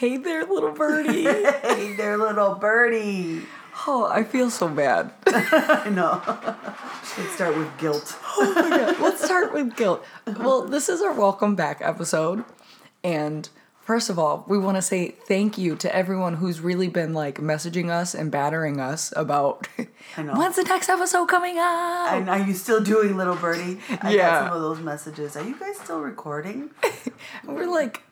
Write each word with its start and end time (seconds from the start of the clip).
Hey 0.00 0.16
there, 0.16 0.46
little 0.46 0.72
birdie. 0.72 1.24
hey 1.24 1.92
there, 1.92 2.16
little 2.16 2.54
birdie. 2.54 3.42
oh, 3.86 4.08
I 4.10 4.24
feel 4.24 4.48
so 4.48 4.66
bad. 4.66 5.12
I 5.26 5.90
know. 5.90 6.22
Let's 7.18 7.34
start 7.34 7.54
with 7.54 7.76
guilt. 7.76 8.16
oh 8.38 8.52
my 8.54 8.70
god. 8.78 8.98
Let's 8.98 9.22
start 9.22 9.52
with 9.52 9.76
guilt. 9.76 10.02
Well, 10.38 10.62
this 10.62 10.88
is 10.88 11.02
our 11.02 11.12
welcome 11.12 11.54
back 11.54 11.82
episode. 11.82 12.46
And 13.04 13.46
first 13.82 14.08
of 14.08 14.18
all, 14.18 14.46
we 14.48 14.56
want 14.56 14.78
to 14.78 14.82
say 14.82 15.10
thank 15.10 15.58
you 15.58 15.76
to 15.76 15.94
everyone 15.94 16.36
who's 16.36 16.62
really 16.62 16.88
been 16.88 17.12
like 17.12 17.36
messaging 17.36 17.90
us 17.90 18.14
and 18.14 18.30
battering 18.30 18.80
us 18.80 19.12
about 19.16 19.68
I 20.16 20.22
know. 20.22 20.32
when's 20.32 20.56
the 20.56 20.62
next 20.62 20.88
episode 20.88 21.26
coming 21.26 21.58
up? 21.58 22.12
And 22.12 22.30
are 22.30 22.40
you 22.40 22.54
still 22.54 22.80
doing 22.80 23.18
little 23.18 23.36
birdie? 23.36 23.78
I 24.00 24.14
Yeah. 24.14 24.30
got 24.30 24.46
some 24.48 24.56
of 24.56 24.62
those 24.62 24.80
messages. 24.80 25.36
Are 25.36 25.44
you 25.44 25.60
guys 25.60 25.76
still 25.78 26.00
recording? 26.00 26.70
We're 27.44 27.66
like, 27.70 28.02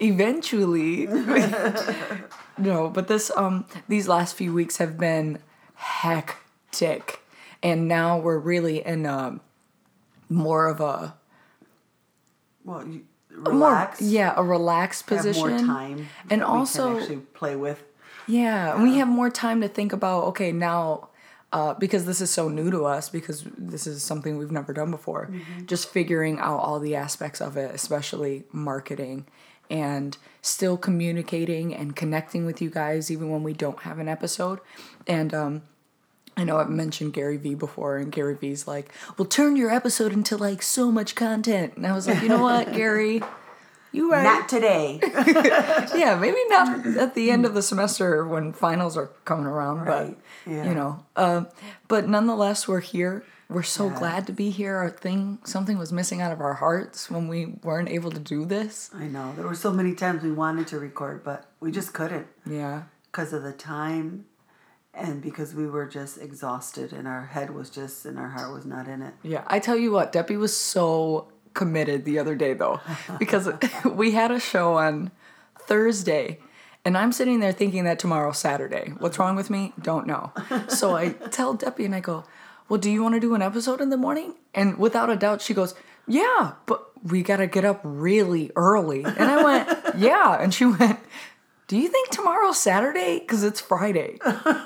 eventually. 0.00 1.06
no, 2.58 2.88
but 2.90 3.08
this 3.08 3.30
um 3.36 3.64
these 3.88 4.08
last 4.08 4.34
few 4.36 4.52
weeks 4.52 4.78
have 4.78 4.98
been 4.98 5.38
hectic, 5.74 7.20
and 7.62 7.88
now 7.88 8.18
we're 8.18 8.38
really 8.38 8.84
in 8.84 9.06
um 9.06 9.40
more 10.28 10.66
of 10.66 10.80
a 10.80 11.14
Well, 12.64 12.86
you 12.86 13.04
more 13.30 13.52
relax. 13.52 14.00
yeah 14.02 14.34
a 14.36 14.42
relaxed 14.42 15.08
Have 15.08 15.18
position 15.18 15.48
more 15.50 15.58
time. 15.58 16.08
and 16.30 16.40
that 16.42 16.48
we 16.48 16.50
can 16.50 16.58
also 16.58 16.98
actually 16.98 17.16
play 17.34 17.54
with. 17.56 17.82
yeah, 18.26 18.74
and 18.74 18.82
we 18.82 18.96
have 18.96 19.08
more 19.08 19.30
time 19.30 19.60
to 19.60 19.68
think 19.68 19.92
about 19.92 20.24
okay 20.24 20.50
now 20.52 21.08
uh, 21.50 21.72
because 21.74 22.04
this 22.04 22.20
is 22.20 22.30
so 22.30 22.48
new 22.50 22.70
to 22.70 22.84
us 22.84 23.08
because 23.08 23.42
this 23.56 23.86
is 23.86 24.02
something 24.02 24.36
we've 24.36 24.50
never 24.50 24.74
done 24.74 24.90
before 24.90 25.30
just 25.64 25.88
figuring 25.88 26.38
out 26.38 26.58
all 26.58 26.78
the 26.78 26.94
aspects 26.94 27.40
of 27.40 27.56
it 27.56 27.74
especially 27.74 28.44
marketing 28.52 29.24
and 29.70 30.16
still 30.42 30.76
communicating 30.76 31.74
and 31.74 31.94
connecting 31.96 32.46
with 32.46 32.62
you 32.62 32.70
guys 32.70 33.10
even 33.10 33.30
when 33.30 33.42
we 33.42 33.52
don't 33.52 33.80
have 33.80 33.98
an 33.98 34.08
episode 34.08 34.60
and 35.06 35.34
um, 35.34 35.62
I 36.36 36.44
know 36.44 36.58
I've 36.58 36.70
mentioned 36.70 37.14
Gary 37.14 37.36
Vee 37.36 37.56
before, 37.56 37.96
and 37.96 38.12
Gary 38.12 38.36
Vee's 38.36 38.68
like, 38.68 38.92
"Well, 39.16 39.26
turn 39.26 39.56
your 39.56 39.70
episode 39.70 40.12
into 40.12 40.36
like 40.36 40.62
so 40.62 40.92
much 40.92 41.16
content." 41.16 41.74
And 41.76 41.84
I 41.84 41.92
was 41.92 42.06
like, 42.06 42.22
"You 42.22 42.28
know 42.28 42.40
what, 42.40 42.72
Gary, 42.72 43.20
you 43.90 44.12
right? 44.12 44.22
Not 44.22 44.48
today. 44.48 45.00
yeah, 45.96 46.16
maybe 46.20 46.38
not 46.48 46.86
at 46.86 47.14
the 47.16 47.32
end 47.32 47.44
of 47.44 47.54
the 47.54 47.62
semester 47.62 48.24
when 48.26 48.52
finals 48.52 48.96
are 48.96 49.08
coming 49.24 49.46
around, 49.46 49.80
Right, 49.84 50.16
but 50.44 50.52
yeah. 50.52 50.68
you 50.68 50.74
know. 50.76 51.04
Uh, 51.16 51.44
but 51.88 52.08
nonetheless, 52.08 52.68
we're 52.68 52.80
here. 52.80 53.24
We're 53.50 53.62
so 53.62 53.86
Yeah. 53.88 53.98
glad 53.98 54.26
to 54.26 54.32
be 54.32 54.50
here. 54.50 54.76
Our 54.76 54.90
thing, 54.90 55.38
something 55.44 55.78
was 55.78 55.90
missing 55.92 56.20
out 56.20 56.32
of 56.32 56.40
our 56.40 56.54
hearts 56.54 57.10
when 57.10 57.28
we 57.28 57.46
weren't 57.64 57.88
able 57.88 58.10
to 58.10 58.18
do 58.20 58.44
this. 58.44 58.90
I 58.94 59.06
know. 59.06 59.32
There 59.36 59.46
were 59.46 59.54
so 59.54 59.72
many 59.72 59.94
times 59.94 60.22
we 60.22 60.30
wanted 60.32 60.66
to 60.68 60.78
record, 60.78 61.24
but 61.24 61.46
we 61.60 61.70
just 61.70 61.94
couldn't 61.94 62.26
Yeah, 62.44 62.82
because 63.10 63.32
of 63.32 63.42
the 63.42 63.52
time 63.52 64.26
and 64.92 65.22
because 65.22 65.54
we 65.54 65.66
were 65.66 65.86
just 65.86 66.18
exhausted 66.20 66.92
and 66.92 67.08
our 67.08 67.26
head 67.26 67.54
was 67.54 67.70
just 67.70 68.04
and 68.04 68.18
our 68.18 68.28
heart 68.28 68.52
was 68.52 68.66
not 68.66 68.86
in 68.86 69.00
it. 69.00 69.14
yeah. 69.22 69.44
I 69.46 69.60
tell 69.60 69.76
you 69.78 69.92
what, 69.92 70.12
Debbie 70.12 70.36
was 70.36 70.54
so 70.54 71.28
committed 71.54 72.04
the 72.04 72.18
other 72.18 72.34
day 72.34 72.52
though, 72.52 72.80
because 73.18 73.48
we 73.84 74.10
had 74.12 74.30
a 74.30 74.38
show 74.40 74.74
on 74.76 75.10
Thursday. 75.58 76.38
And 76.84 76.96
I'm 76.96 77.12
sitting 77.12 77.40
there 77.40 77.52
thinking 77.52 77.84
that 77.84 77.98
tomorrow's 77.98 78.38
Saturday. 78.38 78.92
What's 78.98 79.18
wrong 79.18 79.36
with 79.36 79.50
me? 79.50 79.72
Don't 79.80 80.06
know. 80.06 80.32
So 80.68 80.96
I 80.96 81.10
tell 81.10 81.52
Debbie 81.54 81.84
and 81.84 81.94
I 81.94 82.00
go, 82.00 82.24
Well, 82.68 82.78
do 82.78 82.90
you 82.90 83.02
want 83.02 83.14
to 83.14 83.20
do 83.20 83.34
an 83.34 83.42
episode 83.42 83.80
in 83.80 83.90
the 83.90 83.96
morning? 83.96 84.34
And 84.54 84.78
without 84.78 85.10
a 85.10 85.16
doubt, 85.16 85.40
she 85.40 85.54
goes, 85.54 85.74
Yeah, 86.06 86.52
but 86.66 86.84
we 87.04 87.22
got 87.22 87.36
to 87.38 87.46
get 87.46 87.64
up 87.64 87.80
really 87.82 88.50
early. 88.56 89.04
And 89.04 89.18
I 89.22 89.42
went, 89.42 89.78
Yeah. 89.98 90.36
And 90.40 90.52
she 90.52 90.66
went, 90.66 90.98
Do 91.66 91.76
you 91.78 91.88
think 91.88 92.10
tomorrow's 92.10 92.58
Saturday? 92.58 93.20
Because 93.20 93.42
it's 93.42 93.60
Friday. 93.60 94.18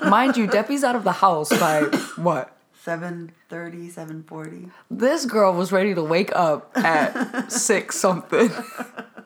Mind 0.07 0.35
you, 0.37 0.47
Debbie's 0.47 0.83
out 0.83 0.95
of 0.95 1.03
the 1.03 1.13
house 1.13 1.49
by 1.49 1.81
what? 2.17 2.55
7.30, 2.85 3.93
7.40. 3.93 4.69
This 4.91 5.25
girl 5.25 5.53
was 5.53 5.71
ready 5.71 5.95
to 5.95 6.03
wake 6.03 6.35
up 6.35 6.71
at 6.75 7.49
six 7.51 7.97
something 7.97 8.49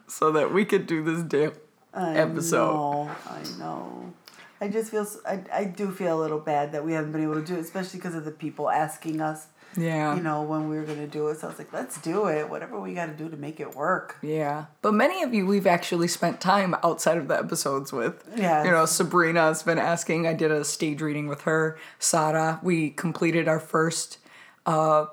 so 0.07 0.31
that 0.33 0.53
we 0.53 0.63
could 0.63 0.85
do 0.85 1.03
this 1.03 1.23
damn 1.23 1.53
I 1.91 2.15
episode. 2.17 2.71
know, 2.73 3.11
I 3.27 3.41
know. 3.57 4.13
I 4.59 4.67
just 4.69 4.91
feel, 4.91 5.05
I, 5.27 5.41
I 5.53 5.63
do 5.65 5.91
feel 5.91 6.19
a 6.19 6.21
little 6.21 6.39
bad 6.39 6.71
that 6.71 6.83
we 6.85 6.93
haven't 6.93 7.11
been 7.11 7.23
able 7.23 7.35
to 7.35 7.45
do 7.45 7.55
it, 7.55 7.59
especially 7.59 7.99
because 7.99 8.15
of 8.15 8.25
the 8.25 8.31
people 8.31 8.69
asking 8.69 9.21
us, 9.21 9.47
Yeah. 9.75 10.15
you 10.15 10.21
know, 10.23 10.41
when 10.41 10.67
we 10.69 10.77
were 10.77 10.83
going 10.83 10.97
to 10.97 11.07
do 11.07 11.27
it. 11.27 11.39
So 11.39 11.47
I 11.47 11.49
was 11.51 11.59
like, 11.59 11.71
let's 11.71 12.01
do 12.01 12.25
it. 12.27 12.49
Whatever 12.49 12.79
we 12.79 12.93
got 12.95 13.05
to 13.05 13.13
do 13.13 13.29
to 13.29 13.37
make 13.37 13.59
it 13.59 13.75
work. 13.75 14.17
Yeah. 14.23 14.65
But 14.81 14.93
many 14.93 15.21
of 15.21 15.33
you 15.33 15.45
we've 15.45 15.67
actually 15.67 16.07
spent 16.07 16.41
time 16.41 16.75
outside 16.83 17.17
of 17.17 17.27
the 17.27 17.37
episodes 17.37 17.93
with. 17.93 18.27
Yeah. 18.35 18.63
You 18.63 18.71
know, 18.71 18.85
Sabrina's 18.85 19.61
been 19.61 19.77
asking. 19.77 20.25
I 20.25 20.33
did 20.33 20.49
a 20.51 20.63
stage 20.65 21.01
reading 21.01 21.27
with 21.27 21.41
her. 21.41 21.77
Sara, 21.99 22.59
we 22.63 22.89
completed 22.89 23.47
our 23.47 23.59
first 23.59 24.17
uh 24.65 25.05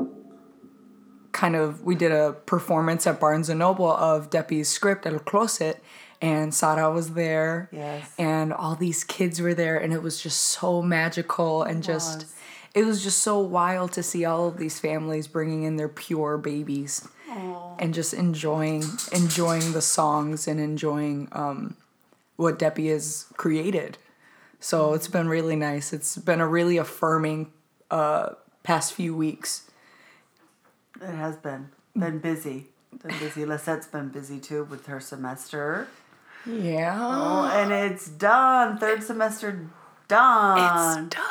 kind 1.32 1.56
of 1.56 1.82
we 1.82 1.94
did 1.96 2.12
a 2.12 2.32
performance 2.46 3.06
at 3.06 3.18
Barnes 3.20 3.48
and 3.48 3.58
Noble 3.58 3.90
of 3.90 4.30
Deppie's 4.30 4.68
script 4.68 5.04
El 5.06 5.18
Closet 5.18 5.82
and 6.24 6.54
Sara 6.54 6.90
was 6.90 7.14
there. 7.14 7.68
Yes. 7.72 8.10
And 8.18 8.52
all 8.52 8.74
these 8.74 9.04
kids 9.04 9.40
were 9.40 9.54
there 9.54 9.76
and 9.76 9.92
it 9.92 10.02
was 10.02 10.20
just 10.20 10.40
so 10.42 10.80
magical 10.82 11.62
and 11.62 11.82
just 11.82 12.18
was. 12.18 12.34
it 12.74 12.84
was 12.84 13.02
just 13.02 13.18
so 13.18 13.38
wild 13.38 13.92
to 13.92 14.02
see 14.02 14.24
all 14.24 14.48
of 14.48 14.56
these 14.56 14.78
families 14.78 15.26
bringing 15.28 15.64
in 15.64 15.76
their 15.76 15.88
pure 15.88 16.38
babies 16.38 17.06
and 17.78 17.92
just 17.92 18.14
enjoying 18.14 18.84
enjoying 19.12 19.72
the 19.72 19.82
songs 19.82 20.46
and 20.46 20.60
enjoying 20.60 21.28
um, 21.32 21.76
what 22.36 22.58
Deppie 22.58 22.90
has 22.90 23.26
created. 23.36 23.98
So 24.60 24.94
it's 24.94 25.08
been 25.08 25.28
really 25.28 25.56
nice. 25.56 25.92
It's 25.92 26.16
been 26.16 26.40
a 26.40 26.46
really 26.46 26.78
affirming 26.78 27.52
uh, 27.90 28.30
past 28.62 28.94
few 28.94 29.14
weeks. 29.14 29.70
It 31.00 31.14
has 31.14 31.36
been. 31.36 31.68
Been 31.96 32.18
busy. 32.18 32.66
Been 33.02 33.18
busy. 33.18 33.44
Lissette's 33.44 33.88
been 33.88 34.08
busy 34.08 34.38
too 34.38 34.64
with 34.64 34.86
her 34.86 35.00
semester. 35.00 35.88
Yeah, 36.46 36.98
Oh, 37.00 37.46
and 37.46 37.72
it's 37.72 38.08
done. 38.08 38.78
Third 38.78 39.02
semester 39.02 39.66
done. 40.08 40.58
it's 41.06 41.14
done. 41.16 41.24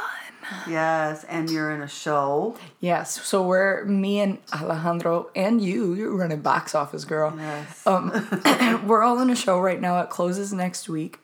Yes, 0.67 1.23
and 1.25 1.49
you're 1.49 1.71
in 1.71 1.81
a 1.81 1.87
show. 1.87 2.57
Yes, 2.81 3.21
so 3.25 3.41
we're 3.43 3.85
me 3.85 4.19
and 4.19 4.39
Alejandro 4.53 5.29
and 5.35 5.61
you. 5.61 5.93
You're 5.93 6.15
running 6.15 6.41
box 6.41 6.75
office, 6.75 7.05
girl. 7.05 7.33
Yes. 7.37 7.87
Um, 7.87 8.83
we're 8.85 9.03
all 9.03 9.19
in 9.21 9.29
a 9.29 9.35
show 9.35 9.59
right 9.59 9.79
now. 9.79 10.01
It 10.01 10.09
closes 10.09 10.51
next 10.51 10.89
week, 10.89 11.17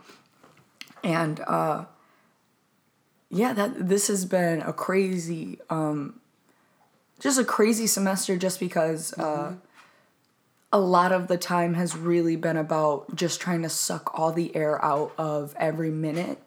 and 1.03 1.41
uh, 1.41 1.85
yeah, 3.29 3.51
that 3.53 3.89
this 3.89 4.07
has 4.07 4.25
been 4.25 4.61
a 4.61 4.71
crazy, 4.71 5.59
um, 5.69 6.21
just 7.19 7.37
a 7.39 7.43
crazy 7.43 7.87
semester. 7.87 8.37
Just 8.37 8.59
because 8.59 9.13
uh, 9.19 9.55
a 10.71 10.79
lot 10.79 11.11
of 11.11 11.27
the 11.27 11.37
time 11.37 11.73
has 11.73 11.95
really 11.95 12.35
been 12.35 12.57
about 12.57 13.15
just 13.15 13.41
trying 13.41 13.63
to 13.63 13.69
suck 13.69 14.17
all 14.17 14.31
the 14.31 14.55
air 14.55 14.83
out 14.83 15.13
of 15.17 15.55
every 15.57 15.89
minute. 15.89 16.41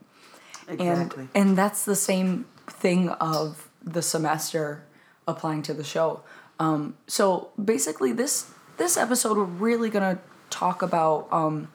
Exactly. 0.68 1.28
and 1.34 1.48
and 1.48 1.58
that's 1.58 1.84
the 1.84 1.96
same 1.96 2.46
thing 2.66 3.08
of 3.08 3.68
the 3.82 4.00
semester 4.00 4.84
applying 5.26 5.62
to 5.62 5.74
the 5.74 5.84
show. 5.84 6.22
Um, 6.60 6.96
so 7.08 7.50
basically 7.62 8.12
this 8.12 8.50
this 8.76 8.96
episode 8.96 9.36
we're 9.36 9.44
really 9.44 9.90
gonna 9.90 10.18
talk 10.50 10.82
about 10.82 11.26
um, 11.32 11.68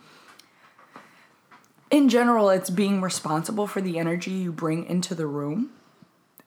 in 1.91 2.07
general 2.07 2.49
it's 2.49 2.69
being 2.69 3.01
responsible 3.01 3.67
for 3.67 3.81
the 3.81 3.99
energy 3.99 4.31
you 4.31 4.51
bring 4.53 4.85
into 4.85 5.13
the 5.13 5.27
room. 5.27 5.71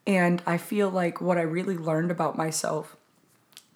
And 0.07 0.43
i 0.47 0.57
feel 0.57 0.89
like 0.89 1.21
what 1.21 1.37
i 1.37 1.43
really 1.43 1.77
learned 1.77 2.11
about 2.11 2.37
myself 2.37 2.97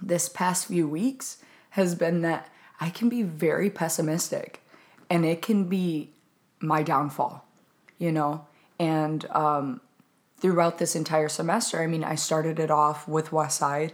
this 0.02 0.28
past 0.28 0.66
few 0.66 0.88
weeks 0.88 1.36
has 1.74 1.94
been 1.96 2.22
that 2.22 2.48
I 2.80 2.88
can 2.90 3.08
be 3.08 3.22
very 3.22 3.68
pessimistic 3.70 4.60
and 5.10 5.24
it 5.24 5.42
can 5.42 5.64
be 5.64 6.10
my 6.60 6.82
downfall, 6.82 7.44
you 7.98 8.12
know? 8.12 8.46
And 8.78 9.24
um, 9.30 9.80
throughout 10.38 10.78
this 10.78 10.94
entire 10.96 11.28
semester, 11.28 11.80
I 11.82 11.86
mean, 11.88 12.04
I 12.04 12.14
started 12.14 12.58
it 12.60 12.70
off 12.70 13.06
with 13.08 13.32
West 13.32 13.58
Side, 13.58 13.92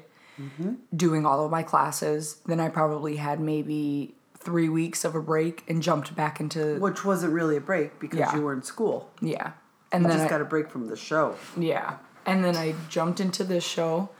doing 0.94 1.24
all 1.26 1.44
of 1.44 1.50
my 1.50 1.62
classes. 1.62 2.36
Then 2.46 2.60
I 2.60 2.68
probably 2.68 3.16
had 3.16 3.40
maybe 3.40 4.14
three 4.38 4.68
weeks 4.68 5.04
of 5.04 5.14
a 5.14 5.20
break 5.20 5.64
and 5.68 5.82
jumped 5.82 6.14
back 6.16 6.40
into, 6.40 6.78
Which 6.80 7.04
wasn't 7.04 7.32
really 7.32 7.56
a 7.56 7.60
break 7.60 7.98
because 7.98 8.18
Yeah. 8.18 8.34
you 8.36 8.42
were 8.42 8.52
in 8.52 8.62
school. 8.62 9.10
yeah. 9.20 9.52
And 9.92 10.04
then 10.04 10.12
just 10.12 10.20
I- 10.20 10.22
just 10.24 10.30
got 10.30 10.40
a 10.40 10.44
break 10.44 10.70
from 10.70 10.86
the 10.88 10.96
show. 10.96 11.34
Yeah. 11.56 11.96
And 12.26 12.44
then 12.44 12.56
I 12.56 12.74
jumped 12.88 13.20
into 13.20 13.42
this 13.44 13.64
show 13.64 14.10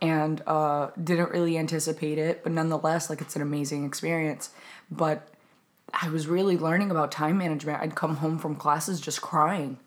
and 0.00 0.42
uh, 0.46 0.90
didn't 1.02 1.30
really 1.30 1.58
anticipate 1.58 2.18
it, 2.18 2.42
but 2.42 2.52
nonetheless, 2.52 3.10
like 3.10 3.20
it's 3.20 3.36
an 3.36 3.42
amazing 3.42 3.84
experience. 3.84 4.50
But 4.90 5.28
I 5.92 6.08
was 6.08 6.26
really 6.26 6.56
learning 6.56 6.90
about 6.90 7.10
time 7.10 7.38
management. 7.38 7.82
I'd 7.82 7.94
come 7.94 8.16
home 8.16 8.38
from 8.38 8.54
classes 8.56 9.00
just 9.00 9.20
crying, 9.20 9.78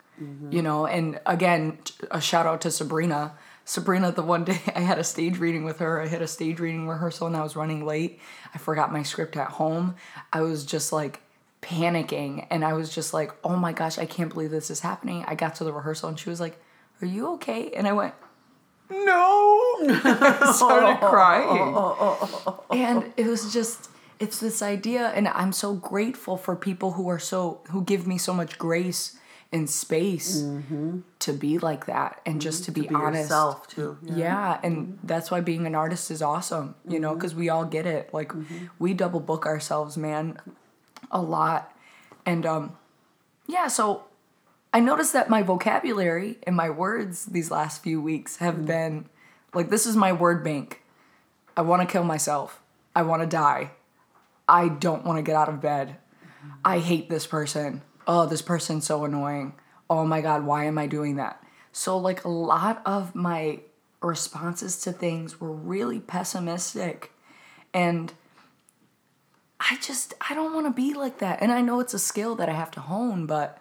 you 0.52 0.62
know. 0.62 0.86
And 0.86 1.20
again, 1.26 1.78
a 2.10 2.20
shout 2.22 2.46
out 2.46 2.62
to 2.62 2.72
Sabrina. 2.72 3.34
Sabrina, 3.66 4.12
the 4.12 4.24
one 4.24 4.44
day 4.44 4.60
I 4.76 4.82
had 4.82 5.00
a 5.00 5.04
stage 5.04 5.38
reading 5.38 5.64
with 5.64 5.80
her, 5.80 6.02
I 6.02 6.08
had 6.08 6.22
a 6.22 6.28
stage 6.28 6.60
reading 6.60 6.88
rehearsal 6.88 7.28
and 7.28 7.38
I 7.38 7.44
was 7.44 7.56
running 7.56 7.86
late. 7.86 8.20
I 8.54 8.58
forgot 8.58 8.92
my 8.92 9.04
script 9.04 9.38
at 9.38 9.48
home. 9.50 9.96
I 10.34 10.42
was 10.42 10.66
just 10.66 10.92
like 10.92 11.22
panicking 11.62 12.48
and 12.50 12.66
I 12.66 12.74
was 12.74 12.94
just 12.94 13.14
like, 13.14 13.32
"Oh 13.44 13.56
my 13.56 13.72
gosh, 13.72 13.98
I 13.98 14.06
can't 14.06 14.34
believe 14.34 14.52
this 14.52 14.72
is 14.72 14.80
happening." 14.82 15.24
I 15.28 15.36
got 15.36 15.56
to 15.56 15.64
the 15.64 15.72
rehearsal 15.72 16.10
and 16.10 16.20
she 16.20 16.30
was 16.30 16.40
like, 16.40 16.60
"Are 17.02 17.06
you 17.08 17.34
okay?" 17.34 17.72
And 17.72 17.88
I 17.88 17.94
went, 17.94 18.16
"No." 18.92 19.58
I 19.82 20.52
started 20.56 21.00
crying. 21.06 21.76
And 22.72 23.14
it 23.18 23.28
was 23.28 23.52
just 23.54 23.90
it's 24.20 24.40
this 24.40 24.62
idea 24.62 25.08
and 25.16 25.28
I'm 25.28 25.52
so 25.52 25.74
grateful 25.74 26.38
for 26.38 26.56
people 26.56 26.92
who 26.92 27.10
are 27.10 27.18
so 27.20 27.62
who 27.70 27.84
give 27.84 28.06
me 28.06 28.18
so 28.20 28.34
much 28.34 28.58
grace 28.60 29.18
and 29.54 29.70
space 29.70 30.46
to 31.20 31.34
be 31.34 31.58
like 31.60 31.86
that 31.88 32.22
and 32.26 32.40
just 32.40 32.64
to 32.66 32.72
be, 32.72 32.82
Mm-hmm. 32.84 32.96
Be 32.96 33.04
honest. 33.04 33.22
yourself 33.24 33.68
too. 33.68 33.98
Yeah, 34.02 34.60
and 34.64 34.98
that's 35.04 35.30
why 35.32 35.42
being 35.42 35.66
an 35.68 35.76
artist 35.76 36.10
is 36.10 36.22
awesome, 36.22 36.76
you 36.88 37.00
know, 37.00 37.16
because 37.16 37.36
we 37.36 37.50
all 37.50 37.66
get 37.66 37.86
it. 37.86 38.14
Like, 38.14 38.32
we 38.80 38.94
double 38.94 39.20
book 39.20 39.46
ourselves, 39.46 39.98
man, 39.98 40.38
a 41.12 41.22
lot. 41.22 41.76
And, 42.26 42.46
um, 42.46 42.78
yeah, 43.46 43.68
so 43.68 44.04
I 44.74 44.80
noticed 44.80 45.14
that 45.14 45.30
my 45.30 45.42
vocabulary 45.42 46.38
and 46.44 46.56
my 46.56 46.70
words 46.70 47.26
these 47.26 47.52
last 47.52 47.84
few 47.84 48.02
weeks 48.02 48.38
have 48.38 48.56
mm. 48.56 48.66
been 48.66 49.10
like, 49.54 49.70
this 49.70 49.86
is 49.86 49.96
my 49.96 50.14
word 50.14 50.44
bank. 50.44 50.82
I 51.58 51.62
want 51.62 51.82
to 51.82 51.92
kill 51.92 52.04
myself. 52.04 52.62
I 52.96 53.02
want 53.02 53.22
to 53.22 53.28
die. 53.28 53.72
I 54.48 54.70
don't 54.70 55.06
want 55.06 55.18
to 55.18 55.24
get 55.24 55.36
out 55.36 55.50
of 55.50 55.62
bed. 55.62 55.90
Mm-hmm. 55.90 56.50
I 56.64 56.80
hate 56.80 57.10
this 57.10 57.28
person. 57.28 57.82
Oh, 58.08 58.26
this 58.26 58.42
person's 58.42 58.86
so 58.86 59.04
annoying. 59.06 59.54
Oh 59.90 60.06
my 60.06 60.22
God, 60.22 60.46
why 60.46 60.66
am 60.66 60.78
I 60.78 60.88
doing 60.88 61.18
that? 61.18 61.44
So, 61.74 61.98
like, 61.98 62.24
a 62.24 62.30
lot 62.30 62.82
of 62.86 63.16
my 63.16 63.60
responses 64.02 64.78
to 64.82 64.92
things 64.92 65.40
were 65.40 65.52
really 65.52 66.00
pessimistic. 66.00 67.12
And 67.74 68.12
I 69.60 69.78
just, 69.82 70.14
I 70.30 70.34
don't 70.34 70.54
want 70.54 70.66
to 70.66 70.72
be 70.72 70.94
like 70.94 71.20
that. 71.20 71.42
And 71.42 71.52
I 71.52 71.62
know 71.62 71.80
it's 71.80 71.94
a 71.94 72.00
skill 72.00 72.36
that 72.36 72.50
I 72.50 72.54
have 72.54 72.72
to 72.72 72.82
hone, 72.82 73.26
but 73.26 73.58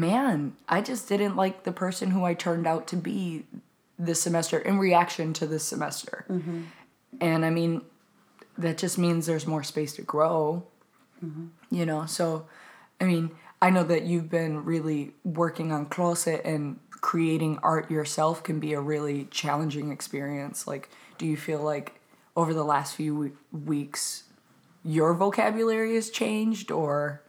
man, 0.00 0.56
I 0.68 0.80
just 0.80 1.08
didn't 1.08 1.36
like 1.36 1.64
the 1.64 1.72
person 1.72 2.10
who 2.10 2.24
I 2.24 2.34
turned 2.34 2.66
out 2.66 2.86
to 2.88 2.96
be 2.96 3.44
this 3.98 4.20
semester 4.20 4.58
in 4.58 4.78
reaction 4.78 5.32
to 5.34 5.46
this 5.46 5.64
semester. 5.64 6.24
Mm-hmm. 6.28 6.62
And 7.20 7.44
I 7.44 7.50
mean, 7.50 7.82
that 8.58 8.78
just 8.78 8.98
means 8.98 9.26
there's 9.26 9.46
more 9.46 9.62
space 9.62 9.94
to 9.96 10.02
grow, 10.02 10.64
mm-hmm. 11.24 11.46
you 11.70 11.86
know? 11.86 12.06
So, 12.06 12.46
I 13.00 13.04
mean, 13.04 13.30
I 13.60 13.70
know 13.70 13.84
that 13.84 14.02
you've 14.02 14.30
been 14.30 14.64
really 14.64 15.12
working 15.24 15.72
on 15.72 15.86
closet 15.86 16.42
and 16.44 16.78
creating 16.90 17.58
art 17.62 17.90
yourself 17.90 18.42
can 18.42 18.60
be 18.60 18.72
a 18.72 18.80
really 18.80 19.28
challenging 19.30 19.92
experience. 19.92 20.66
Like, 20.66 20.90
do 21.18 21.26
you 21.26 21.36
feel 21.36 21.60
like 21.60 22.00
over 22.36 22.52
the 22.52 22.64
last 22.64 22.94
few 22.94 23.36
weeks, 23.52 24.24
your 24.84 25.14
vocabulary 25.14 25.94
has 25.94 26.10
changed 26.10 26.70
or? 26.70 27.22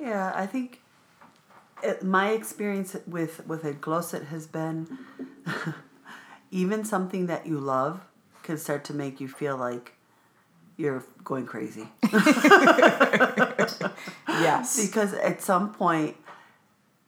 Yeah, 0.00 0.32
I 0.34 0.46
think 0.46 0.80
my 2.02 2.30
experience 2.30 2.96
with 3.06 3.46
with 3.46 3.64
a 3.64 3.74
closet 3.74 4.24
has 4.24 4.46
been 4.46 4.98
even 6.50 6.84
something 6.84 7.26
that 7.26 7.46
you 7.46 7.58
love 7.58 8.00
can 8.42 8.58
start 8.58 8.84
to 8.84 8.94
make 8.94 9.20
you 9.20 9.28
feel 9.28 9.56
like 9.56 9.92
you're 10.76 11.04
going 11.22 11.46
crazy 11.46 11.88
Yes. 14.28 14.84
because 14.86 15.14
at 15.14 15.40
some 15.40 15.72
point 15.72 16.16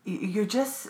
you're 0.05 0.45
just 0.47 0.89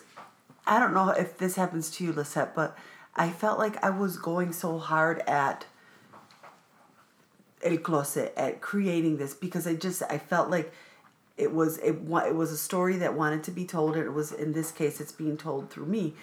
I 0.67 0.79
don't 0.81 0.93
know 0.95 1.11
if 1.11 1.39
this 1.39 1.55
happens 1.55 1.91
to 1.93 2.05
you, 2.05 2.13
Lissette, 2.13 2.53
but 2.55 2.77
I 3.15 3.31
felt 3.31 3.59
like 3.59 3.83
I 3.85 3.91
was 3.91 4.19
going 4.19 4.53
so 4.53 4.79
hard 4.79 5.21
at 5.29 5.65
El 7.63 7.79
Closet 7.79 8.35
at 8.37 8.61
creating 8.61 9.17
this 9.19 9.33
because 9.35 9.67
I 9.67 9.75
just 9.75 10.03
I 10.11 10.19
felt 10.19 10.51
like 10.51 10.73
it 11.37 11.53
was 11.53 11.79
it 11.79 11.97
it 11.97 12.35
was 12.35 12.51
a 12.51 12.57
story 12.57 12.97
that 12.97 13.15
wanted 13.15 13.43
to 13.45 13.51
be 13.51 13.65
told 13.65 13.97
and 13.97 14.05
it 14.05 14.13
was 14.13 14.33
in 14.33 14.53
this 14.53 14.71
case 14.73 15.01
it's 15.01 15.13
being 15.13 15.37
told 15.37 15.71
through 15.71 15.87
me. 15.87 16.15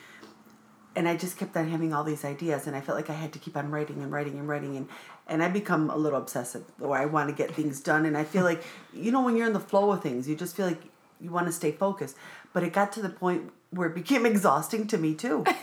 And 0.96 1.08
I 1.08 1.18
just 1.18 1.38
kept 1.38 1.58
on 1.58 1.70
having 1.70 1.92
all 1.92 2.04
these 2.04 2.24
ideas 2.24 2.68
and 2.68 2.76
I 2.76 2.82
felt 2.82 2.96
like 2.96 3.10
I 3.10 3.14
had 3.14 3.34
to 3.34 3.40
keep 3.40 3.58
on 3.58 3.72
writing 3.72 4.04
and 4.04 4.12
writing 4.12 4.38
and 4.38 4.48
writing 4.48 4.76
and 4.76 4.88
and 5.28 5.44
I 5.44 5.50
become 5.50 5.90
a 5.90 5.98
little 5.98 6.20
obsessive 6.20 6.64
or 6.80 6.98
I 6.98 7.06
want 7.06 7.30
to 7.30 7.36
get 7.36 7.54
things 7.54 7.80
done 7.80 8.06
and 8.06 8.18
I 8.18 8.24
feel 8.24 8.44
like 8.44 8.64
you 8.94 9.12
know 9.12 9.22
when 9.22 9.36
you're 9.36 9.48
in 9.48 9.54
the 9.54 9.60
flow 9.60 9.92
of 9.92 10.02
things 10.02 10.28
you 10.28 10.36
just 10.36 10.56
feel 10.56 10.68
like 10.68 10.82
you 11.22 11.32
want 11.32 11.48
to 11.48 11.54
stay 11.54 11.72
focused. 11.72 12.16
But 12.52 12.64
it 12.64 12.74
got 12.74 12.92
to 12.94 13.02
the 13.02 13.10
point 13.10 13.52
where 13.72 13.88
it 13.88 13.96
became 13.96 14.26
exhausting 14.34 14.88
to 14.88 14.98
me 14.98 15.14
too. 15.14 15.44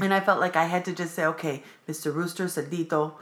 And 0.00 0.14
I 0.14 0.20
felt 0.20 0.38
like 0.38 0.54
I 0.54 0.66
had 0.66 0.84
to 0.84 0.92
just 0.92 1.14
say 1.14 1.24
okay 1.24 1.62
Mr. 1.88 2.14
Rooster 2.14 2.44
Cerdito 2.44 3.14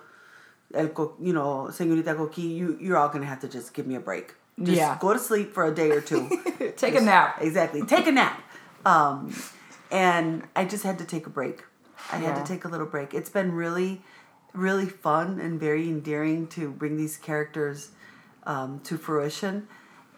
El 0.74 0.88
Co- 0.88 1.14
you 1.18 1.32
know 1.32 1.68
Señorita 1.70 2.14
Coqui 2.14 2.54
you 2.54 2.76
you're 2.80 2.98
all 2.98 3.08
gonna 3.08 3.26
have 3.26 3.40
to 3.40 3.48
just 3.48 3.72
give 3.72 3.86
me 3.86 3.94
a 3.94 4.00
break 4.00 4.34
just 4.62 4.76
Yeah. 4.78 4.96
go 5.00 5.12
to 5.12 5.18
sleep 5.18 5.52
for 5.54 5.64
a 5.64 5.74
day 5.74 5.90
or 5.90 6.00
two 6.00 6.28
Take 6.76 6.94
a 6.94 7.00
nap. 7.00 7.38
Exactly. 7.40 7.82
Take 7.82 8.06
a 8.06 8.12
nap. 8.12 8.42
Um, 8.84 9.34
and 9.90 10.44
I 10.54 10.64
just 10.64 10.84
had 10.84 10.98
to 10.98 11.04
take 11.04 11.26
a 11.26 11.30
break. 11.30 11.64
I 12.12 12.16
had 12.18 12.36
to 12.36 12.44
take 12.44 12.64
a 12.64 12.68
little 12.68 12.86
break. 12.86 13.14
It's 13.14 13.30
been 13.30 13.52
really, 13.52 14.02
really 14.52 14.86
fun 14.86 15.40
and 15.40 15.58
very 15.60 15.88
endearing 15.88 16.46
to 16.48 16.70
bring 16.70 16.96
these 16.96 17.16
characters 17.16 17.90
um, 18.44 18.80
to 18.84 18.96
fruition, 18.96 19.66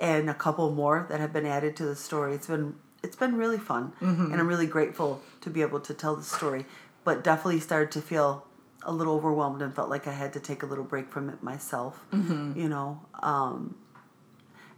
and 0.01 0.29
a 0.29 0.35
couple 0.35 0.71
more 0.71 1.07
that 1.09 1.19
have 1.19 1.33
been 1.33 1.47
added 1.47 1.77
to 1.77 1.85
the 1.87 1.97
story. 1.97 2.35
It's 2.35 2.47
been 2.47 2.75
it's 3.03 3.17
been 3.17 3.37
really 3.37 3.59
fun, 3.59 3.93
and 4.01 4.35
I'm 4.35 4.47
really 4.49 4.67
grateful 4.67 5.23
to 5.41 5.51
be 5.51 5.63
able 5.63 5.81
to 5.81 5.95
tell 5.95 6.15
the 6.17 6.23
story. 6.23 6.67
But 7.05 7.25
definitely 7.25 7.61
started 7.61 7.91
to 7.93 8.01
feel 8.03 8.45
a 8.83 8.93
little 8.93 9.15
overwhelmed 9.15 9.63
and 9.63 9.75
felt 9.75 9.89
like 9.89 10.07
I 10.07 10.13
had 10.13 10.33
to 10.35 10.41
take 10.41 10.63
a 10.63 10.67
little 10.67 10.85
break 10.85 11.11
from 11.11 11.31
it 11.31 11.43
myself. 11.43 12.01
You 12.13 12.69
know. 12.69 13.01
Um, 13.23 13.77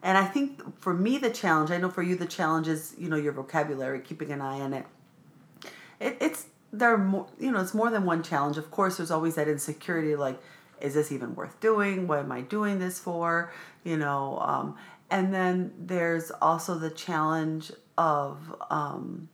and 0.03 0.17
I 0.17 0.25
think 0.25 0.79
for 0.81 0.95
me, 0.95 1.19
the 1.19 1.31
challenge, 1.31 1.71
I 1.71 1.77
know 1.77 1.91
for 1.91 2.03
you, 2.03 2.17
the 2.17 2.27
challenge 2.27 2.69
is, 2.69 2.95
you 2.99 3.09
know, 3.09 3.17
your 3.17 3.33
vocabulary, 3.33 4.01
keeping 4.01 4.33
an 4.33 4.41
eye 4.41 4.61
on 4.61 4.73
it. 4.73 4.87
it 6.01 6.17
it's, 6.21 6.47
there 6.73 6.95
are 6.95 6.99
more, 6.99 7.27
you 7.39 7.51
know, 7.51 7.61
it's 7.61 7.75
more 7.75 7.91
than 7.91 8.05
one 8.05 8.23
challenge. 8.23 8.57
Of 8.57 8.71
course, 8.71 8.97
there's 8.97 9.11
always 9.11 9.35
that 9.35 9.49
insecurity 9.49 10.17
like, 10.17 10.41
is 10.81 10.95
this 10.95 11.13
even 11.13 11.35
worth 11.35 11.61
doing? 11.61 12.07
What 12.07 12.21
am 12.21 12.33
I 12.33 12.41
doing 12.41 12.79
this 12.79 12.99
for? 12.99 13.53
You 13.85 13.99
know, 13.99 14.39
um, 14.39 14.77
and 15.11 15.35
then 15.35 15.73
there's 15.79 16.31
also 16.31 16.79
the 16.79 16.91
challenge 16.91 17.73
of, 17.99 18.55
um, 18.71 19.29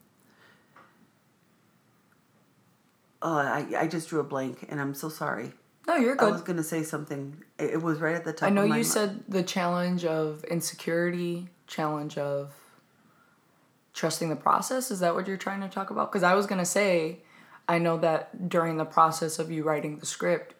oh, 3.22 3.36
I, 3.36 3.66
I 3.78 3.86
just 3.86 4.08
drew 4.08 4.18
a 4.18 4.24
blank 4.24 4.66
and 4.68 4.80
I'm 4.80 4.94
so 4.94 5.08
sorry. 5.08 5.52
No, 5.86 5.96
you're 5.96 6.16
good. 6.16 6.28
I 6.28 6.32
was 6.32 6.42
going 6.42 6.56
to 6.56 6.64
say 6.64 6.82
something. 6.82 7.42
It 7.58 7.74
it 7.74 7.82
was 7.82 8.00
right 8.00 8.14
at 8.14 8.24
the 8.24 8.32
top 8.32 8.48
I 8.48 8.50
know 8.50 8.64
you 8.64 8.74
mi- 8.74 8.82
said 8.82 9.22
the 9.28 9.42
challenge 9.42 10.04
of 10.04 10.44
insecurity, 10.44 11.48
challenge 11.66 12.18
of 12.18 12.54
trusting 13.94 14.28
the 14.28 14.36
process. 14.36 14.90
Is 14.90 15.00
that 15.00 15.14
what 15.14 15.26
you're 15.26 15.36
trying 15.36 15.60
to 15.60 15.68
talk 15.68 15.90
about? 15.90 16.10
Because 16.10 16.22
I 16.22 16.34
was 16.34 16.46
going 16.46 16.58
to 16.58 16.66
say, 16.66 17.18
I 17.68 17.78
know 17.78 17.96
that 17.98 18.48
during 18.48 18.76
the 18.76 18.84
process 18.84 19.38
of 19.38 19.50
you 19.50 19.62
writing 19.62 19.98
the 19.98 20.06
script, 20.06 20.54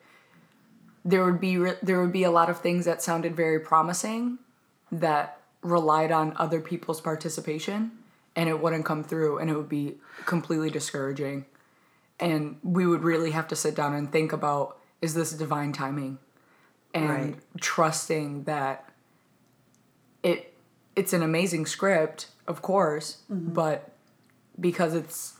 there 1.04 1.24
would 1.24 1.40
be 1.40 1.58
re- 1.58 1.78
there 1.82 2.00
would 2.00 2.12
be 2.12 2.24
a 2.24 2.30
lot 2.30 2.48
of 2.48 2.60
things 2.60 2.84
that 2.84 3.02
sounded 3.02 3.36
very 3.36 3.60
promising 3.60 4.38
that 4.92 5.40
relied 5.62 6.12
on 6.12 6.32
other 6.36 6.60
people's 6.60 7.00
participation 7.00 7.90
and 8.36 8.48
it 8.48 8.60
wouldn't 8.60 8.84
come 8.84 9.02
through 9.02 9.38
and 9.38 9.50
it 9.50 9.56
would 9.56 9.68
be 9.68 9.96
completely 10.24 10.70
discouraging 10.70 11.44
and 12.20 12.56
we 12.62 12.86
would 12.86 13.02
really 13.02 13.32
have 13.32 13.48
to 13.48 13.56
sit 13.56 13.74
down 13.74 13.94
and 13.94 14.12
think 14.12 14.32
about 14.32 14.75
is 15.02 15.14
this 15.14 15.32
divine 15.32 15.72
timing 15.72 16.18
and 16.94 17.08
Right. 17.10 17.36
trusting 17.60 18.44
that 18.44 18.88
it 20.22 20.54
it's 20.94 21.12
an 21.12 21.22
amazing 21.22 21.66
script 21.66 22.28
of 22.46 22.62
course 22.62 23.18
mm-hmm. 23.30 23.52
but 23.52 23.92
because 24.58 24.94
it's 24.94 25.34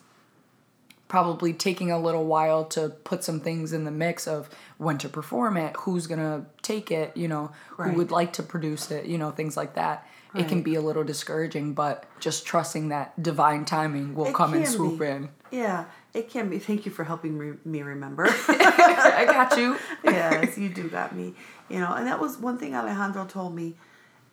probably 1.08 1.52
taking 1.52 1.90
a 1.92 1.98
little 1.98 2.26
while 2.26 2.64
to 2.64 2.88
put 2.88 3.22
some 3.22 3.38
things 3.40 3.72
in 3.72 3.84
the 3.84 3.90
mix 3.90 4.26
of 4.26 4.48
when 4.76 4.98
to 4.98 5.08
perform 5.08 5.56
it 5.56 5.74
who's 5.80 6.06
gonna 6.06 6.44
take 6.62 6.90
it 6.90 7.16
you 7.16 7.28
know 7.28 7.50
Right. 7.76 7.90
who 7.90 7.96
would 7.98 8.10
like 8.10 8.32
to 8.34 8.42
produce 8.42 8.90
it 8.90 9.06
you 9.06 9.16
know 9.16 9.30
things 9.30 9.56
like 9.56 9.74
that 9.74 10.06
it 10.34 10.48
can 10.48 10.60
be 10.60 10.74
a 10.74 10.82
little 10.82 11.04
discouraging 11.04 11.72
but 11.72 12.04
just 12.20 12.44
trusting 12.44 12.88
that 12.88 13.22
divine 13.22 13.64
timing 13.64 14.14
will 14.14 14.26
It 14.26 14.34
come 14.34 14.52
and 14.52 14.68
swoop 14.68 14.98
be. 15.00 15.06
in 15.06 15.28
Yeah, 15.50 15.86
it 16.16 16.30
can 16.30 16.48
be. 16.48 16.58
Thank 16.58 16.86
you 16.86 16.92
for 16.92 17.04
helping 17.04 17.36
re- 17.36 17.58
me 17.64 17.82
remember. 17.82 18.26
i 18.48 19.24
got 19.26 19.56
you 19.58 19.76
yes, 20.04 20.56
you 20.56 20.70
do 20.70 20.88
got 20.88 21.14
me. 21.14 21.34
You 21.68 21.80
know, 21.80 21.92
and 21.92 22.06
that 22.06 22.18
was 22.18 22.38
one 22.38 22.56
thing 22.56 22.74
Alejandro 22.74 23.26
told 23.26 23.54
me. 23.54 23.74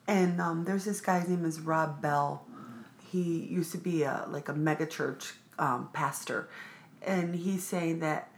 And 0.07 0.39
um, 0.39 0.63
there's 0.63 0.85
this 0.85 1.01
guy's 1.01 1.27
name 1.27 1.45
is 1.45 1.59
Rob 1.59 2.01
Bell. 2.01 2.45
He 3.11 3.21
used 3.21 3.71
to 3.73 3.77
be 3.77 4.03
a 4.03 4.25
like 4.29 4.47
a 4.47 4.53
mega 4.53 4.85
church 4.85 5.33
um, 5.59 5.89
pastor, 5.93 6.49
and 7.01 7.35
he's 7.35 7.63
saying 7.63 7.99
that 7.99 8.29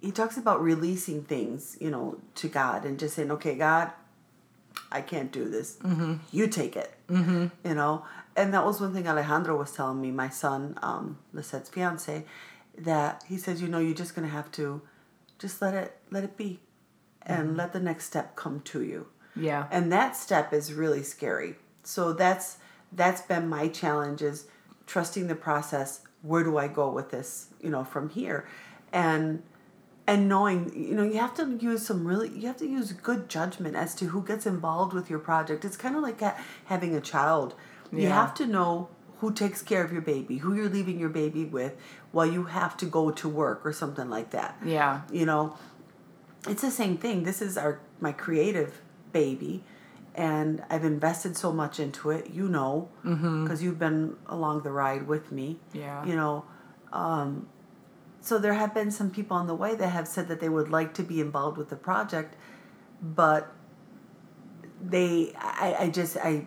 he 0.00 0.10
talks 0.10 0.36
about 0.36 0.62
releasing 0.62 1.22
things, 1.22 1.76
you 1.80 1.90
know, 1.90 2.18
to 2.36 2.48
God 2.48 2.84
and 2.84 2.98
just 2.98 3.14
saying, 3.14 3.30
"Okay, 3.32 3.56
God, 3.56 3.90
I 4.90 5.02
can't 5.02 5.30
do 5.30 5.48
this. 5.48 5.78
You 6.32 6.46
take 6.46 6.76
it." 6.76 6.94
Mm-hmm. 7.08 7.48
You 7.64 7.74
know, 7.74 8.04
and 8.34 8.54
that 8.54 8.64
was 8.64 8.80
one 8.80 8.94
thing 8.94 9.06
Alejandro 9.06 9.56
was 9.56 9.72
telling 9.72 10.00
me, 10.00 10.10
my 10.10 10.30
son, 10.30 10.78
um, 10.82 11.18
Lisette's 11.34 11.68
fiance, 11.68 12.24
that 12.78 13.22
he 13.28 13.36
says, 13.36 13.60
you 13.60 13.68
know, 13.68 13.78
you're 13.78 13.94
just 13.94 14.14
gonna 14.14 14.28
have 14.28 14.50
to 14.52 14.82
just 15.38 15.60
let 15.60 15.74
it 15.74 15.96
let 16.10 16.24
it 16.24 16.36
be, 16.36 16.60
and 17.22 17.48
mm-hmm. 17.48 17.56
let 17.56 17.72
the 17.72 17.80
next 17.80 18.06
step 18.06 18.36
come 18.36 18.60
to 18.60 18.82
you. 18.82 19.08
yeah. 19.36 19.66
And 19.70 19.92
that 19.92 20.16
step 20.16 20.52
is 20.52 20.72
really 20.72 21.02
scary. 21.02 21.56
So 21.82 22.12
that's 22.12 22.58
that's 22.92 23.22
been 23.22 23.48
my 23.48 23.68
challenge 23.68 24.22
is 24.22 24.46
trusting 24.86 25.26
the 25.26 25.34
process. 25.34 26.00
Where 26.22 26.44
do 26.44 26.56
i 26.56 26.68
go 26.68 26.88
with 26.90 27.10
this 27.10 27.48
you 27.60 27.70
know 27.70 27.84
from 27.84 28.08
here? 28.08 28.48
And 28.92 29.42
and 30.06 30.28
knowing 30.28 30.72
you 30.74 30.94
know 30.94 31.02
you 31.02 31.18
have 31.18 31.34
to 31.34 31.58
use 31.60 31.86
some 31.86 32.06
really 32.06 32.28
you 32.30 32.46
have 32.46 32.58
to 32.58 32.66
use 32.66 32.92
good 32.92 33.28
judgment 33.28 33.76
as 33.76 33.94
to 33.96 34.06
who 34.06 34.22
gets 34.22 34.46
involved 34.46 34.92
with 34.92 35.10
your 35.10 35.18
project. 35.18 35.64
It's 35.64 35.76
kind 35.76 35.96
of 35.96 36.02
like 36.02 36.20
ha- 36.20 36.38
having 36.66 36.94
a 36.94 37.00
child. 37.00 37.54
Yeah. 37.94 38.00
you 38.00 38.08
have 38.08 38.32
to 38.34 38.46
know 38.46 38.88
who 39.18 39.32
takes 39.32 39.60
care 39.60 39.84
of 39.84 39.92
your 39.92 40.00
baby 40.00 40.38
who 40.38 40.54
you're 40.54 40.68
leaving 40.68 40.98
your 40.98 41.10
baby 41.10 41.44
with 41.44 41.76
while 42.12 42.26
you 42.26 42.44
have 42.44 42.76
to 42.76 42.86
go 42.86 43.10
to 43.10 43.28
work 43.28 43.60
or 43.64 43.72
something 43.72 44.08
like 44.10 44.30
that 44.30 44.56
Yeah. 44.64 45.02
you 45.10 45.26
know 45.26 45.56
it's 46.48 46.62
the 46.62 46.70
same 46.70 46.96
thing 46.98 47.22
this 47.24 47.40
is 47.42 47.56
our 47.58 47.80
my 48.00 48.12
creative 48.12 48.80
baby 49.12 49.64
and 50.14 50.62
i've 50.70 50.84
invested 50.84 51.36
so 51.36 51.52
much 51.52 51.80
into 51.80 52.10
it 52.10 52.30
you 52.30 52.48
know 52.48 52.88
because 53.02 53.62
you've 53.62 53.78
been 53.78 54.16
along 54.26 54.62
the 54.62 54.70
ride 54.70 55.06
with 55.06 55.32
me 55.32 55.58
Yeah. 55.72 56.04
you 56.04 56.14
know 56.16 56.44
um, 56.92 57.48
so 58.20 58.38
there 58.38 58.52
have 58.54 58.72
been 58.74 58.90
some 58.90 59.10
people 59.10 59.36
on 59.36 59.46
the 59.46 59.54
way 59.54 59.74
that 59.74 59.88
have 59.88 60.06
said 60.06 60.28
that 60.28 60.38
they 60.40 60.48
would 60.48 60.68
like 60.68 60.92
to 60.94 61.02
be 61.02 61.20
involved 61.20 61.56
with 61.56 61.70
the 61.70 61.76
project 61.90 62.34
but 63.00 63.52
they 64.82 65.32
i, 65.38 65.76
I 65.80 65.88
just 65.90 66.16
i 66.16 66.46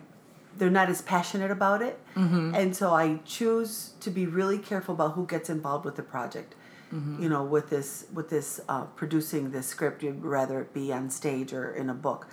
they're 0.58 0.70
not 0.70 0.88
as 0.88 1.02
passionate 1.02 1.50
about 1.50 1.82
it. 1.82 1.98
Mm-hmm. 2.14 2.54
And 2.54 2.76
so 2.76 2.92
i 2.92 3.20
choose 3.24 3.92
to 4.00 4.10
be 4.10 4.26
really 4.26 4.58
careful 4.58 4.94
about 4.94 5.12
who 5.12 5.26
gets 5.26 5.50
involved 5.50 5.84
with 5.84 5.96
the 5.96 6.02
project 6.02 6.54
mm-hmm. 6.92 7.22
you 7.22 7.28
know 7.28 7.42
with 7.42 7.70
this 7.70 8.06
with 8.12 8.30
this 8.30 8.60
uh, 8.68 8.84
producing 9.00 9.50
this 9.50 9.66
script 9.66 10.02
you'd 10.02 10.22
rather 10.22 10.60
it 10.62 10.72
be 10.72 10.92
on 10.92 11.10
stage 11.10 11.52
or 11.52 11.72
in 11.74 11.90
a 11.90 11.94
book. 11.94 12.28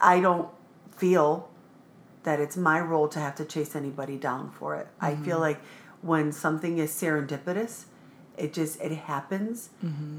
I 0.00 0.20
don't 0.20 0.48
feel 0.96 1.48
that 2.24 2.40
it's 2.40 2.56
my 2.56 2.80
role 2.80 3.08
to 3.08 3.18
have 3.18 3.34
to 3.36 3.44
chase 3.44 3.74
anybody 3.74 4.16
down 4.16 4.50
for 4.50 4.76
it. 4.76 4.88
I 5.00 5.16
feel 5.16 5.36
mm-hmm. 5.36 5.40
like 5.40 5.60
when 6.02 6.32
something 6.32 6.78
is 6.78 6.90
serendipitous 6.90 7.84
it 8.36 8.52
just 8.52 8.80
it 8.80 8.92
happens. 8.92 9.70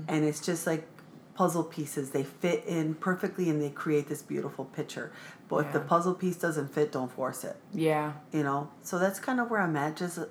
And 0.07 0.25
it's 0.25 0.45
just 0.45 0.67
like 0.67 0.87
puzzle 1.35 1.63
pieces 1.63 2.11
they 2.11 2.23
fit 2.23 2.63
in 2.67 2.93
perfectly 2.95 3.49
and 3.49 3.61
they 3.61 3.69
create 3.69 4.07
this 4.07 4.21
beautiful 4.21 4.65
picture 4.65 5.11
but 5.49 5.65
if 5.65 5.73
the 5.73 5.79
puzzle 5.79 6.13
piece 6.13 6.35
doesn't 6.35 6.71
fit 6.71 6.91
don't 6.91 7.11
force 7.11 7.43
it 7.43 7.55
Yeah. 7.73 8.13
you 8.31 8.43
know 8.43 8.69
so 8.83 8.99
that's 8.99 9.19
kind 9.19 9.39
of 9.39 9.49
where 9.49 9.59
i'm 9.61 9.75
at 9.75 9.95
just 9.97 10.19
uh, 10.19 10.25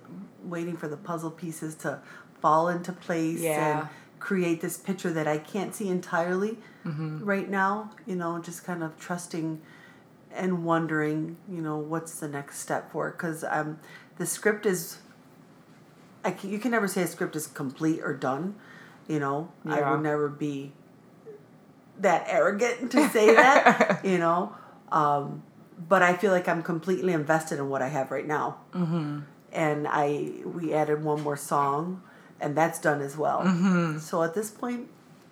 waiting 0.44 0.76
for 0.76 0.87
the 0.87 0.97
puzzle 0.97 1.30
pieces 1.32 1.75
to 1.76 2.00
fall 2.40 2.68
into 2.68 2.92
place 2.92 3.40
Yeah. 3.42 3.80
and 3.80 3.88
create 4.21 4.61
this 4.61 4.76
picture 4.78 5.12
that 5.12 5.26
i 5.26 5.38
can't 5.38 5.75
see 5.75 5.88
entirely 5.88 6.59
Mm-hmm. 6.87 7.25
right 7.25 7.49
now 7.49 7.90
you 8.06 8.16
know 8.16 8.38
just 8.40 8.64
kind 8.64 8.82
of 8.82 8.99
trusting 8.99 9.61
and 10.32 10.64
wondering 10.64 11.37
you 11.49 11.61
know 11.62 11.76
what's 11.78 12.18
the 12.21 12.26
next 12.28 12.59
step 12.61 12.90
for 12.92 13.11
because 13.11 13.44
um 13.44 13.78
the 14.18 14.26
script 14.26 14.66
is 14.66 14.99
I 16.25 16.30
can, 16.30 16.50
you 16.50 16.59
can 16.59 16.71
never 16.71 16.87
say 16.88 17.02
a 17.02 17.06
script 17.06 17.35
is 17.37 17.47
complete 17.47 18.00
or 18.02 18.14
done 18.14 18.54
you 19.09 19.18
know 19.18 19.50
i 19.66 19.78
Yeah. 19.80 19.90
would 19.92 20.02
never 20.02 20.28
be 20.28 20.73
that 22.02 22.25
arrogant 22.28 22.90
to 22.92 23.09
say 23.11 23.35
that 23.35 24.04
you 24.04 24.18
know 24.18 24.54
um, 24.90 25.42
but 25.88 26.02
i 26.02 26.12
feel 26.14 26.30
like 26.32 26.47
i'm 26.49 26.62
completely 26.62 27.12
invested 27.12 27.59
in 27.59 27.68
what 27.68 27.80
i 27.82 27.88
have 27.88 28.11
right 28.11 28.26
now 28.26 28.59
mm-hmm. 28.73 29.21
and 29.52 29.87
i 29.88 30.30
we 30.44 30.73
added 30.75 31.02
one 31.02 31.21
more 31.23 31.37
song 31.37 32.02
and 32.40 32.56
that's 32.56 32.78
done 32.78 33.00
as 33.00 33.16
well 33.16 33.40
mm-hmm. 33.40 33.99
so 33.99 34.23
at 34.23 34.35
this 34.35 34.50
point 34.50 34.88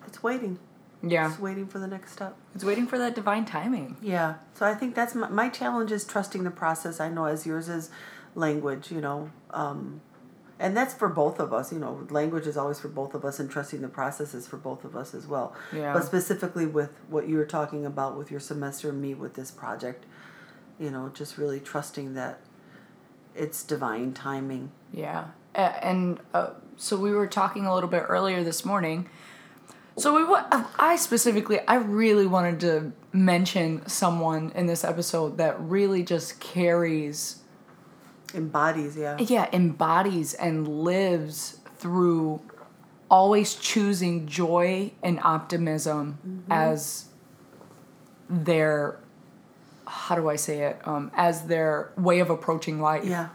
it's 0.07 0.23
waiting 0.23 0.57
Yeah. 1.03 1.27
just 1.27 1.39
waiting 1.39 1.67
for 1.67 1.79
the 1.79 1.87
next 1.87 2.11
step 2.13 2.35
It's 2.55 2.63
waiting 2.63 2.87
for 2.87 2.97
that 2.97 3.15
divine 3.15 3.45
timing. 3.45 3.97
yeah 4.01 4.35
so 4.53 4.65
i 4.65 4.73
think 4.73 4.95
that's 4.95 5.13
my, 5.15 5.27
my 5.29 5.49
challenge 5.49 5.91
is 5.91 6.03
trusting 6.05 6.43
the 6.43 6.51
process 6.51 6.99
i 6.99 7.09
know 7.09 7.25
as 7.25 7.45
yours 7.45 7.67
is 7.69 7.89
language 8.35 8.91
you 8.91 9.01
know 9.01 9.29
um, 9.51 10.01
and 10.61 10.77
that's 10.77 10.93
for 10.93 11.09
both 11.09 11.39
of 11.39 11.51
us 11.51 11.73
you 11.73 11.79
know 11.79 12.07
language 12.09 12.45
is 12.47 12.55
always 12.55 12.79
for 12.79 12.87
both 12.87 13.13
of 13.13 13.25
us 13.25 13.39
and 13.39 13.49
trusting 13.49 13.81
the 13.81 13.87
process 13.89 14.33
is 14.33 14.47
for 14.47 14.57
both 14.57 14.83
of 14.85 14.95
us 14.95 15.13
as 15.13 15.25
well 15.27 15.53
Yeah. 15.73 15.91
but 15.93 16.03
specifically 16.05 16.65
with 16.65 16.91
what 17.09 17.27
you 17.27 17.35
were 17.37 17.45
talking 17.45 17.85
about 17.85 18.17
with 18.17 18.29
your 18.31 18.39
semester 18.39 18.89
and 18.89 19.01
me 19.01 19.13
with 19.13 19.33
this 19.33 19.51
project 19.51 20.05
you 20.79 20.89
know 20.91 21.09
just 21.13 21.37
really 21.37 21.59
trusting 21.59 22.13
that 22.13 22.39
it's 23.35 23.63
divine 23.63 24.13
timing 24.13 24.71
Yeah. 24.93 25.25
And 25.55 26.19
uh, 26.33 26.51
so 26.77 26.95
we 26.97 27.11
were 27.11 27.27
talking 27.27 27.65
a 27.65 27.73
little 27.73 27.89
bit 27.89 28.03
earlier 28.07 28.41
this 28.43 28.63
morning. 28.63 29.09
So 29.97 30.15
we 30.15 30.23
wa- 30.23 30.45
I 30.79 30.95
specifically 30.95 31.59
I 31.67 31.75
really 31.75 32.25
wanted 32.25 32.59
to 32.61 32.93
mention 33.11 33.85
someone 33.87 34.53
in 34.55 34.65
this 34.67 34.83
episode 34.85 35.37
that 35.37 35.59
really 35.59 36.03
just 36.03 36.39
carries 36.39 37.40
embodies 38.35 38.95
yeah 38.97 39.17
yeah, 39.19 39.47
embodies 39.53 40.33
and 40.33 40.67
lives 40.67 41.59
through 41.77 42.41
always 43.09 43.55
choosing 43.55 44.25
joy 44.25 44.91
and 45.03 45.19
optimism 45.21 46.43
as 46.49 47.05
their 48.29 48.97
how 49.85 50.15
do 50.15 50.29
I 50.29 50.37
say 50.37 50.59
it? 50.61 50.79
Um, 50.87 51.11
as 51.15 51.47
their 51.47 51.91
way 51.97 52.19
of 52.19 52.29
approaching 52.29 52.79
life. 52.79 53.03
Yeah. 53.03 53.29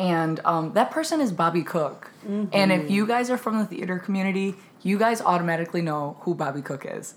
And 0.00 0.40
um, 0.44 0.72
that 0.72 0.90
person 0.90 1.20
is 1.20 1.32
Bobby 1.32 1.62
Cooke. 1.62 2.10
And 2.52 2.72
if 2.72 2.90
you 2.90 3.06
guys 3.06 3.30
are 3.30 3.36
from 3.36 3.58
the 3.58 3.66
theater 3.66 3.98
community, 3.98 4.54
you 4.82 4.98
guys 4.98 5.20
automatically 5.20 5.82
know 5.82 6.16
who 6.20 6.34
Bobby 6.34 6.62
Cooke 6.62 6.86
is. 6.88 7.14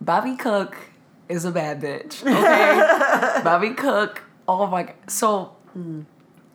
Bobby 0.00 0.34
Cooke 0.36 0.76
is 1.28 1.44
a 1.44 1.52
bad 1.52 1.80
bitch. 1.80 2.22
Okay. 2.22 3.42
Bobby 3.44 3.70
Cooke. 3.70 4.22
Oh 4.48 4.66
my. 4.66 4.84
God. 4.84 4.94
So 5.08 5.56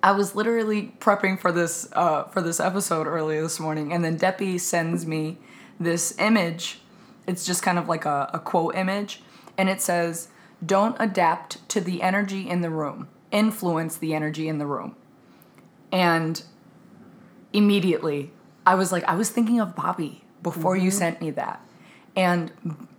I 0.04 0.12
was 0.12 0.36
literally 0.36 0.94
prepping 1.00 1.40
for 1.40 1.52
this 1.52 1.88
uh, 1.94 2.24
for 2.26 2.42
this 2.42 2.60
episode 2.60 3.06
earlier 3.06 3.42
this 3.42 3.60
morning, 3.60 3.94
and 3.94 4.04
then 4.04 4.18
Deppie 4.18 4.60
sends 4.60 5.06
me 5.06 5.38
this 5.80 6.18
image. 6.20 6.80
It's 7.28 7.46
just 7.46 7.62
kind 7.62 7.78
of 7.78 7.88
like 7.88 8.06
a, 8.06 8.30
a 8.34 8.40
quote 8.40 8.76
image, 8.76 9.22
and 9.58 9.70
it 9.70 9.82
says, 9.82 10.30
"Don't 10.66 10.96
adapt 11.00 11.68
to 11.70 11.82
the 11.82 12.02
energy 12.02 12.50
in 12.50 12.62
the 12.62 12.72
room. 12.72 13.10
Influence 13.32 13.96
the 13.96 14.16
energy 14.16 14.48
in 14.48 14.58
the 14.58 14.66
room." 14.66 14.96
And 15.92 16.42
immediately, 17.54 18.32
I 18.66 18.76
was 18.76 18.92
like, 18.92 19.04
I 19.04 19.16
was 19.16 19.30
thinking 19.30 19.60
of 19.60 19.76
Bobby 19.76 20.24
before 20.42 20.76
you 20.76 20.90
sent 20.90 21.22
me 21.22 21.30
that, 21.32 21.64
and 22.16 22.52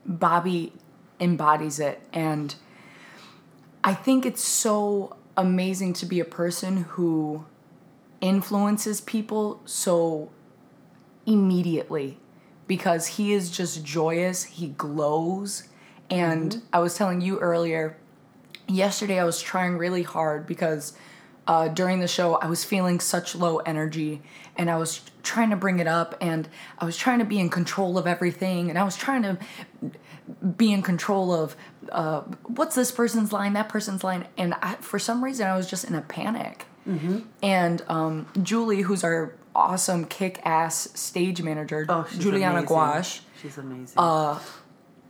Bobby 0.06 0.72
embodies 1.18 1.80
it, 1.80 2.00
and 2.12 2.54
I 3.82 3.94
think 3.94 4.24
it's 4.24 4.42
so 4.42 5.16
amazing 5.36 5.92
to 5.94 6.06
be 6.06 6.20
a 6.20 6.24
person 6.24 6.78
who 6.78 7.44
influences 8.20 9.00
people 9.00 9.60
so 9.64 10.30
immediately 11.26 12.18
because 12.66 13.06
he 13.06 13.32
is 13.32 13.50
just 13.50 13.84
joyous, 13.84 14.44
he 14.44 14.68
glows. 14.68 15.68
And 16.10 16.62
I 16.72 16.78
was 16.80 16.94
telling 16.94 17.20
you 17.20 17.38
earlier, 17.38 17.96
yesterday 18.68 19.18
I 19.18 19.24
was 19.24 19.40
trying 19.40 19.78
really 19.78 20.02
hard 20.02 20.46
because 20.46 20.94
uh, 21.46 21.68
during 21.68 22.00
the 22.00 22.08
show 22.08 22.36
I 22.36 22.46
was 22.46 22.64
feeling 22.64 23.00
such 23.00 23.34
low 23.34 23.58
energy 23.58 24.22
and 24.56 24.70
I 24.70 24.76
was 24.76 25.00
trying 25.22 25.50
to 25.50 25.56
bring 25.56 25.80
it 25.80 25.86
up 25.86 26.14
and 26.20 26.48
I 26.78 26.84
was 26.84 26.96
trying 26.96 27.18
to 27.18 27.24
be 27.24 27.40
in 27.40 27.50
control 27.50 27.98
of 27.98 28.06
everything 28.06 28.70
and 28.70 28.78
I 28.78 28.84
was 28.84 28.96
trying 28.96 29.22
to 29.22 29.38
be 30.56 30.72
in 30.72 30.82
control 30.82 31.32
of 31.32 31.56
uh, 31.90 32.20
what's 32.44 32.74
this 32.74 32.92
person's 32.92 33.32
line, 33.32 33.52
that 33.54 33.68
person's 33.68 34.04
line, 34.04 34.26
and 34.36 34.54
I, 34.62 34.74
for 34.76 34.98
some 34.98 35.22
reason 35.22 35.46
I 35.46 35.56
was 35.56 35.68
just 35.68 35.84
in 35.84 35.94
a 35.94 36.02
panic. 36.02 36.66
And 37.42 37.82
um, 37.88 38.26
Julie, 38.42 38.82
who's 38.82 39.04
our 39.04 39.34
awesome 39.54 40.04
kick-ass 40.04 40.88
stage 40.94 41.42
manager, 41.42 41.86
oh 41.88 42.08
Juliana 42.18 42.58
amazing. 42.58 42.68
Gouache, 42.68 43.20
she's 43.40 43.58
amazing 43.58 43.98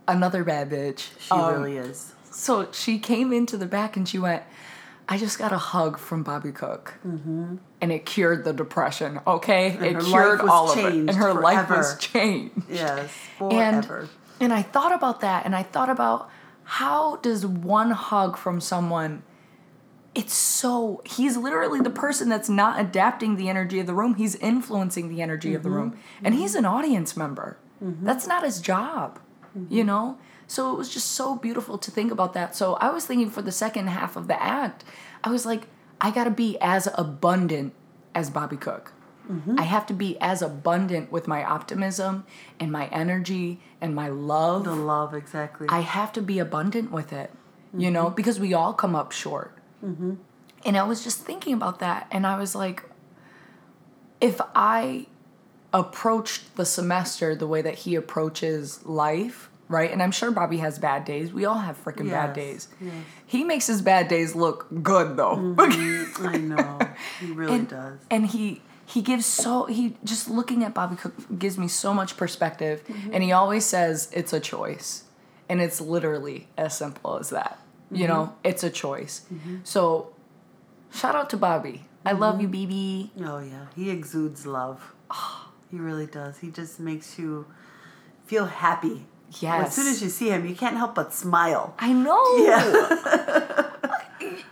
another 0.07 0.43
bad 0.43 0.69
bitch. 0.69 1.09
she 1.19 1.31
um, 1.31 1.53
really 1.53 1.77
is 1.77 2.13
So 2.31 2.71
she 2.71 2.99
came 2.99 3.31
into 3.31 3.57
the 3.57 3.65
back 3.65 3.95
and 3.95 4.07
she 4.07 4.19
went, 4.19 4.43
I 5.07 5.17
just 5.17 5.37
got 5.37 5.51
a 5.51 5.57
hug 5.57 5.97
from 5.99 6.23
Bobby 6.23 6.51
Cooke. 6.51 6.95
Mm-hmm. 7.05 7.57
And 7.81 7.91
it 7.91 8.05
cured 8.05 8.45
the 8.45 8.53
depression, 8.53 9.19
okay? 9.27 9.67
it 9.67 9.99
cured 9.99 10.41
all 10.41 10.71
of 10.71 10.77
it. 10.77 10.93
And 10.93 11.11
her 11.11 11.33
life 11.33 11.69
was 11.69 11.93
forever. 11.93 11.99
changed. 11.99 12.55
yes 12.69 13.11
forever 13.37 13.99
and 13.99 14.09
I 14.41 14.61
thought 14.61 14.93
about 14.93 15.21
that 15.21 15.45
and 15.45 15.55
I 15.55 15.63
thought 15.63 15.89
about 15.89 16.29
how 16.63 17.17
does 17.17 17.45
one 17.45 17.91
hug 17.91 18.37
from 18.37 18.61
someone 18.61 19.23
it's 20.15 20.35
so 20.35 21.01
he's 21.05 21.37
literally 21.37 21.81
the 21.81 21.89
person 21.89 22.29
that's 22.29 22.47
not 22.47 22.79
adapting 22.79 23.35
the 23.35 23.49
energy 23.49 23.79
of 23.79 23.87
the 23.87 23.95
room 23.95 24.13
he's 24.13 24.35
influencing 24.35 25.09
the 25.09 25.21
energy 25.21 25.55
of 25.55 25.63
the 25.63 25.69
mm-hmm. 25.69 25.77
room. 25.77 25.99
And 26.23 26.33
mm-hmm. 26.33 26.41
he's 26.41 26.55
an 26.55 26.65
audience 26.65 27.17
member. 27.17 27.57
Mm-hmm. 27.83 28.05
That's 28.05 28.27
not 28.27 28.43
his 28.43 28.61
job 28.61 29.19
you 29.69 29.83
know? 29.83 30.17
So 30.47 30.71
it 30.73 30.77
was 30.77 30.93
just 30.93 31.11
so 31.11 31.35
beautiful 31.35 31.77
to 31.77 31.91
think 31.91 32.11
about 32.11 32.33
that. 32.33 32.55
So 32.55 32.75
i 32.75 32.89
was 32.89 33.05
thinking 33.05 33.29
for 33.29 33.41
the 33.41 33.51
second 33.51 33.87
half 33.87 34.15
of 34.15 34.27
the 34.27 34.41
act 34.41 34.83
i 35.23 35.29
was 35.29 35.45
like 35.45 35.67
i 36.01 36.11
gotta 36.11 36.29
be 36.29 36.57
as 36.61 36.87
abundant 36.95 37.73
as 38.13 38.29
bobby 38.29 38.57
cooke 38.57 38.91
Mm-hmm. 39.31 39.59
I 39.59 39.63
have 39.63 39.85
to 39.87 39.93
be 39.93 40.17
as 40.19 40.41
abundant 40.41 41.11
with 41.11 41.27
my 41.27 41.43
optimism 41.43 42.25
and 42.59 42.71
my 42.71 42.87
energy 42.87 43.61
and 43.79 43.95
my 43.95 44.09
love. 44.09 44.65
the 44.65 44.75
love 44.75 45.13
exactly 45.13 45.67
I 45.69 45.79
have 45.79 46.11
to 46.13 46.21
be 46.21 46.39
abundant 46.39 46.91
with 46.91 47.13
it, 47.13 47.31
you 47.75 47.89
know, 47.89 48.07
mm-hmm. 48.07 48.15
because 48.15 48.39
we 48.39 48.53
all 48.53 48.73
come 48.73 48.95
up 48.95 49.11
short. 49.11 49.57
Mm-hmm. 49.83 50.15
And 50.65 50.77
I 50.77 50.83
was 50.83 51.03
just 51.03 51.19
thinking 51.19 51.53
about 51.53 51.79
that, 51.79 52.07
and 52.11 52.25
I 52.25 52.37
was 52.37 52.55
like, 52.55 52.83
if 54.21 54.39
I 54.55 55.07
approached 55.73 56.55
the 56.55 56.65
semester 56.65 57.35
the 57.35 57.47
way 57.47 57.61
that 57.61 57.79
he 57.79 57.95
approaches 57.95 58.85
life, 58.85 59.49
right? 59.67 59.91
And 59.91 60.03
I'm 60.03 60.11
sure 60.11 60.31
Bobby 60.31 60.57
has 60.57 60.77
bad 60.77 61.03
days. 61.03 61.33
We 61.33 61.45
all 61.45 61.57
have 61.57 61.83
freaking 61.83 62.09
bad 62.09 62.33
days. 62.33 62.67
yes. 62.79 62.93
He 63.25 63.43
makes 63.43 63.67
his 63.67 63.81
bad 63.81 64.07
days 64.07 64.35
look 64.35 64.67
good 64.83 65.17
though. 65.17 65.35
Mm, 65.35 66.19
I 66.19 66.37
know. 66.37 66.79
He 67.19 67.25
really 67.33 67.55
and, 67.55 67.67
does. 67.67 67.99
and 68.11 68.27
he 68.27 68.61
he 68.93 69.01
gives 69.01 69.25
so 69.25 69.65
he 69.65 69.95
just 70.03 70.29
looking 70.29 70.63
at 70.63 70.73
Bobby 70.73 70.95
Cooke 70.95 71.15
gives 71.39 71.57
me 71.57 71.67
so 71.67 71.93
much 71.93 72.15
perspective 72.15 72.83
and 73.11 73.23
he 73.23 73.31
always 73.31 73.65
says 73.65 74.09
it's 74.13 74.33
a 74.33 74.39
choice. 74.39 75.05
And 75.49 75.61
it's 75.61 75.81
literally 75.81 76.47
as 76.57 76.77
simple 76.77 77.17
as 77.17 77.29
that. 77.31 77.59
You 77.91 78.07
know, 78.07 78.25
mm-hmm. 78.25 78.47
it's 78.49 78.63
a 78.63 78.69
choice. 78.69 79.25
Mm-hmm. 79.31 79.57
So 79.63 80.13
shout 80.91 81.15
out 81.15 81.29
to 81.31 81.37
Bobby. 81.37 81.85
I 82.05 82.11
mm-hmm. 82.11 82.21
love 82.21 82.41
you, 82.41 82.47
BB. 82.47 83.09
Oh 83.21 83.39
yeah, 83.39 83.65
he 83.75 83.89
exudes 83.89 84.45
love. 84.45 84.93
Ah. 85.11 85.49
He 85.73 85.79
really 85.79 86.05
does. 86.05 86.37
He 86.37 86.51
just 86.51 86.79
makes 86.79 87.17
you 87.17 87.47
feel 88.27 88.45
happy. 88.45 89.07
Yes. 89.39 89.69
As 89.69 89.73
soon 89.73 89.87
as 89.87 90.03
you 90.03 90.09
see 90.09 90.29
him, 90.29 90.45
you 90.45 90.53
can't 90.53 90.77
help 90.77 90.93
but 90.93 91.11
smile. 91.11 91.73
I 91.79 91.93
know. 91.93 92.23
Yeah. 92.37 93.69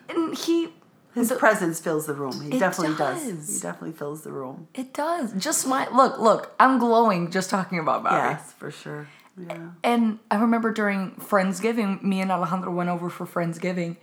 And 0.09 0.37
he 0.37 0.67
His 1.13 1.29
the- 1.29 1.35
presence 1.35 1.79
fills 1.79 2.05
the 2.05 2.13
room. 2.13 2.39
He 2.41 2.55
It 2.55 2.59
definitely 2.59 2.95
does. 2.95 3.21
does. 3.23 3.55
He 3.55 3.59
definitely 3.61 3.91
fills 3.97 4.21
the 4.23 4.31
room. 4.31 4.67
it 4.73 4.93
does. 4.93 5.33
Just 5.33 5.67
my 5.67 5.87
look, 5.89 6.19
look, 6.19 6.53
I'm 6.59 6.77
glowing 6.79 7.31
just 7.31 7.49
talking 7.49 7.79
about 7.79 8.03
Bobby. 8.03 8.15
Yes, 8.15 8.53
for 8.57 8.71
sure. 8.71 9.07
Yeah. 9.37 9.57
And 9.83 10.19
I 10.29 10.35
remember 10.37 10.71
during 10.71 11.11
Friendsgiving, 11.15 12.03
me 12.03 12.21
and 12.21 12.31
Alejandro 12.31 12.71
went 12.71 12.89
over 12.89 13.09
for 13.09 13.25
Friendsgiving. 13.25 13.97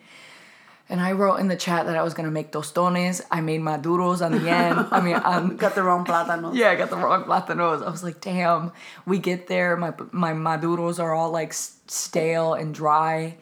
And 0.90 1.02
I 1.02 1.12
wrote 1.12 1.36
in 1.36 1.48
the 1.48 1.56
chat 1.56 1.84
that 1.84 1.96
I 1.96 2.02
was 2.02 2.14
gonna 2.14 2.30
make 2.30 2.50
tostones. 2.50 3.20
I 3.30 3.42
made 3.42 3.60
maduros 3.60 4.24
on 4.24 4.32
the 4.32 4.48
end. 4.48 4.86
I 4.90 5.00
mean, 5.02 5.20
um, 5.22 5.56
Got 5.64 5.74
the 5.74 5.82
wrong 5.82 6.06
plátano. 6.06 6.54
yeah, 6.54 6.70
I 6.70 6.76
got 6.76 6.88
the 6.88 6.96
wrong 6.96 7.24
platanos. 7.24 7.86
I 7.86 7.90
was 7.90 8.02
like, 8.02 8.22
damn. 8.22 8.72
We 9.04 9.18
get 9.18 9.48
there, 9.48 9.76
my 9.76 9.92
my 10.12 10.32
maduros 10.32 10.98
are 10.98 11.12
all 11.14 11.30
like 11.30 11.52
stale 11.52 12.54
and 12.54 12.74
dry, 12.74 13.36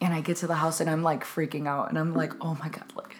and 0.00 0.14
I 0.14 0.20
get 0.20 0.38
to 0.38 0.46
the 0.46 0.54
house 0.54 0.80
and 0.80 0.88
I'm 0.88 1.02
like 1.02 1.24
freaking 1.24 1.66
out, 1.66 1.88
and 1.88 1.98
I'm 1.98 2.14
like, 2.14 2.32
oh 2.40 2.56
my 2.60 2.68
god, 2.68 2.92
look. 2.94 3.14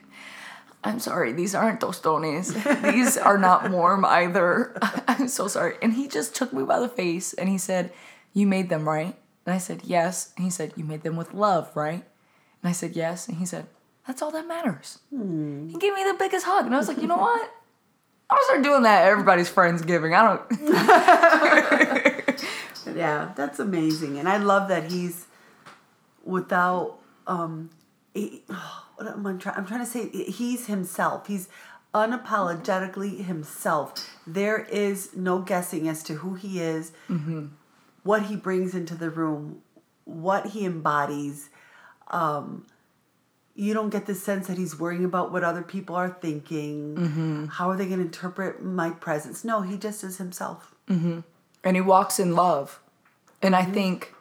I'm 0.82 0.98
sorry, 0.98 1.34
these 1.34 1.54
aren't 1.54 1.80
tostones. 1.80 2.54
These 2.92 3.18
are 3.18 3.36
not 3.36 3.70
warm 3.70 4.02
either. 4.06 4.74
I'm 5.06 5.28
so 5.28 5.46
sorry. 5.46 5.74
And 5.82 5.92
he 5.92 6.08
just 6.08 6.34
took 6.34 6.54
me 6.54 6.62
by 6.62 6.80
the 6.80 6.88
face 6.88 7.34
and 7.34 7.50
he 7.50 7.58
said, 7.58 7.92
You 8.32 8.46
made 8.46 8.70
them, 8.70 8.88
right? 8.88 9.14
And 9.44 9.54
I 9.54 9.58
said, 9.58 9.82
Yes. 9.84 10.32
And 10.36 10.44
he 10.44 10.50
said, 10.50 10.72
You 10.76 10.84
made 10.84 11.02
them 11.02 11.16
with 11.16 11.34
love, 11.34 11.70
right? 11.76 12.02
And 12.62 12.70
I 12.70 12.72
said, 12.72 12.96
Yes. 12.96 13.28
And 13.28 13.36
he 13.36 13.44
said, 13.44 13.66
That's 14.06 14.22
all 14.22 14.30
that 14.30 14.48
matters. 14.48 15.00
Hmm. 15.10 15.68
He 15.68 15.76
gave 15.76 15.92
me 15.92 16.02
the 16.02 16.16
biggest 16.18 16.46
hug. 16.46 16.64
And 16.64 16.74
I 16.74 16.78
was 16.78 16.88
like, 16.88 17.02
You 17.02 17.08
know 17.08 17.18
what? 17.18 17.50
I'll 18.30 18.42
start 18.44 18.62
doing 18.62 18.84
that 18.84 19.02
at 19.02 19.08
everybody's 19.10 19.50
Friendsgiving. 19.50 20.16
I 20.16 20.22
don't. 20.24 22.20
Yeah, 22.96 23.32
that's 23.36 23.58
amazing, 23.58 24.18
and 24.18 24.28
I 24.28 24.38
love 24.38 24.68
that 24.68 24.90
he's 24.90 25.26
without. 26.24 26.98
Um, 27.26 27.70
he, 28.14 28.42
what 28.96 29.06
am 29.08 29.26
I 29.26 29.32
trying? 29.34 29.56
I'm 29.56 29.66
trying 29.66 29.80
to 29.80 29.86
say 29.86 30.08
he's 30.08 30.66
himself. 30.66 31.26
He's 31.26 31.48
unapologetically 31.94 33.24
himself. 33.24 33.94
There 34.26 34.58
is 34.58 35.14
no 35.16 35.40
guessing 35.40 35.88
as 35.88 36.02
to 36.04 36.14
who 36.14 36.34
he 36.34 36.60
is, 36.60 36.92
what 38.02 38.24
he 38.24 38.36
brings 38.36 38.74
into 38.74 38.94
the 38.94 39.10
room, 39.10 39.62
what 40.04 40.48
he 40.48 40.64
embodies. 40.64 41.48
Um, 42.08 42.66
you 43.54 43.74
don't 43.74 43.90
get 43.90 44.06
the 44.06 44.14
sense 44.14 44.46
that 44.46 44.56
he's 44.58 44.78
worrying 44.78 45.04
about 45.04 45.32
what 45.32 45.44
other 45.44 45.62
people 45.62 45.94
are 45.96 46.08
thinking. 46.08 47.48
How 47.52 47.70
are 47.70 47.76
they 47.76 47.86
going 47.86 47.98
to 47.98 48.04
interpret 48.06 48.62
my 48.62 48.90
presence? 48.90 49.44
No, 49.44 49.62
he 49.62 49.76
just 49.76 50.02
is 50.04 50.18
himself. 50.18 50.74
and 50.88 51.76
he 51.76 51.80
walks 51.80 52.18
in 52.18 52.34
love. 52.34 52.80
And 53.42 53.54
I 53.54 53.64
think 53.64 54.14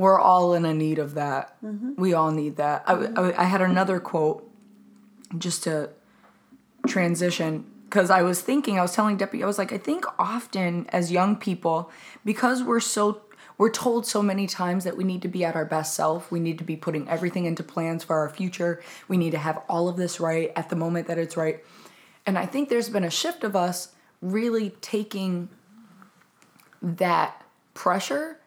we're 0.00 0.18
all 0.18 0.54
in 0.54 0.64
a 0.64 0.72
need 0.72 0.98
of 0.98 1.12
that. 1.12 1.62
Mm-hmm. 1.62 2.00
We 2.00 2.14
all 2.14 2.30
need 2.30 2.56
that. 2.56 2.84
I, 2.86 2.94
I, 2.94 3.42
I 3.42 3.44
had 3.44 3.60
another 3.60 4.00
quote 4.00 4.50
just 5.36 5.64
to 5.64 5.90
transition 6.86 7.66
because 7.84 8.08
I 8.08 8.22
was 8.22 8.40
thinking, 8.40 8.78
I 8.78 8.82
was 8.82 8.94
telling 8.94 9.18
Deputy, 9.18 9.44
I 9.44 9.46
was 9.46 9.58
like, 9.58 9.74
I 9.74 9.78
think 9.78 10.06
often 10.18 10.86
as 10.88 11.12
young 11.12 11.36
people, 11.36 11.90
because 12.24 12.62
we're 12.62 12.80
so 12.80 13.20
we're 13.58 13.70
told 13.70 14.06
so 14.06 14.22
many 14.22 14.46
times 14.46 14.84
that 14.84 14.96
we 14.96 15.04
need 15.04 15.20
to 15.20 15.28
be 15.28 15.44
at 15.44 15.54
our 15.54 15.66
best 15.66 15.94
self. 15.94 16.32
We 16.32 16.40
need 16.40 16.56
to 16.56 16.64
be 16.64 16.76
putting 16.76 17.06
everything 17.06 17.44
into 17.44 17.62
plans 17.62 18.02
for 18.02 18.16
our 18.16 18.30
future. 18.30 18.82
We 19.06 19.18
need 19.18 19.32
to 19.32 19.38
have 19.38 19.62
all 19.68 19.86
of 19.86 19.98
this 19.98 20.18
right 20.18 20.50
at 20.56 20.70
the 20.70 20.76
moment 20.76 21.08
that 21.08 21.18
it's 21.18 21.36
right. 21.36 21.62
And 22.24 22.38
I 22.38 22.46
think 22.46 22.70
there's 22.70 22.88
been 22.88 23.04
a 23.04 23.10
shift 23.10 23.44
of 23.44 23.54
us 23.54 23.92
really 24.22 24.70
taking 24.80 25.50
that 26.80 27.44
pressure 27.74 28.39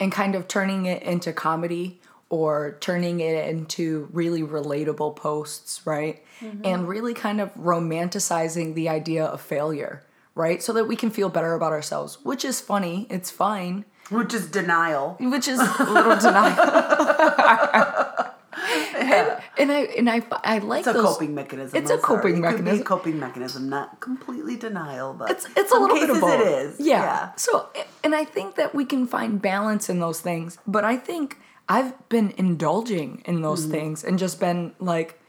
and 0.00 0.10
kind 0.10 0.34
of 0.34 0.48
turning 0.48 0.86
it 0.86 1.02
into 1.02 1.32
comedy 1.32 2.00
or 2.30 2.76
turning 2.80 3.20
it 3.20 3.48
into 3.48 4.08
really 4.12 4.42
relatable 4.42 5.14
posts, 5.16 5.82
right? 5.84 6.24
Mm-hmm. 6.40 6.62
And 6.64 6.88
really 6.88 7.12
kind 7.12 7.40
of 7.40 7.52
romanticizing 7.54 8.74
the 8.74 8.88
idea 8.88 9.24
of 9.24 9.40
failure, 9.40 10.02
right? 10.34 10.62
So 10.62 10.72
that 10.72 10.86
we 10.86 10.96
can 10.96 11.10
feel 11.10 11.28
better 11.28 11.54
about 11.54 11.72
ourselves, 11.72 12.18
which 12.24 12.44
is 12.44 12.60
funny, 12.60 13.06
it's 13.10 13.30
fine, 13.30 13.84
Which 14.10 14.32
is 14.32 14.46
denial. 14.46 15.16
which 15.20 15.48
is 15.48 15.58
a 15.60 15.84
little 15.84 16.16
denial. 16.16 16.56
and, 19.58 19.70
I 19.72 19.80
and 19.80 20.08
I 20.10 20.22
I 20.44 20.58
like 20.58 20.80
It's 20.80 20.88
a 20.88 20.92
those 20.92 21.04
coping 21.04 21.34
mechanism. 21.34 21.76
It's 21.80 21.90
a 21.90 21.94
I'm 21.94 22.00
sorry. 22.00 22.16
coping 22.18 22.44
It 22.44 22.48
could 22.48 22.56
be 22.58 22.62
mechanism. 22.62 22.80
a 22.80 22.84
coping 22.84 23.18
mechanism, 23.18 23.68
not 23.68 24.00
completely 24.00 24.56
denial, 24.56 25.12
but 25.14 25.30
it's 25.30 25.46
it's 25.56 25.72
a 25.72 25.78
little 25.78 25.96
bit 25.98 26.10
of 26.10 26.20
both. 26.20 26.40
It 26.40 26.46
is. 26.46 26.80
Yeah. 26.80 27.32
So 27.36 27.68
and 28.04 28.14
I 28.14 28.24
think 28.24 28.54
that 28.56 28.74
we 28.74 28.84
can 28.84 29.06
find 29.06 29.40
balance 29.42 29.88
in 29.88 29.98
those 30.00 30.20
things, 30.20 30.58
but 30.66 30.84
I 30.84 30.96
think 30.96 31.38
I've 31.68 31.92
been 32.08 32.32
indulging 32.36 33.22
in 33.26 33.42
those 33.42 33.62
Mm-hmm. 33.62 33.70
things 33.72 34.04
and 34.04 34.18
just 34.18 34.40
been 34.40 34.74
like 34.78 35.20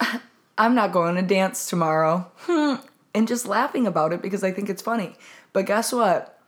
I'm 0.58 0.74
not 0.74 0.92
going 0.92 1.16
to 1.16 1.22
dance 1.22 1.66
tomorrow. 1.68 2.30
Hmm. 2.46 2.74
And 3.16 3.28
just 3.28 3.46
laughing 3.46 3.86
about 3.86 4.12
it 4.12 4.22
because 4.22 4.42
I 4.42 4.50
think 4.50 4.68
it's 4.68 4.82
funny. 4.82 5.14
But 5.52 5.66
guess 5.66 5.92
what? 5.92 6.38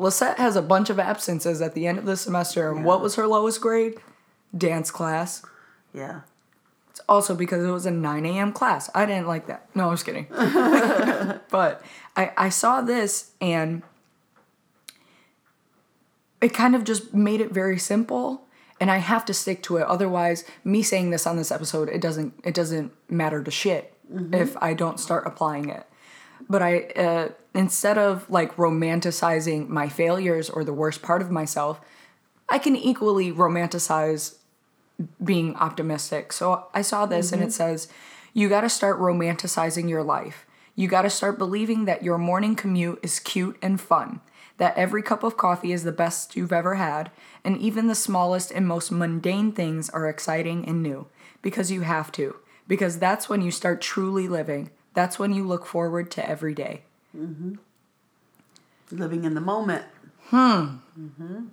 Lissette 0.00 0.36
has 0.38 0.56
a 0.56 0.62
bunch 0.62 0.88
of 0.90 0.98
absences 0.98 1.60
at 1.60 1.74
the 1.74 1.86
end 1.86 1.98
of 1.98 2.06
the 2.06 2.16
semester. 2.16 2.70
And 2.72 2.82
what 2.84 3.02
was 3.02 3.16
her 3.16 3.26
lowest 3.26 3.60
grade? 3.60 3.96
Dance 4.56 4.90
class. 4.90 5.42
Yeah. 5.92 6.22
Also 7.08 7.34
because 7.34 7.64
it 7.64 7.70
was 7.70 7.86
a 7.86 7.90
9 7.90 8.26
a.m. 8.26 8.52
class. 8.52 8.90
I 8.94 9.06
didn't 9.06 9.26
like 9.26 9.46
that. 9.46 9.68
No, 9.74 9.88
I 9.88 9.90
was 9.90 10.02
kidding. 10.02 10.26
but 10.30 11.82
I, 12.16 12.32
I 12.36 12.48
saw 12.48 12.80
this 12.80 13.32
and 13.40 13.82
it 16.40 16.54
kind 16.54 16.74
of 16.74 16.84
just 16.84 17.14
made 17.14 17.40
it 17.40 17.52
very 17.52 17.78
simple 17.78 18.44
and 18.80 18.90
I 18.90 18.98
have 18.98 19.24
to 19.26 19.34
stick 19.34 19.62
to 19.64 19.76
it. 19.78 19.84
Otherwise, 19.84 20.44
me 20.64 20.82
saying 20.82 21.10
this 21.10 21.26
on 21.26 21.36
this 21.36 21.50
episode, 21.50 21.88
it 21.88 22.00
doesn't 22.00 22.34
it 22.44 22.54
doesn't 22.54 22.92
matter 23.08 23.42
to 23.42 23.50
shit 23.50 23.94
if 24.32 24.56
I 24.62 24.74
don't 24.74 25.00
start 25.00 25.26
applying 25.26 25.70
it. 25.70 25.86
But 26.48 26.62
I 26.62 26.80
uh, 26.96 27.28
instead 27.54 27.96
of 27.96 28.28
like 28.28 28.56
romanticizing 28.56 29.68
my 29.68 29.88
failures 29.88 30.50
or 30.50 30.64
the 30.64 30.72
worst 30.72 31.02
part 31.02 31.22
of 31.22 31.30
myself, 31.30 31.80
I 32.48 32.58
can 32.58 32.76
equally 32.76 33.32
romanticize 33.32 34.36
being 35.22 35.56
optimistic. 35.56 36.32
So 36.32 36.66
I 36.72 36.82
saw 36.82 37.06
this 37.06 37.32
and 37.32 37.42
it 37.42 37.46
mm-hmm. 37.46 37.52
says, 37.52 37.88
you 38.32 38.48
got 38.48 38.62
to 38.62 38.68
start 38.68 38.98
romanticizing 38.98 39.88
your 39.88 40.02
life. 40.02 40.46
You 40.76 40.88
got 40.88 41.02
to 41.02 41.10
start 41.10 41.38
believing 41.38 41.84
that 41.84 42.02
your 42.02 42.18
morning 42.18 42.56
commute 42.56 42.98
is 43.02 43.20
cute 43.20 43.56
and 43.62 43.80
fun, 43.80 44.20
that 44.58 44.76
every 44.76 45.02
cup 45.02 45.22
of 45.22 45.36
coffee 45.36 45.72
is 45.72 45.84
the 45.84 45.92
best 45.92 46.34
you've 46.34 46.52
ever 46.52 46.74
had, 46.74 47.12
and 47.44 47.56
even 47.56 47.86
the 47.86 47.94
smallest 47.94 48.50
and 48.50 48.66
most 48.66 48.90
mundane 48.90 49.52
things 49.52 49.88
are 49.90 50.08
exciting 50.08 50.66
and 50.66 50.82
new 50.82 51.06
because 51.42 51.70
you 51.70 51.82
have 51.82 52.10
to. 52.12 52.36
Because 52.66 52.98
that's 52.98 53.28
when 53.28 53.42
you 53.42 53.50
start 53.50 53.80
truly 53.80 54.26
living. 54.26 54.70
That's 54.94 55.18
when 55.18 55.32
you 55.32 55.46
look 55.46 55.66
forward 55.66 56.10
to 56.12 56.28
every 56.28 56.54
day. 56.54 56.82
Mm-hmm. 57.16 57.54
Living 58.90 59.24
in 59.24 59.34
the 59.34 59.40
moment. 59.40 59.84
Hmm. 60.26 60.78
Mm-hmm. 60.98 61.44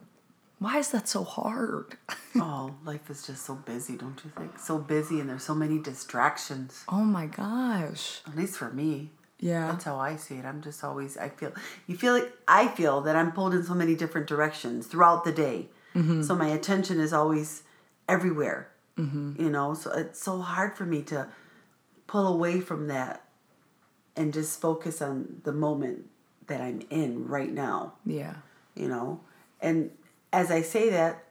Why 0.62 0.78
is 0.78 0.92
that 0.92 1.08
so 1.08 1.24
hard? 1.24 1.98
Oh, 2.38 2.74
life 2.86 3.10
is 3.10 3.28
just 3.28 3.46
so 3.46 3.56
busy, 3.56 3.98
don't 3.98 4.18
you 4.24 4.32
think? 4.38 4.58
So 4.58 4.78
busy, 4.78 5.20
and 5.20 5.28
there's 5.30 5.44
so 5.44 5.54
many 5.54 5.78
distractions. 5.80 6.86
Oh 6.88 7.04
my 7.04 7.26
gosh. 7.26 8.22
At 8.26 8.38
least 8.38 8.56
for 8.56 8.70
me. 8.72 9.10
Yeah. 9.38 9.68
That's 9.70 9.84
how 9.84 9.98
I 9.98 10.16
see 10.16 10.36
it. 10.36 10.46
I'm 10.46 10.62
just 10.62 10.82
always. 10.82 11.18
I 11.18 11.28
feel. 11.28 11.52
You 11.88 11.98
feel 11.98 12.14
like 12.14 12.32
I 12.48 12.70
feel 12.70 13.02
that 13.02 13.18
I'm 13.18 13.34
pulled 13.34 13.54
in 13.54 13.64
so 13.64 13.74
many 13.74 13.96
different 13.96 14.28
directions 14.28 14.88
throughout 14.88 15.26
the 15.26 15.34
day. 15.34 15.68
Mm-hmm. 15.94 16.22
So 16.22 16.36
my 16.36 16.48
attention 16.48 17.02
is 17.02 17.12
always 17.12 17.64
everywhere. 18.08 18.70
Mm-hmm. 18.98 19.42
You 19.42 19.50
know, 19.50 19.74
so 19.74 19.92
it's 19.92 20.24
so 20.24 20.40
hard 20.40 20.78
for 20.78 20.86
me 20.86 21.02
to 21.04 21.28
pull 22.08 22.28
away 22.28 22.62
from 22.62 22.88
that 22.88 23.26
and 24.16 24.34
just 24.34 24.62
focus 24.62 25.02
on 25.02 25.42
the 25.44 25.52
moment 25.54 26.06
that 26.48 26.62
I'm 26.62 26.82
in 26.90 27.28
right 27.28 27.52
now 27.52 27.94
Yeah. 28.06 28.36
you 28.76 28.88
know 28.88 29.22
and 29.62 29.92
as 30.34 30.50
i 30.52 30.62
say 30.62 30.90
that 30.90 31.24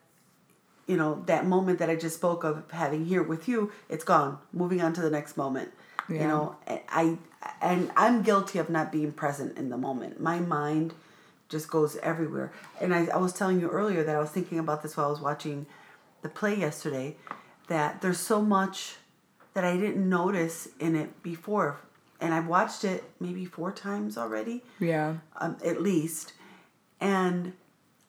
you 0.86 0.96
know, 0.96 1.22
that 1.26 1.46
moment 1.46 1.78
that 1.78 1.88
I 1.88 1.94
just 1.94 2.16
spoke 2.16 2.42
of 2.42 2.68
having 2.72 3.04
here 3.04 3.22
with 3.22 3.46
you, 3.46 3.70
it's 3.88 4.02
gone. 4.02 4.38
Moving 4.52 4.80
on 4.82 4.92
to 4.94 5.00
the 5.00 5.10
next 5.10 5.36
moment. 5.36 5.70
You 6.08 6.26
know, 6.26 6.56
I 6.88 7.16
and 7.62 7.92
I'm 7.96 8.22
guilty 8.22 8.58
of 8.58 8.68
not 8.68 8.90
being 8.90 9.12
present 9.12 9.56
in 9.56 9.70
the 9.70 9.76
moment. 9.76 10.20
My 10.20 10.40
mind 10.40 10.94
just 11.48 11.70
goes 11.70 11.96
everywhere. 11.98 12.50
And 12.80 12.92
I, 12.92 13.06
I 13.06 13.18
was 13.18 13.32
telling 13.32 13.60
you 13.60 13.68
earlier 13.68 14.02
that 14.02 14.16
I 14.16 14.18
was 14.18 14.30
thinking 14.30 14.58
about 14.58 14.82
this 14.82 14.96
while 14.96 15.06
I 15.06 15.10
was 15.10 15.20
watching 15.20 15.66
the 16.22 16.28
play 16.28 16.56
yesterday, 16.56 17.14
that 17.68 18.00
there's 18.02 18.18
so 18.18 18.42
much 18.42 18.96
that 19.54 19.62
I 19.62 19.76
didn't 19.76 20.08
notice 20.08 20.66
in 20.80 20.96
it 20.96 21.22
before. 21.22 21.78
And 22.20 22.34
I've 22.34 22.48
watched 22.48 22.82
it 22.82 23.04
maybe 23.20 23.44
four 23.44 23.70
times 23.70 24.18
already 24.18 24.64
Yeah. 24.80 25.18
um, 25.36 25.56
at 25.64 25.80
least. 25.80 26.32
And 27.00 27.52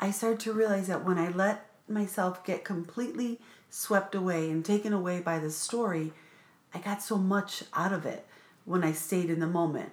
I 0.01 0.11
started 0.11 0.39
to 0.41 0.53
realize 0.53 0.87
that 0.87 1.05
when 1.05 1.17
I 1.17 1.29
let 1.29 1.65
myself 1.87 2.43
get 2.43 2.63
completely 2.65 3.39
swept 3.69 4.15
away 4.15 4.49
and 4.49 4.65
taken 4.65 4.93
away 4.93 5.21
by 5.21 5.39
the 5.39 5.51
story, 5.51 6.11
I 6.73 6.79
got 6.79 7.01
so 7.03 7.17
much 7.17 7.63
out 7.73 7.93
of 7.93 8.05
it 8.05 8.25
when 8.65 8.83
I 8.83 8.91
stayed 8.93 9.29
in 9.29 9.39
the 9.39 9.47
moment. 9.47 9.91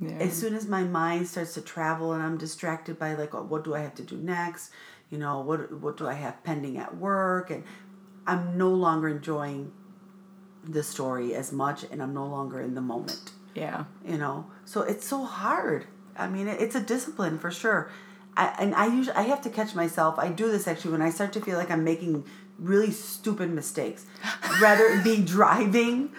Yeah. 0.00 0.10
As 0.20 0.34
soon 0.34 0.54
as 0.54 0.66
my 0.68 0.84
mind 0.84 1.26
starts 1.26 1.54
to 1.54 1.62
travel 1.62 2.12
and 2.12 2.22
I'm 2.22 2.36
distracted 2.36 2.98
by 2.98 3.14
like, 3.14 3.34
oh, 3.34 3.42
what 3.42 3.64
do 3.64 3.74
I 3.74 3.80
have 3.80 3.94
to 3.96 4.02
do 4.02 4.16
next? 4.18 4.70
You 5.10 5.18
know, 5.18 5.40
what 5.40 5.72
what 5.80 5.96
do 5.96 6.06
I 6.06 6.14
have 6.14 6.42
pending 6.44 6.76
at 6.78 6.96
work? 6.96 7.50
And 7.50 7.64
I'm 8.26 8.58
no 8.58 8.68
longer 8.70 9.08
enjoying 9.08 9.72
the 10.64 10.82
story 10.82 11.34
as 11.34 11.52
much, 11.52 11.84
and 11.90 12.02
I'm 12.02 12.12
no 12.12 12.26
longer 12.26 12.60
in 12.60 12.74
the 12.74 12.80
moment 12.80 13.30
Yeah. 13.54 13.84
you 14.04 14.18
know 14.18 14.46
so 14.64 14.82
it's 14.82 15.06
so 15.06 15.24
hard 15.24 15.86
i 16.16 16.26
mean 16.28 16.46
it's 16.48 16.74
a 16.74 16.80
discipline 16.80 17.38
for 17.38 17.50
sure 17.50 17.90
I, 18.36 18.54
and 18.58 18.74
i 18.74 18.86
usually 18.86 19.16
i 19.16 19.22
have 19.22 19.40
to 19.42 19.50
catch 19.50 19.74
myself 19.74 20.18
i 20.18 20.28
do 20.28 20.50
this 20.50 20.68
actually 20.68 20.92
when 20.92 21.02
i 21.02 21.10
start 21.10 21.32
to 21.32 21.40
feel 21.40 21.56
like 21.56 21.70
i'm 21.70 21.84
making 21.84 22.24
really 22.58 22.90
stupid 22.90 23.50
mistakes. 23.50 24.06
Rather 24.60 24.84
it 24.84 25.04
be 25.04 25.22
driving 25.22 26.10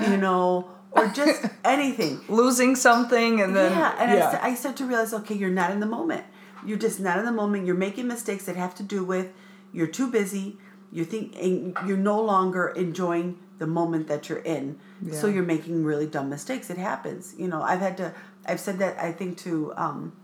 you 0.00 0.16
know 0.16 0.70
or 0.92 1.08
just 1.08 1.44
anything. 1.64 2.20
Losing 2.28 2.76
something 2.76 3.40
and 3.40 3.54
then 3.54 3.72
yeah 3.72 3.94
and 3.98 4.10
I, 4.10 4.14
yeah. 4.14 4.30
st- 4.30 4.42
I 4.42 4.54
start 4.54 4.76
to 4.76 4.86
realize 4.86 5.14
okay 5.14 5.34
you're 5.34 5.50
not 5.50 5.70
in 5.70 5.80
the 5.80 5.86
moment. 5.86 6.24
You're 6.66 6.78
just 6.78 6.98
not 6.98 7.18
in 7.18 7.24
the 7.24 7.32
moment. 7.32 7.66
You're 7.66 7.76
making 7.76 8.08
mistakes 8.08 8.46
that 8.46 8.56
have 8.56 8.74
to 8.76 8.82
do 8.82 9.04
with 9.04 9.28
you're 9.72 9.86
too 9.86 10.10
busy. 10.10 10.58
You 10.92 11.04
think 11.04 11.36
and 11.40 11.76
you're 11.86 11.96
no 11.96 12.20
longer 12.20 12.68
enjoying 12.68 13.38
the 13.58 13.66
moment 13.66 14.08
that 14.08 14.28
you're 14.28 14.38
in. 14.38 14.78
So 15.12 15.26
you're 15.26 15.44
making 15.44 15.84
really 15.84 16.06
dumb 16.06 16.28
mistakes. 16.30 16.70
It 16.70 16.78
happens 16.78 17.34
you 17.38 17.48
know. 17.48 17.62
I've 17.62 17.80
had 17.80 17.96
to 17.98 18.14
i've 18.46 18.60
said 18.60 18.78
that 18.78 18.94
i 19.02 19.10
think 19.10 19.38
to 19.38 19.72
um 19.74 20.12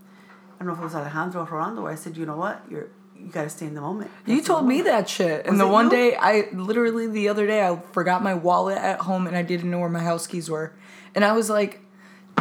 don't 0.61 0.67
know 0.67 0.73
if 0.73 0.79
it 0.79 0.83
was 0.83 0.95
alejandro 0.95 1.41
or 1.41 1.45
Rolando 1.45 1.81
where 1.83 1.91
i 1.91 1.95
said 1.95 2.15
you 2.15 2.25
know 2.25 2.37
what 2.37 2.63
you're 2.69 2.87
you 3.19 3.27
got 3.27 3.43
to 3.43 3.49
stay 3.49 3.67
in 3.67 3.75
the 3.75 3.81
moment 3.81 4.09
You 4.25 4.35
That's 4.35 4.47
the 4.47 4.53
told 4.53 4.65
me 4.67 4.81
that 4.81 5.07
shit. 5.07 5.41
And 5.45 5.51
Was 5.51 5.59
the 5.59 5.67
one 5.67 5.85
you? 5.85 5.91
day, 5.91 6.15
I 6.15 6.47
literally, 6.53 7.05
the 7.05 7.29
other 7.29 7.45
day, 7.45 7.63
I 7.63 7.79
forgot 7.91 8.23
my 8.23 8.33
wallet 8.33 8.79
at 8.79 9.01
home 9.01 9.27
and 9.27 9.37
I 9.37 9.43
didn't 9.43 9.69
know 9.69 9.77
where 9.77 9.89
my 9.89 9.99
house 9.99 10.25
keys 10.25 10.49
were. 10.49 10.73
And 11.13 11.23
I 11.23 11.31
was 11.33 11.47
like, 11.47 11.81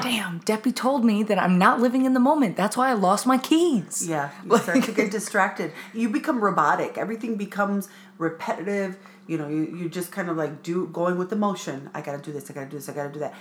damn, 0.00 0.40
Deppie 0.40 0.74
told 0.74 1.04
me 1.04 1.22
that 1.24 1.38
I'm 1.38 1.59
not 1.59 1.80
living 1.80 2.06
in 2.06 2.14
the 2.14 2.20
moment. 2.20 2.56
That's 2.56 2.78
why 2.78 2.88
I 2.88 2.94
lost 2.94 3.26
my 3.26 3.37
keys. 3.37 4.06
Yeah, 4.09 4.30
you 4.42 4.56
start 4.64 4.83
to 4.85 4.92
get 4.92 5.11
distracted. 5.11 5.72
You 5.92 6.09
become 6.09 6.42
robotic. 6.42 6.96
Everything 6.96 7.37
becomes 7.37 7.90
repetitive. 8.16 8.96
You 9.26 9.37
know, 9.37 9.48
you, 9.48 9.76
you 9.76 9.88
just 9.90 10.12
kind 10.12 10.30
of 10.30 10.38
like 10.38 10.62
do 10.62 10.87
going 10.87 11.18
with 11.18 11.28
the 11.28 11.37
motion. 11.37 11.90
I 11.92 12.00
gotta 12.00 12.22
do 12.22 12.33
this. 12.33 12.50
I 12.50 12.54
gotta 12.54 12.70
do 12.70 12.76
this. 12.78 12.88
I 12.88 12.94
gotta 12.94 13.12
do 13.12 13.18
that. 13.18 13.35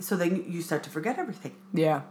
So 0.00 0.16
then 0.16 0.44
you 0.48 0.62
start 0.62 0.82
to 0.84 0.90
forget 0.90 1.18
everything. 1.18 1.54
Yeah. 1.74 2.02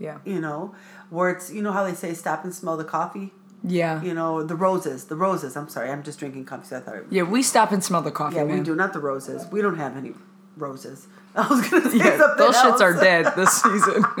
Yeah. 0.00 0.18
You 0.24 0.40
know, 0.40 0.74
where 1.10 1.30
it's 1.30 1.52
you 1.52 1.62
know 1.62 1.70
how 1.72 1.84
they 1.84 1.94
say 1.94 2.14
stop 2.14 2.42
and 2.42 2.52
smell 2.54 2.76
the 2.76 2.84
coffee. 2.84 3.32
Yeah. 3.62 4.02
You 4.02 4.14
know 4.14 4.42
the 4.42 4.56
roses. 4.56 5.04
The 5.04 5.14
roses. 5.16 5.56
I'm 5.56 5.68
sorry. 5.68 5.90
I'm 5.90 6.02
just 6.02 6.18
drinking 6.18 6.46
coffee. 6.46 6.66
So 6.66 6.78
I 6.78 6.80
thought. 6.80 6.94
It, 6.96 7.06
Yeah, 7.10 7.22
we 7.22 7.42
stop 7.42 7.70
and 7.70 7.84
smell 7.84 8.00
the 8.02 8.10
coffee, 8.10 8.36
yeah, 8.36 8.44
man. 8.44 8.58
we 8.58 8.64
do 8.64 8.74
not 8.74 8.92
the 8.94 9.00
roses. 9.00 9.46
We 9.52 9.60
don't 9.62 9.76
have 9.76 9.96
any 9.96 10.14
roses. 10.56 11.06
I 11.36 11.46
was 11.46 11.68
gonna 11.68 11.88
say 11.90 11.98
Yeah, 11.98 12.18
something 12.18 12.38
those 12.38 12.56
shits 12.56 12.80
are 12.80 12.94
dead 12.94 13.32
this 13.36 13.52
season. 13.62 14.04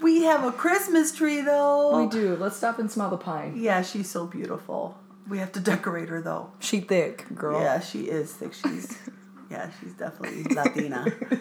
We 0.00 0.22
have 0.22 0.44
a 0.44 0.52
Christmas 0.52 1.12
tree 1.12 1.40
though. 1.42 2.00
we 2.04 2.08
do. 2.08 2.36
Let's 2.36 2.56
stop 2.56 2.78
and 2.78 2.90
smell 2.90 3.10
the 3.10 3.16
pine. 3.18 3.54
Yeah, 3.56 3.82
she's 3.82 4.08
so 4.08 4.26
beautiful. 4.26 4.96
We 5.28 5.38
have 5.38 5.52
to 5.52 5.60
decorate 5.60 6.08
her 6.08 6.22
though. 6.22 6.52
She 6.60 6.80
thick, 6.80 7.26
girl. 7.34 7.60
Yeah, 7.60 7.80
she 7.80 8.02
is 8.04 8.32
thick. 8.32 8.54
She's 8.54 8.96
yeah, 9.50 9.70
she's 9.80 9.92
definitely 9.94 10.44
Latina. 10.54 11.04
is 11.30 11.38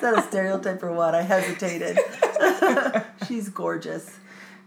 that 0.00 0.14
a 0.16 0.22
stereotype 0.22 0.82
or 0.82 0.92
what? 0.92 1.14
I 1.14 1.22
hesitated. 1.22 1.98
she's 3.26 3.48
gorgeous. 3.48 4.18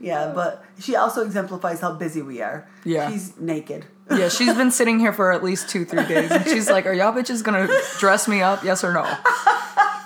Yeah, 0.01 0.31
but 0.33 0.63
she 0.79 0.95
also 0.95 1.25
exemplifies 1.25 1.81
how 1.81 1.93
busy 1.93 2.21
we 2.21 2.41
are. 2.41 2.67
Yeah. 2.85 3.09
She's 3.11 3.37
naked. 3.37 3.85
Yeah, 4.09 4.29
she's 4.29 4.53
been 4.55 4.71
sitting 4.71 4.99
here 4.99 5.11
for 5.13 5.31
at 5.31 5.43
least 5.43 5.69
two, 5.69 5.85
three 5.85 6.05
days, 6.05 6.31
and 6.31 6.45
she's 6.45 6.69
like, 6.69 6.85
"Are 6.85 6.93
y'all 6.93 7.13
bitches 7.13 7.43
gonna 7.43 7.67
dress 7.99 8.27
me 8.27 8.41
up? 8.41 8.63
Yes 8.63 8.83
or 8.83 8.93
no? 8.93 9.03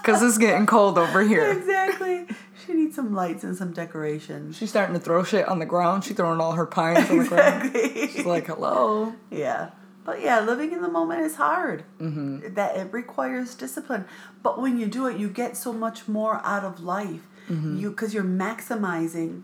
Because 0.01 0.21
it's 0.21 0.37
getting 0.37 0.65
cold 0.65 0.97
over 0.97 1.21
here." 1.21 1.51
Exactly. 1.51 2.25
She 2.65 2.73
needs 2.73 2.95
some 2.95 3.13
lights 3.13 3.43
and 3.43 3.55
some 3.55 3.71
decorations. 3.71 4.57
She's 4.57 4.69
starting 4.69 4.93
to 4.93 4.99
throw 4.99 5.23
shit 5.23 5.47
on 5.47 5.59
the 5.59 5.65
ground. 5.65 6.03
She's 6.03 6.17
throwing 6.17 6.41
all 6.41 6.53
her 6.53 6.65
pines 6.65 7.09
on 7.09 7.19
the 7.19 7.25
ground. 7.25 7.71
She's 7.73 8.25
like, 8.25 8.47
"Hello." 8.47 9.13
Yeah. 9.29 9.69
But 10.05 10.21
yeah, 10.21 10.39
living 10.41 10.73
in 10.73 10.81
the 10.81 10.89
moment 10.89 11.21
is 11.21 11.35
hard. 11.35 11.83
Mm-hmm. 11.99 12.53
That 12.55 12.75
it 12.75 12.91
requires 12.91 13.55
discipline. 13.55 14.05
But 14.41 14.59
when 14.61 14.77
you 14.77 14.87
do 14.87 15.07
it, 15.07 15.17
you 15.17 15.29
get 15.29 15.55
so 15.55 15.71
much 15.71 16.07
more 16.07 16.41
out 16.43 16.63
of 16.63 16.81
life. 16.81 17.21
You 17.49 17.89
because 17.89 18.13
you're 18.13 18.23
maximizing 18.23 19.43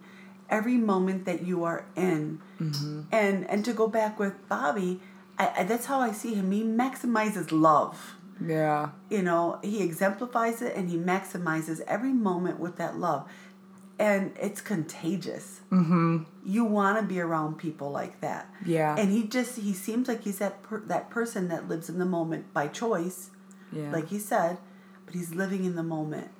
every 0.49 0.77
moment 0.77 1.25
that 1.25 1.43
you 1.43 1.63
are 1.63 1.85
in. 1.95 2.39
And 3.11 3.49
and 3.49 3.65
to 3.65 3.73
go 3.73 3.87
back 3.87 4.17
with 4.19 4.47
Bobby, 4.47 5.01
I, 5.37 5.51
I, 5.59 5.63
that's 5.63 5.85
how 5.85 5.99
I 5.99 6.11
see 6.11 6.33
him. 6.33 6.51
He 6.51 6.63
maximizes 6.63 7.51
love. 7.51 8.15
Yeah, 8.41 8.91
You 9.09 9.21
know, 9.21 9.59
he 9.61 9.83
exemplifies 9.83 10.61
it 10.61 10.73
and 10.73 10.89
he 10.89 10.95
maximizes 10.97 11.81
every 11.81 12.13
moment 12.13 12.57
with 12.57 12.77
that 12.77 12.97
love. 12.97 13.27
And 13.99 14.31
it's 14.39 14.61
contagious. 14.61 15.59
Mm-hmm. 15.71 16.23
You 16.45 16.63
want 16.63 16.97
to 16.99 17.03
be 17.03 17.19
around 17.19 17.57
people 17.57 17.91
like 17.91 18.21
that. 18.21 18.49
Yeah. 18.65 18.95
And 18.97 19.11
he 19.11 19.27
just, 19.27 19.57
he 19.57 19.73
seems 19.73 20.07
like 20.07 20.23
he's 20.23 20.39
that, 20.39 20.63
per, 20.63 20.79
that 20.87 21.09
person 21.09 21.49
that 21.49 21.67
lives 21.67 21.89
in 21.89 21.99
the 21.99 22.05
moment 22.05 22.53
by 22.53 22.69
choice, 22.69 23.29
yeah. 23.73 23.91
like 23.91 24.07
he 24.07 24.17
said, 24.17 24.57
but 25.05 25.13
he's 25.13 25.35
living 25.35 25.65
in 25.65 25.75
the 25.75 25.83
moment. 25.83 26.31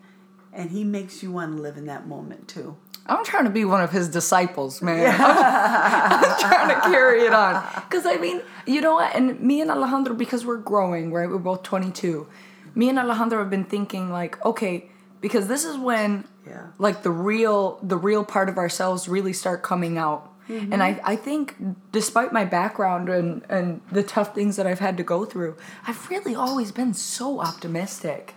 And 0.54 0.72
he 0.72 0.86
makes 0.86 1.22
you 1.22 1.34
want 1.34 1.56
to 1.58 1.62
live 1.62 1.78
in 1.78 1.86
that 1.88 2.08
moment 2.08 2.48
too. 2.48 2.78
I'm 3.06 3.26
trying 3.26 3.46
to 3.46 3.50
be 3.50 3.66
one 3.66 3.82
of 3.82 3.92
his 3.92 4.08
disciples, 4.08 4.82
man. 4.82 5.00
Yeah. 5.00 5.18
I'm 6.22 6.40
trying 6.40 6.76
to 6.76 6.82
carry 6.82 7.24
it 7.24 7.34
on. 7.34 7.64
Because, 7.90 8.06
I 8.06 8.18
mean, 8.18 8.42
you 8.66 8.82
know 8.82 8.96
what? 8.96 9.16
And 9.16 9.40
me 9.42 9.62
and 9.62 9.72
Alejandro, 9.72 10.14
because 10.14 10.46
we're 10.46 10.58
growing, 10.58 11.12
right? 11.12 11.28
We're 11.28 11.40
both 11.40 11.64
22. 11.64 12.28
Me 12.76 12.88
and 12.88 13.00
Alejandro 13.00 13.40
have 13.40 13.50
been 13.50 13.66
thinking, 13.66 14.12
like, 14.12 14.44
okay, 14.46 14.90
because 15.22 15.48
this 15.48 15.66
is 15.66 15.78
when, 15.78 16.26
Yeah. 16.48 16.68
like, 16.78 17.04
the 17.04 17.12
real, 17.12 17.80
the 17.84 17.98
real 17.98 18.24
part 18.24 18.50
of 18.50 18.58
ourselves 18.58 19.08
really 19.10 19.34
start 19.34 19.64
coming 19.64 19.98
out. 19.98 20.26
And 20.52 20.82
I, 20.82 21.00
I 21.04 21.16
think, 21.16 21.56
despite 21.92 22.34
my 22.34 22.44
background 22.44 23.08
and, 23.08 23.44
and 23.50 23.82
the 23.92 24.02
tough 24.02 24.34
things 24.34 24.56
that 24.56 24.66
I've 24.66 24.80
had 24.80 24.98
to 24.98 25.04
go 25.04 25.24
through, 25.24 25.56
I've 25.86 26.10
really 26.10 26.34
always 26.34 26.72
been 26.72 26.96
so 26.96 27.40
optimistic. 27.40 28.34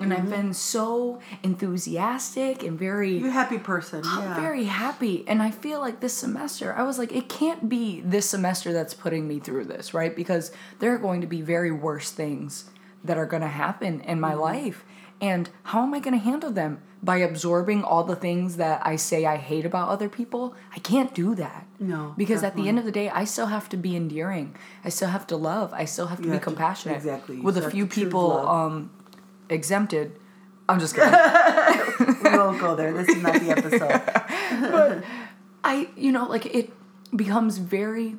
And 0.00 0.14
I've 0.14 0.30
been 0.30 0.54
so 0.54 1.18
enthusiastic 1.42 2.62
and 2.62 2.78
very 2.78 3.18
You're 3.18 3.28
a 3.28 3.32
happy 3.32 3.58
person. 3.58 4.02
I'm 4.04 4.22
yeah. 4.22 4.40
very 4.40 4.64
happy. 4.64 5.24
And 5.26 5.42
I 5.42 5.50
feel 5.50 5.80
like 5.80 5.98
this 6.00 6.14
semester, 6.14 6.72
I 6.74 6.82
was 6.84 6.98
like, 6.98 7.12
it 7.12 7.28
can't 7.28 7.68
be 7.68 8.00
this 8.02 8.30
semester 8.30 8.72
that's 8.72 8.94
putting 8.94 9.26
me 9.26 9.38
through 9.40 9.64
this, 9.64 9.92
right? 9.94 10.14
Because 10.14 10.52
there 10.78 10.94
are 10.94 10.98
going 10.98 11.20
to 11.20 11.26
be 11.26 11.42
very 11.42 11.72
worse 11.72 12.10
things 12.10 12.70
that 13.04 13.18
are 13.18 13.26
going 13.26 13.42
to 13.42 13.48
happen 13.48 14.00
in 14.00 14.18
Mm-hmm. 14.18 14.20
my 14.20 14.34
life. 14.34 14.84
And 15.20 15.50
how 15.64 15.82
am 15.82 15.94
I 15.94 16.00
going 16.00 16.14
to 16.18 16.24
handle 16.24 16.50
them? 16.50 16.80
By 17.00 17.18
absorbing 17.18 17.84
all 17.84 18.02
the 18.02 18.16
things 18.16 18.56
that 18.56 18.84
I 18.84 18.96
say 18.96 19.24
I 19.24 19.36
hate 19.36 19.64
about 19.64 19.88
other 19.88 20.08
people? 20.08 20.56
I 20.74 20.80
can't 20.80 21.14
do 21.14 21.34
that. 21.36 21.64
No, 21.78 22.12
Because 22.16 22.42
at 22.42 22.56
the 22.56 22.66
end 22.68 22.76
of 22.80 22.84
the 22.84 22.90
day, 22.90 23.08
I 23.08 23.22
still 23.22 23.46
have 23.46 23.68
to 23.68 23.76
be 23.76 23.94
endearing. 23.94 24.56
I 24.84 24.88
still 24.88 25.08
have 25.08 25.24
to 25.28 25.36
love. 25.36 25.72
I 25.72 25.84
still 25.84 26.06
have 26.08 26.18
to 26.18 26.24
You 26.24 26.30
be 26.30 26.34
have 26.34 26.40
to- 26.42 26.50
compassionate. 26.50 26.96
exactly. 26.96 27.36
You 27.36 27.42
With 27.42 27.56
a 27.56 27.70
few 27.70 27.86
people 27.86 28.48
um, 28.48 28.90
exempted. 29.48 30.18
I'm 30.68 30.80
just 30.80 30.94
kidding. 30.96 31.12
we 31.12 32.36
won't 32.36 32.60
go 32.60 32.74
there. 32.74 32.92
This 32.92 33.08
is 33.08 33.22
not 33.22 33.34
the 33.34 33.50
episode. 33.50 34.02
But 34.72 35.04
I, 35.62 35.88
you 35.96 36.10
know, 36.10 36.26
like 36.26 36.46
it 36.46 36.72
becomes 37.14 37.58
very 37.58 38.16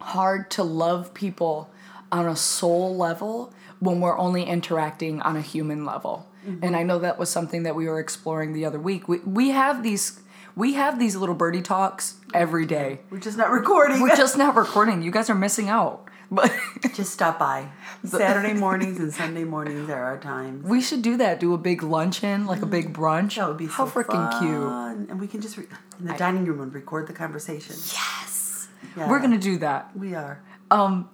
hard 0.00 0.48
to 0.52 0.62
love 0.62 1.12
people 1.12 1.70
on 2.12 2.26
a 2.26 2.36
soul 2.36 2.96
level 2.96 3.52
when 3.80 4.00
we're 4.00 4.18
only 4.18 4.44
interacting 4.44 5.20
on 5.22 5.36
a 5.36 5.42
human 5.42 5.84
level. 5.84 6.26
Mm-hmm. 6.46 6.64
And 6.64 6.76
I 6.76 6.82
know 6.82 6.98
that 6.98 7.18
was 7.18 7.30
something 7.30 7.64
that 7.64 7.74
we 7.74 7.86
were 7.86 8.00
exploring 8.00 8.52
the 8.52 8.64
other 8.64 8.78
week. 8.78 9.08
We, 9.08 9.18
we 9.18 9.50
have 9.50 9.82
these 9.82 10.20
we 10.54 10.72
have 10.72 10.98
these 10.98 11.14
little 11.14 11.34
birdie 11.34 11.60
talks 11.60 12.14
every 12.32 12.64
day. 12.64 13.00
We're 13.10 13.20
just 13.20 13.36
not 13.36 13.50
recording. 13.50 14.00
We're 14.00 14.16
just 14.16 14.38
not 14.38 14.56
recording. 14.56 15.02
You 15.02 15.10
guys 15.10 15.28
are 15.28 15.34
missing 15.34 15.68
out. 15.68 16.08
But 16.30 16.52
just 16.94 17.12
stop 17.12 17.38
by. 17.38 17.68
Saturday 18.04 18.54
mornings 18.54 18.98
and 18.98 19.12
Sunday 19.12 19.44
mornings 19.44 19.88
are 19.90 20.02
our 20.02 20.18
times. 20.18 20.64
we 20.64 20.80
should 20.80 21.02
do 21.02 21.18
that. 21.18 21.38
Do 21.40 21.54
a 21.54 21.58
big 21.58 21.82
luncheon, 21.82 22.46
like 22.46 22.62
a 22.62 22.66
big 22.66 22.92
mm-hmm. 22.92 23.02
brunch. 23.02 23.36
That 23.36 23.48
would 23.48 23.58
be 23.58 23.66
how 23.66 23.86
so 23.86 23.92
freaking 23.92 24.38
cute. 24.40 25.10
And 25.10 25.20
we 25.20 25.28
can 25.28 25.40
just 25.40 25.56
re- 25.56 25.66
in 26.00 26.06
the 26.06 26.14
dining 26.14 26.44
room 26.46 26.60
and 26.60 26.74
record 26.74 27.06
the 27.06 27.12
conversation. 27.12 27.76
Yes. 27.76 28.68
Yeah. 28.96 29.08
We're 29.08 29.20
gonna 29.20 29.38
do 29.38 29.58
that. 29.58 29.96
We 29.96 30.14
are. 30.14 30.42
Um, 30.70 31.08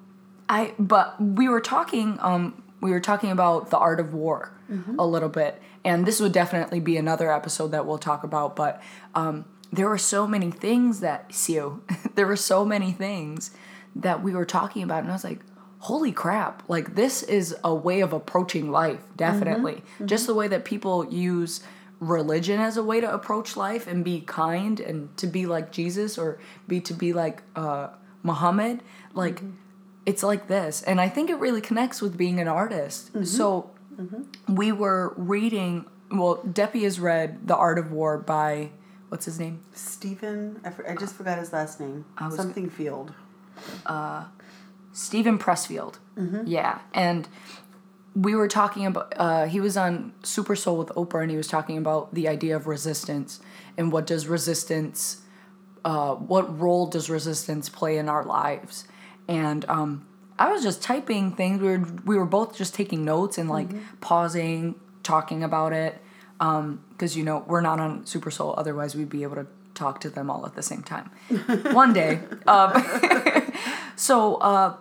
I 0.52 0.74
but 0.78 1.20
we 1.20 1.48
were 1.48 1.62
talking 1.62 2.18
um 2.20 2.62
we 2.80 2.90
were 2.90 3.00
talking 3.00 3.30
about 3.30 3.70
the 3.70 3.78
art 3.78 4.00
of 4.00 4.12
war 4.12 4.52
a 4.98 5.06
little 5.06 5.28
bit. 5.28 5.62
And 5.84 6.06
this 6.06 6.20
would 6.20 6.32
definitely 6.32 6.80
be 6.80 6.96
another 6.96 7.32
episode 7.32 7.68
that 7.68 7.86
we'll 7.86 7.98
talk 7.98 8.22
about 8.22 8.54
but 8.54 8.82
um 9.14 9.46
there 9.72 9.88
were 9.88 9.98
so 9.98 10.26
many 10.26 10.50
things 10.50 11.00
that 11.00 11.30
Sio 11.30 11.80
there 12.14 12.26
were 12.26 12.36
so 12.36 12.64
many 12.64 12.92
things 12.92 13.50
that 13.96 14.22
we 14.22 14.32
were 14.32 14.44
talking 14.44 14.82
about 14.82 15.02
and 15.02 15.10
I 15.10 15.14
was 15.14 15.24
like 15.24 15.40
holy 15.78 16.12
crap 16.12 16.62
like 16.68 16.94
this 16.94 17.22
is 17.22 17.56
a 17.64 17.74
way 17.74 18.00
of 18.00 18.12
approaching 18.12 18.70
life 18.70 19.00
definitely. 19.16 19.82
Just 20.04 20.26
the 20.26 20.34
way 20.34 20.48
that 20.48 20.64
people 20.66 21.06
use 21.10 21.62
religion 21.98 22.60
as 22.60 22.76
a 22.76 22.82
way 22.82 23.00
to 23.00 23.10
approach 23.12 23.56
life 23.56 23.86
and 23.86 24.04
be 24.04 24.20
kind 24.20 24.80
and 24.80 25.16
to 25.16 25.26
be 25.26 25.46
like 25.46 25.72
Jesus 25.72 26.18
or 26.18 26.38
be 26.68 26.80
to 26.82 26.92
be 26.92 27.14
like 27.14 27.42
uh 27.56 27.88
Muhammad 28.22 28.82
like 29.14 29.42
it's 30.04 30.22
like 30.22 30.48
this. 30.48 30.82
And 30.82 31.00
i 31.00 31.08
think 31.08 31.30
it 31.30 31.36
really 31.36 31.60
connects 31.60 32.02
with 32.02 32.16
being 32.16 32.40
an 32.40 32.48
artist. 32.48 33.10
So 33.26 33.70
we 34.48 34.72
were 34.72 35.14
reading 35.16 35.86
well 36.10 36.38
deppie 36.38 36.82
has 36.82 37.00
read 37.00 37.46
the 37.46 37.56
art 37.56 37.78
of 37.78 37.92
war 37.92 38.18
by 38.18 38.70
what's 39.08 39.26
his 39.26 39.38
name? 39.38 39.62
Stephen, 39.74 40.60
I, 40.64 40.70
for, 40.70 40.88
I 40.88 40.96
just 40.96 41.14
forgot 41.14 41.38
his 41.38 41.52
last 41.52 41.80
name. 41.80 42.04
Something 42.30 42.70
Field. 42.70 43.12
steven 44.92 45.38
pressfield. 45.38 45.96
Yeah. 46.46 46.80
And 46.94 47.28
we 48.14 48.34
were 48.34 48.48
talking 48.48 48.86
about 48.86 49.12
uh, 49.16 49.46
he 49.46 49.60
was 49.60 49.76
on 49.76 50.12
super 50.22 50.54
soul 50.54 50.76
with 50.76 50.88
oprah 50.88 51.22
and 51.22 51.30
he 51.30 51.36
was 51.36 51.48
talking 51.48 51.78
about 51.78 52.14
the 52.14 52.28
idea 52.28 52.54
of 52.56 52.66
resistance 52.66 53.40
and 53.76 53.90
what 53.92 54.06
does 54.06 54.26
resistance 54.26 55.22
uh, 55.84 56.14
what 56.14 56.60
role 56.60 56.86
does 56.86 57.10
resistance 57.10 57.68
play 57.68 57.98
in 57.98 58.08
our 58.08 58.24
lives 58.24 58.86
and 59.28 59.64
um, 59.68 60.06
i 60.38 60.50
was 60.50 60.62
just 60.62 60.82
typing 60.82 61.32
things. 61.32 61.60
We 61.60 61.68
were 61.68 61.86
we 62.04 62.16
were 62.16 62.26
both 62.26 62.56
just 62.56 62.74
taking 62.74 63.04
notes 63.04 63.38
and 63.38 63.48
like 63.48 63.68
pausing 64.00 64.74
talking 65.02 65.42
about 65.42 65.72
it 65.72 66.00
because 66.38 67.16
you 67.16 67.24
know 67.24 67.44
we're 67.46 67.60
not 67.60 67.78
on 67.80 68.06
super 68.06 68.30
soul 68.30 68.54
otherwise 68.56 68.94
we'd 68.94 69.08
be 69.08 69.22
able 69.22 69.36
to 69.36 69.46
talk 69.74 70.00
to 70.00 70.10
them 70.10 70.30
all 70.30 70.44
at 70.44 70.54
the 70.54 70.62
same 70.62 70.82
time. 70.82 71.10
One 71.72 71.92
day 71.92 72.20
um, 72.46 72.72
so 73.96 74.36
uh, 74.36 74.76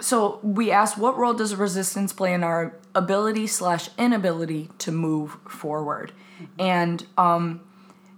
so 0.00 0.40
we 0.42 0.70
asked 0.70 0.98
what 0.98 1.16
role 1.16 1.34
does 1.34 1.54
resistance 1.54 2.12
play 2.12 2.34
in 2.34 2.42
our 2.42 2.74
ability 2.94 3.46
slash 3.46 3.88
inability 3.98 4.68
to 4.78 4.90
move 4.90 5.36
forward? 5.48 6.12
And 6.58 7.06
um, 7.16 7.60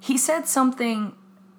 he 0.00 0.16
said 0.16 0.48
something 0.48 1.14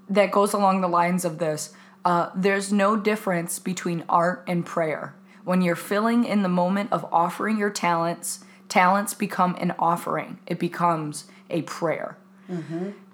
that 0.09 0.31
goes 0.31 0.53
along 0.53 0.81
the 0.81 0.87
lines 0.87 1.25
of 1.25 1.37
this 1.37 1.73
uh, 2.05 2.29
there's 2.35 2.71
no 2.71 2.95
difference 2.95 3.59
between 3.59 4.03
art 4.07 4.43
and 4.47 4.65
prayer. 4.65 5.15
When 5.43 5.61
you're 5.61 5.75
filling 5.75 6.23
in 6.23 6.41
the 6.43 6.49
moment 6.49 6.91
of 6.91 7.05
offering 7.11 7.57
your 7.57 7.69
talents 7.69 8.43
talents 8.69 9.13
become 9.13 9.55
an 9.59 9.73
offering. 9.77 10.39
It 10.47 10.57
becomes 10.59 11.25
a 11.49 11.61
prayer. 11.63 12.17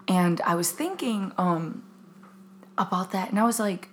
And 0.08 0.42
i 0.42 0.56
was 0.56 0.72
thinking 0.72 1.32
um, 1.38 1.84
about 2.78 3.12
that 3.12 3.30
and 3.30 3.40
i 3.40 3.44
was 3.44 3.60
like 3.60 3.90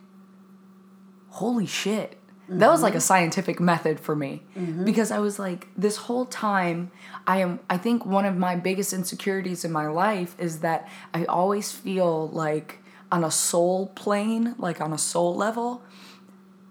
holy 1.31 1.67
shit. 1.67 2.15
That 2.49 2.71
was 2.71 2.81
like 2.83 2.95
a 2.95 3.01
scientific 3.01 3.61
method 3.61 4.01
for 4.01 4.17
me. 4.17 4.43
Because 4.85 5.11
i 5.11 5.19
was 5.19 5.39
like 5.39 5.69
this 5.77 5.97
whole 5.97 6.25
time 6.25 6.91
i 7.27 7.39
am 7.39 7.61
i 7.69 7.77
think 7.77 8.07
one 8.07 8.25
of 8.25 8.37
my 8.37 8.57
biggest 8.57 8.93
insecurities 8.93 9.65
in 9.65 9.73
my 9.73 9.87
life 9.89 10.35
is 10.39 10.61
that 10.61 10.89
i 11.13 11.25
always 11.27 11.71
feel 11.73 12.29
like 12.29 12.78
on 13.11 13.25
a 13.25 13.31
soul 13.31 13.89
plane 13.89 14.55
like 14.59 14.81
on 14.81 14.93
a 14.93 14.99
soul 14.99 15.35
level 15.35 15.83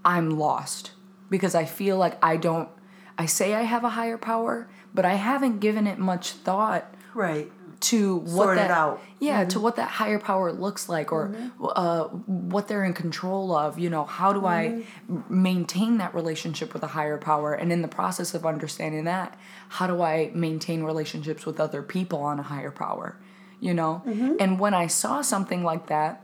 i'm 0.06 0.30
lost 0.30 0.92
because 1.30 1.56
i 1.56 1.66
feel 1.66 1.98
like 1.98 2.18
i 2.24 2.38
don't 2.38 2.70
i 3.18 3.26
say 3.26 3.54
i 3.54 3.64
have 3.64 3.84
a 3.84 3.90
higher 3.90 4.18
power 4.18 4.70
but 4.94 5.06
i 5.06 5.16
haven't 5.16 5.60
given 5.60 5.88
it 5.88 5.98
much 5.98 6.32
thought 6.32 6.94
Right. 7.14 7.52
to 7.80 8.18
what 8.18 8.44
Sort 8.44 8.58
it 8.58 8.62
that 8.62 8.72
out. 8.72 9.02
yeah 9.20 9.44
to 9.44 9.56
mm-hmm. 9.56 9.64
what 9.64 9.76
that 9.78 9.90
higher 9.90 10.20
power 10.20 10.52
looks 10.52 10.88
like 10.88 11.12
or 11.12 11.30
mm-hmm. 11.30 11.66
uh, 11.76 12.04
what 12.04 12.68
they're 12.68 12.84
in 12.84 12.94
control 12.94 13.56
of 13.56 13.80
you 13.80 13.90
know 13.90 14.06
how 14.06 14.34
do 14.34 14.46
I 14.46 14.84
mm-hmm. 15.10 15.42
maintain 15.42 15.98
that 15.98 16.14
relationship 16.14 16.74
with 16.74 16.84
a 16.84 16.88
higher 16.88 17.18
power? 17.18 17.54
And 17.54 17.72
in 17.72 17.82
the 17.82 17.88
process 17.88 18.36
of 18.36 18.46
understanding 18.46 19.06
that 19.06 19.38
how 19.70 19.88
do 19.88 20.02
i 20.02 20.32
maintain 20.34 20.84
relationships 20.84 21.46
with 21.46 21.60
other 21.60 21.82
people 21.82 22.20
on 22.20 22.40
a 22.40 22.44
higher 22.44 22.72
power 22.72 23.18
you 23.60 23.74
know? 23.74 24.04
And 24.40 24.60
when 24.60 24.74
i 24.74 24.88
saw 24.88 25.22
something 25.22 25.64
like 25.64 25.88
that 25.88 26.24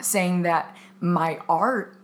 saying 0.00 0.42
that 0.42 0.76
my 1.00 1.38
art 1.48 1.94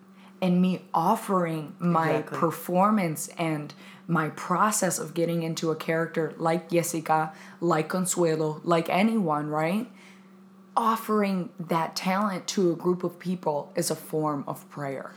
and 0.42 0.60
me 0.60 0.82
offering 0.92 1.74
my 1.78 2.10
Exactly. 2.10 2.38
performance 2.38 3.28
and 3.38 3.72
my 4.06 4.28
process 4.30 4.98
of 4.98 5.14
getting 5.14 5.42
into 5.42 5.70
a 5.70 5.76
character 5.76 6.34
like 6.36 6.68
Jessica, 6.70 7.32
like 7.60 7.88
Consuelo, 7.88 8.60
like 8.64 8.88
anyone, 8.90 9.48
right? 9.48 9.88
Offering 10.76 11.50
that 11.58 11.94
talent 11.96 12.46
to 12.48 12.72
a 12.72 12.74
group 12.76 13.04
of 13.04 13.18
people 13.18 13.72
is 13.76 13.90
a 13.90 13.94
form 13.94 14.44
of 14.46 14.68
prayer. 14.70 15.12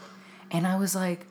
And 0.51 0.65
I 0.67 0.77
was 0.77 0.93
like, 0.95 1.25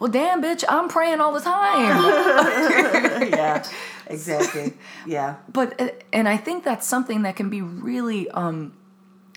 well, 0.00 0.10
damn, 0.10 0.42
bitch, 0.42 0.64
I'm 0.68 0.88
praying 0.88 1.20
all 1.20 1.32
the 1.32 1.40
time. 1.40 2.02
yeah. 3.30 3.64
Exactly. 4.06 4.74
Yeah. 5.06 5.36
but 5.50 5.80
uh, 5.80 5.88
and 6.12 6.28
I 6.28 6.36
think 6.36 6.62
that's 6.62 6.86
something 6.86 7.22
that 7.22 7.36
can 7.36 7.48
be 7.48 7.62
really 7.62 8.28
um, 8.32 8.74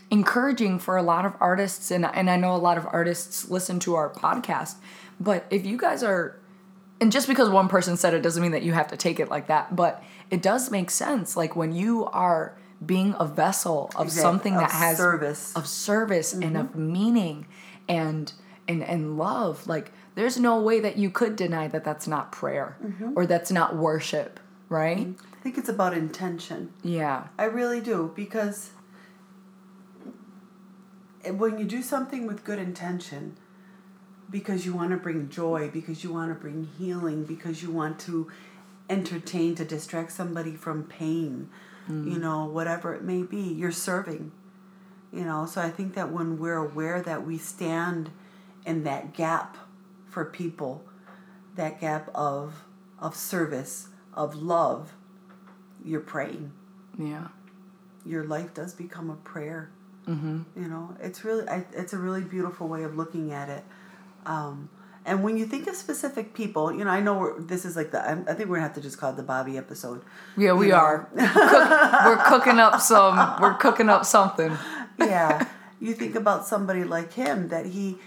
encouraging 0.10 0.80
for 0.80 0.98
a 0.98 1.04
lot 1.04 1.26
of 1.26 1.34
artists, 1.39 1.91
and 1.91 2.06
and 2.06 2.30
I 2.30 2.38
know 2.38 2.56
a 2.56 2.58
lot 2.58 2.78
of 2.78 2.88
artists 2.91 3.50
listen 3.50 3.80
to 3.82 3.96
our 3.96 4.10
podcast. 4.10 4.76
But 5.20 5.46
if 5.50 5.65
you 5.65 5.78
guys 5.78 6.04
are, 6.04 6.39
and 7.02 7.12
just 7.12 7.28
because 7.28 7.50
one 7.50 7.67
person 7.67 7.98
said 7.98 8.13
it 8.13 8.22
doesn't 8.22 8.41
mean 8.41 8.52
that 8.52 8.63
you 8.63 8.74
have 8.74 8.88
to 8.89 8.98
take 8.98 9.20
it 9.20 9.30
like 9.30 9.48
that. 9.48 9.76
But 9.76 10.04
it 10.30 10.41
does 10.41 10.70
make 10.72 10.91
sense, 10.91 11.36
like 11.36 11.56
when 11.56 11.74
you 11.74 12.06
are 12.06 12.56
being 12.86 13.15
a 13.20 13.26
vessel 13.26 13.89
of 13.96 14.08
Exact- 14.08 14.22
something 14.22 14.54
of 14.54 14.62
that 14.62 14.72
has 14.72 14.98
service. 14.98 15.56
of 15.56 15.67
service 15.67 16.34
and 16.34 16.56
of 16.56 16.67
mm-hmm. 16.67 16.93
meaning 16.93 17.48
and 17.89 18.34
and 18.67 18.84
and 18.84 19.17
love 19.17 19.65
like 19.67 19.91
there's 20.15 20.39
no 20.39 20.62
way 20.62 20.80
that 20.80 20.98
you 20.98 21.10
could 21.10 21.36
deny 21.36 21.67
that 21.67 21.84
that's 21.84 22.08
not 22.08 22.32
prayer 22.32 22.78
mm-hmm. 22.84 23.13
or 23.15 23.26
that's 23.26 23.52
not 23.52 23.76
worship 23.76 24.39
right 24.70 24.98
mm-hmm. 25.00 25.26
I 25.34 25.50
think 25.50 25.58
it's 25.58 25.70
about 25.70 25.96
intention. 25.96 26.74
yeah 26.84 27.28
I 27.39 27.46
really 27.46 27.82
do 27.82 28.12
because 28.15 28.72
when 31.32 31.58
you 31.58 31.66
do 31.66 31.82
something 31.82 32.28
with 32.28 32.44
good 32.44 32.60
intention, 32.60 33.38
because 34.30 34.66
you 34.66 34.74
want 34.74 34.92
to 34.92 34.98
bring 34.98 35.30
joy, 35.30 35.70
because 35.72 36.04
you 36.04 36.12
want 36.12 36.30
to 36.30 36.36
bring 36.36 36.68
healing, 36.78 37.24
because 37.24 37.63
you 37.63 37.72
want 37.72 38.00
to 38.00 38.30
entertain 38.90 39.56
to 39.56 39.66
distract 39.66 40.12
somebody 40.12 40.56
from 40.56 40.84
pain, 40.84 41.50
you 41.88 41.94
mm. 41.94 42.22
know, 42.22 42.46
whatever 42.46 42.94
it 42.94 43.04
may 43.04 43.24
be, 43.24 43.42
you're 43.42 43.72
serving. 43.72 44.32
You 45.12 45.24
know, 45.24 45.46
so 45.46 45.62
I 45.62 45.70
think 45.70 45.96
that 45.96 46.12
when 46.12 46.38
we're 46.38 46.58
aware 46.58 47.02
that 47.02 47.26
we 47.26 47.38
stand 47.38 48.12
in 48.66 48.84
that 48.84 49.13
gap 49.13 49.58
for 50.10 50.26
people, 50.26 50.84
that 51.56 51.80
gap 51.80 52.10
of 52.13 52.63
of 53.00 53.16
service, 53.16 53.88
of 54.13 54.36
love, 54.36 54.94
you're 55.84 56.02
praying 56.02 56.52
yeah 56.98 57.28
your 58.08 58.24
life 58.24 58.54
does 58.54 58.74
become 58.74 59.10
a 59.10 59.16
prayer. 59.16 59.70
Mm-hmm. 60.08 60.41
You 60.56 60.67
know, 60.67 60.96
it's 61.00 61.24
really, 61.26 61.48
I, 61.48 61.65
it's 61.74 61.93
a 61.93 61.98
really 61.98 62.22
beautiful 62.24 62.67
way 62.67 62.84
of 62.84 62.96
looking 62.96 63.32
at 63.32 63.50
it. 63.50 63.63
Um, 64.26 64.70
and 65.06 65.24
when 65.24 65.38
you 65.38 65.46
think 65.46 65.67
of 65.67 65.76
specific 65.76 66.34
people, 66.34 66.74
you 66.74 66.84
know, 66.84 66.91
I 66.91 67.00
know 67.00 67.17
we're, 67.17 67.39
this 67.39 67.63
is 67.65 67.76
like 67.76 67.91
the, 67.91 68.02
I, 68.02 68.12
I 68.12 68.34
think 68.34 68.50
we're 68.50 68.58
gonna 68.58 68.67
have 68.67 68.76
to 68.76 68.82
just 68.82 68.98
call 68.98 69.12
it 69.12 69.15
the 69.17 69.24
Bobby 69.24 69.58
episode. 69.58 70.02
yeah 70.36 70.54
we 70.54 70.67
You 70.67 70.72
know? 70.74 70.78
are 70.78 71.10
Cooke, 71.15 72.06
we're 72.06 72.24
cooking 72.26 72.60
up 72.60 72.82
some 72.82 73.41
we're 73.41 73.54
cooking 73.56 73.89
up 73.89 74.06
something 74.06 74.58
yeah, 75.00 75.48
you 75.80 75.93
think 75.93 76.15
about 76.15 76.46
somebody 76.46 76.84
like 76.84 77.13
him 77.13 77.50
that 77.50 77.67
he, 77.67 77.98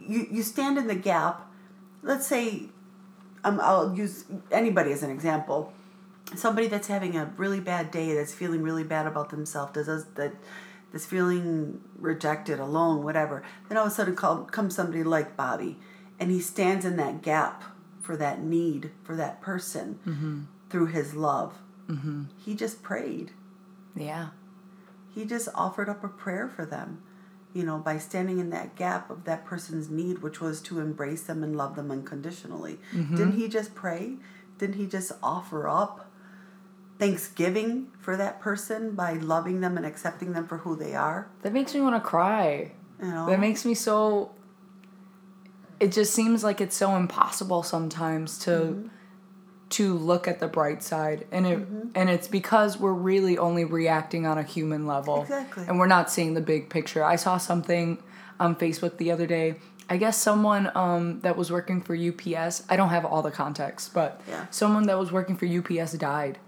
you, 0.00 0.26
you 0.30 0.42
stand 0.42 0.78
in 0.78 0.86
the 0.86 0.94
gap. 0.94 1.50
Let's 2.02 2.26
say, 2.26 2.64
um, 3.44 3.60
I'll 3.60 3.94
use 3.96 4.24
anybody 4.50 4.92
as 4.92 5.02
an 5.02 5.10
example. 5.10 5.72
Somebody 6.34 6.66
that's 6.66 6.88
having 6.88 7.16
a 7.16 7.32
really 7.36 7.60
bad 7.60 7.90
day, 7.90 8.14
that's 8.14 8.32
feeling 8.32 8.62
really 8.62 8.84
bad 8.84 9.06
about 9.06 9.30
themselves, 9.30 9.72
does 9.72 10.04
that, 10.14 10.32
that's 10.96 11.06
feeling 11.06 11.80
rejected, 11.98 12.58
alone, 12.58 13.04
whatever. 13.04 13.42
Then 13.68 13.76
all 13.76 13.86
of 13.86 13.92
a 13.92 13.94
sudden 13.94 14.16
call, 14.16 14.44
comes 14.44 14.74
somebody 14.74 15.04
like 15.04 15.36
Bobby, 15.36 15.76
and 16.18 16.30
he 16.30 16.40
stands 16.40 16.86
in 16.86 16.96
that 16.96 17.20
gap 17.20 17.64
for 18.00 18.16
that 18.16 18.42
need 18.42 18.92
for 19.02 19.14
that 19.16 19.40
person 19.40 20.48
through 20.70 20.86
his 20.86 21.14
love. 21.14 21.58
Mm-hmm. 21.88 22.24
He 22.44 22.54
just 22.54 22.82
prayed 22.82 23.32
yeah 23.96 24.28
he 25.14 25.24
just 25.24 25.48
offered 25.54 25.88
up 25.88 26.04
a 26.04 26.08
prayer 26.08 26.46
for 26.48 26.66
them 26.66 27.02
you 27.54 27.64
know 27.64 27.78
by 27.78 27.98
standing 27.98 28.38
in 28.38 28.50
that 28.50 28.76
gap 28.76 29.10
of 29.10 29.24
that 29.24 29.44
person's 29.44 29.88
need 29.88 30.18
which 30.18 30.40
was 30.40 30.60
to 30.60 30.78
embrace 30.78 31.22
them 31.22 31.42
and 31.42 31.56
love 31.56 31.74
them 31.74 31.90
unconditionally 31.90 32.78
didn't 33.16 33.32
he 33.32 33.48
just 33.48 33.74
pray 33.74 34.16
didn't 34.58 34.76
he 34.76 34.86
just 34.86 35.12
offer 35.22 35.66
up 35.66 36.05
thanksgiving 36.98 37.88
for 38.00 38.16
that 38.16 38.40
person 38.40 38.92
by 38.94 39.12
loving 39.14 39.60
them 39.60 39.76
and 39.76 39.84
accepting 39.86 40.32
them 40.32 40.46
for 40.46 40.58
who 40.58 40.76
they 40.76 40.94
are. 40.94 41.28
That 41.42 41.52
makes 41.52 41.74
me 41.74 41.80
want 41.80 41.94
to 41.96 42.00
cry. 42.00 42.72
You 43.00 43.08
know, 43.08 43.26
That 43.26 43.40
makes 43.40 43.64
me 43.64 43.74
so. 43.74 44.30
It 45.78 45.92
just 45.92 46.14
seems 46.14 46.42
like 46.42 46.60
it's 46.60 46.76
so 46.76 46.96
impossible 46.96 47.62
sometimes 47.62 48.38
to 48.40 48.50
Mm-hmm. 48.50 48.88
to 49.68 49.94
look 49.98 50.28
at 50.28 50.38
the 50.40 50.46
bright 50.48 50.82
side, 50.82 51.26
and 51.32 51.46
it 51.46 51.58
and 51.94 52.08
it's 52.08 52.28
because 52.28 52.78
we're 52.78 52.92
really 52.92 53.36
only 53.36 53.64
reacting 53.64 54.24
on 54.24 54.38
a 54.38 54.42
human 54.42 54.86
level, 54.86 55.22
Exactly. 55.22 55.64
and 55.66 55.78
we're 55.78 55.88
not 55.88 56.10
seeing 56.10 56.34
the 56.34 56.40
big 56.40 56.70
picture. 56.70 57.02
I 57.04 57.16
saw 57.16 57.36
something 57.36 57.98
on 58.40 58.54
Facebook 58.56 58.96
the 58.96 59.10
other 59.10 59.26
day. 59.26 59.56
I 59.90 59.96
guess 59.98 60.16
someone 60.16 60.70
um, 60.74 61.20
that 61.22 61.36
was 61.36 61.50
working 61.52 61.80
for 61.82 61.94
UPS. 61.94 62.62
I 62.70 62.76
don't 62.76 62.88
have 62.90 63.04
all 63.04 63.22
the 63.22 63.30
context, 63.30 63.92
but 63.92 64.20
Yeah. 64.28 64.46
someone 64.50 64.86
that 64.86 64.98
was 64.98 65.10
working 65.12 65.36
for 65.36 65.46
UPS 65.46 65.92
died, 65.94 66.38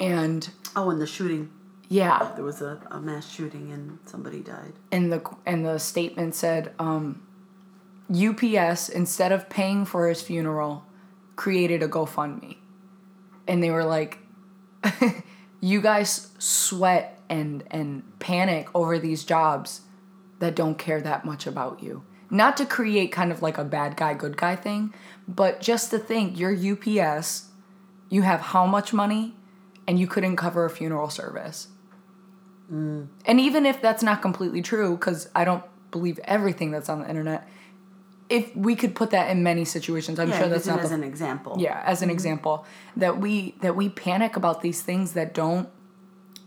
and 0.00 0.48
oh, 0.76 0.90
and 0.90 1.00
the 1.00 1.06
shooting. 1.06 1.50
yeah, 1.88 2.32
There 2.36 2.44
was 2.44 2.60
a, 2.62 2.80
a 2.90 3.00
mass 3.00 3.28
shooting 3.30 3.72
and 3.72 3.98
somebody 4.06 4.40
died. 4.40 4.72
and 4.92 5.12
the 5.12 5.22
and 5.46 5.64
the 5.64 5.78
statement 5.78 6.34
said 6.34 6.72
um, 6.78 7.22
UPS 8.10 8.88
instead 8.88 9.32
of 9.32 9.48
paying 9.50 9.84
for 9.84 10.08
his 10.08 10.22
funeral 10.22 10.84
created 11.36 11.82
a 11.82 11.88
GoFundMe, 11.88 12.56
and 13.46 13.62
they 13.62 13.70
were 13.70 13.84
like, 13.84 14.18
"You 15.60 15.80
guys 15.80 16.28
sweat 16.38 17.20
and 17.28 17.64
and 17.70 18.02
panic 18.18 18.68
over 18.74 18.98
these 18.98 19.24
jobs 19.24 19.82
that 20.38 20.54
don't 20.54 20.78
care 20.78 21.00
that 21.00 21.24
much 21.24 21.46
about 21.46 21.82
you." 21.82 22.02
Not 22.30 22.56
to 22.58 22.66
create 22.66 23.10
kind 23.10 23.32
of 23.32 23.40
like 23.40 23.56
a 23.56 23.64
bad 23.64 23.96
guy 23.96 24.12
good 24.14 24.36
guy 24.36 24.54
thing, 24.56 24.92
but 25.26 25.60
just 25.62 25.90
to 25.90 25.98
think 25.98 26.38
you're 26.38 26.52
UPS, 26.54 27.48
you 28.10 28.20
have 28.22 28.40
how 28.40 28.66
much 28.66 28.92
money, 28.92 29.34
and 29.88 29.98
you 29.98 30.06
couldn't 30.06 30.36
cover 30.36 30.64
a 30.66 30.70
funeral 30.70 31.08
service. 31.10 31.68
Mm. 32.70 33.08
And 33.24 33.40
even 33.40 33.64
if 33.66 33.80
that's 33.80 34.02
not 34.02 34.20
completely 34.20 34.60
true, 34.60 34.96
because 34.96 35.30
I 35.34 35.44
don't 35.44 35.64
believe 35.90 36.20
everything 36.24 36.70
that's 36.70 36.90
on 36.90 37.00
the 37.00 37.08
internet, 37.08 37.48
if 38.28 38.54
we 38.54 38.76
could 38.76 38.94
put 38.94 39.10
that 39.12 39.30
in 39.30 39.42
many 39.42 39.64
situations, 39.64 40.20
I'm 40.20 40.28
Yeah, 40.28 40.38
sure 40.40 40.48
that's 40.48 40.66
not 40.66 40.80
as 40.80 40.90
the 40.90 40.96
an 40.96 41.02
example. 41.02 41.56
yeah 41.58 41.82
as 41.86 42.02
an 42.02 42.08
mm-hmm. 42.08 42.14
example 42.14 42.66
that 42.98 43.18
we 43.18 43.54
that 43.62 43.74
we 43.74 43.88
panic 43.88 44.36
about 44.36 44.60
these 44.60 44.82
things 44.82 45.14
that 45.14 45.32
don't 45.32 45.70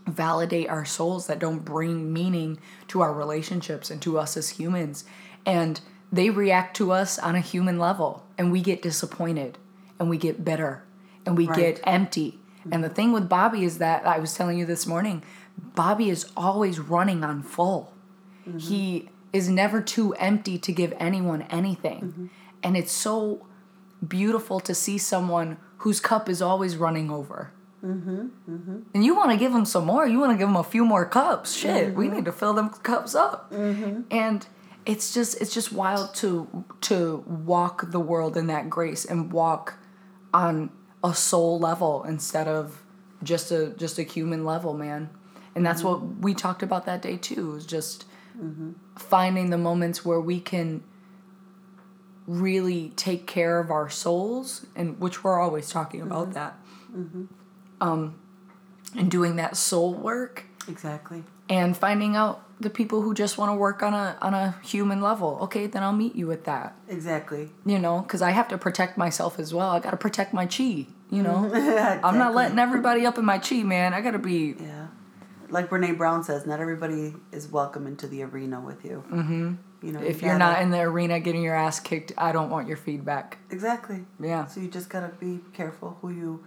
validate 0.06 0.68
our 0.68 0.84
souls 0.84 1.26
that 1.26 1.40
don't 1.40 1.64
bring 1.64 2.12
meaning 2.12 2.58
to 2.88 3.00
our 3.00 3.12
relationships 3.12 3.90
and 3.90 4.00
to 4.02 4.18
us 4.18 4.36
as 4.36 4.50
humans 4.50 5.04
and 5.44 5.80
they 6.12 6.28
react 6.30 6.76
to 6.76 6.92
us 6.92 7.18
on 7.18 7.34
a 7.34 7.40
human 7.40 7.78
level 7.78 8.24
and 8.38 8.52
we 8.52 8.60
get 8.60 8.82
disappointed 8.82 9.58
and 9.98 10.08
we 10.10 10.18
get 10.18 10.44
bitter 10.44 10.84
and 11.26 11.36
we 11.36 11.46
Right. 11.46 11.56
get 11.56 11.80
empty 11.84 12.38
and 12.70 12.84
the 12.84 12.88
thing 12.88 13.12
with 13.12 13.28
bobby 13.28 13.64
is 13.64 13.78
that 13.78 14.06
i 14.06 14.18
was 14.18 14.34
telling 14.34 14.58
you 14.58 14.66
this 14.66 14.86
morning 14.86 15.22
bobby 15.74 16.08
is 16.08 16.30
always 16.36 16.78
running 16.78 17.24
on 17.24 17.42
full 17.42 17.92
mm-hmm. 18.46 18.58
he 18.58 19.08
is 19.32 19.48
never 19.48 19.80
too 19.80 20.12
empty 20.14 20.58
to 20.58 20.72
give 20.72 20.92
anyone 20.98 21.42
anything 21.42 22.00
mm-hmm. 22.00 22.26
and 22.62 22.76
it's 22.76 22.92
so 22.92 23.46
beautiful 24.06 24.60
to 24.60 24.74
see 24.74 24.98
someone 24.98 25.56
whose 25.78 26.00
cup 26.00 26.28
is 26.28 26.42
always 26.42 26.76
running 26.76 27.10
over. 27.10 27.52
Mm-hmm, 27.84 28.26
mm-hmm. 28.48 28.78
And 28.94 29.04
you 29.04 29.16
want 29.16 29.32
to 29.32 29.36
give 29.36 29.52
them 29.52 29.64
some 29.64 29.86
more. 29.86 30.06
You 30.06 30.20
want 30.20 30.32
to 30.32 30.38
give 30.38 30.46
them 30.46 30.56
a 30.56 30.64
few 30.64 30.84
more 30.84 31.04
cups. 31.04 31.54
Shit, 31.54 31.94
we 31.94 32.08
need 32.08 32.24
to 32.26 32.32
fill 32.32 32.54
them 32.54 32.68
cups 32.70 33.14
up. 33.14 33.52
And 34.10 34.46
it's 34.86 35.12
just 35.14 35.40
it's 35.40 35.52
just 35.52 35.72
wild 35.72 36.14
to 36.16 36.64
to 36.82 37.24
walk 37.26 37.90
the 37.90 38.00
world 38.00 38.36
in 38.36 38.46
that 38.48 38.70
grace 38.70 39.04
and 39.04 39.32
walk 39.32 39.74
on 40.32 40.70
a 41.04 41.14
soul 41.14 41.58
level 41.58 42.04
instead 42.04 42.48
of 42.48 42.82
just 43.22 43.50
a 43.50 43.70
just 43.70 43.98
a 43.98 44.02
human 44.02 44.44
level, 44.44 44.74
man. 44.74 45.10
And 45.54 45.66
that's 45.66 45.84
what 45.84 46.02
we 46.18 46.32
talked 46.32 46.62
about 46.62 46.86
that 46.86 47.02
day 47.02 47.18
too. 47.18 47.54
Is 47.56 47.66
just 47.66 48.06
mm-hmm. 48.36 48.72
finding 48.96 49.50
the 49.50 49.58
moments 49.58 50.04
where 50.04 50.20
we 50.20 50.40
can 50.40 50.82
really 52.26 52.92
take 52.96 53.26
care 53.26 53.58
of 53.58 53.70
our 53.70 53.90
souls 53.90 54.66
and 54.76 54.98
which 55.00 55.24
we're 55.24 55.40
always 55.40 55.70
talking 55.70 56.00
about 56.00 56.30
mm-hmm. 56.30 56.34
that 56.34 56.58
mm-hmm. 56.94 57.24
um 57.80 58.18
and 58.96 59.10
doing 59.10 59.36
that 59.36 59.56
soul 59.56 59.92
work 59.92 60.44
Exactly. 60.68 61.24
and 61.48 61.76
finding 61.76 62.14
out 62.14 62.42
the 62.62 62.70
people 62.70 63.02
who 63.02 63.12
just 63.14 63.36
want 63.38 63.50
to 63.50 63.54
work 63.54 63.82
on 63.82 63.92
a 63.94 64.16
on 64.22 64.34
a 64.34 64.54
human 64.64 65.00
level 65.00 65.38
okay 65.42 65.66
then 65.66 65.82
i'll 65.82 65.92
meet 65.92 66.14
you 66.16 66.30
at 66.32 66.44
that 66.44 66.74
Exactly. 66.88 67.50
you 67.66 67.78
know 67.78 68.00
because 68.00 68.22
i 68.22 68.30
have 68.30 68.48
to 68.48 68.58
protect 68.58 68.96
myself 68.96 69.38
as 69.38 69.52
well 69.52 69.70
i 69.70 69.78
gotta 69.80 69.96
protect 69.96 70.32
my 70.32 70.46
chi 70.46 70.86
you 71.10 71.22
know 71.22 71.50
i'm 72.02 72.16
not 72.18 72.34
letting 72.34 72.58
everybody 72.58 73.04
up 73.04 73.18
in 73.18 73.24
my 73.24 73.38
chi 73.38 73.62
man 73.62 73.92
i 73.94 74.00
gotta 74.00 74.18
be 74.18 74.54
Yeah. 74.58 74.86
Like 75.50 75.68
Brene 75.68 75.98
Brown 75.98 76.24
says, 76.24 76.46
not 76.46 76.60
everybody 76.60 77.14
is 77.30 77.46
welcome 77.46 77.86
into 77.86 78.06
the 78.06 78.22
arena 78.22 78.58
with 78.58 78.86
you. 78.86 79.04
Mm-hmm. 79.12 79.54
You 79.86 79.92
know, 79.92 80.00
if 80.00 80.22
you're 80.22 80.38
not 80.38 80.62
in 80.62 80.70
the 80.70 80.80
arena 80.80 81.20
getting 81.20 81.42
your 81.42 81.54
ass 81.54 81.78
kicked 81.78 82.10
i 82.16 82.32
don't 82.32 82.48
want 82.48 82.68
your 82.68 82.78
feedback 82.78 83.36
exactly. 83.50 84.06
yeah 84.18 84.46
So 84.46 84.60
you 84.62 84.68
just 84.68 84.88
gotta 84.88 85.10
be 85.20 85.40
careful 85.52 85.98
who 86.00 86.08
you 86.10 86.44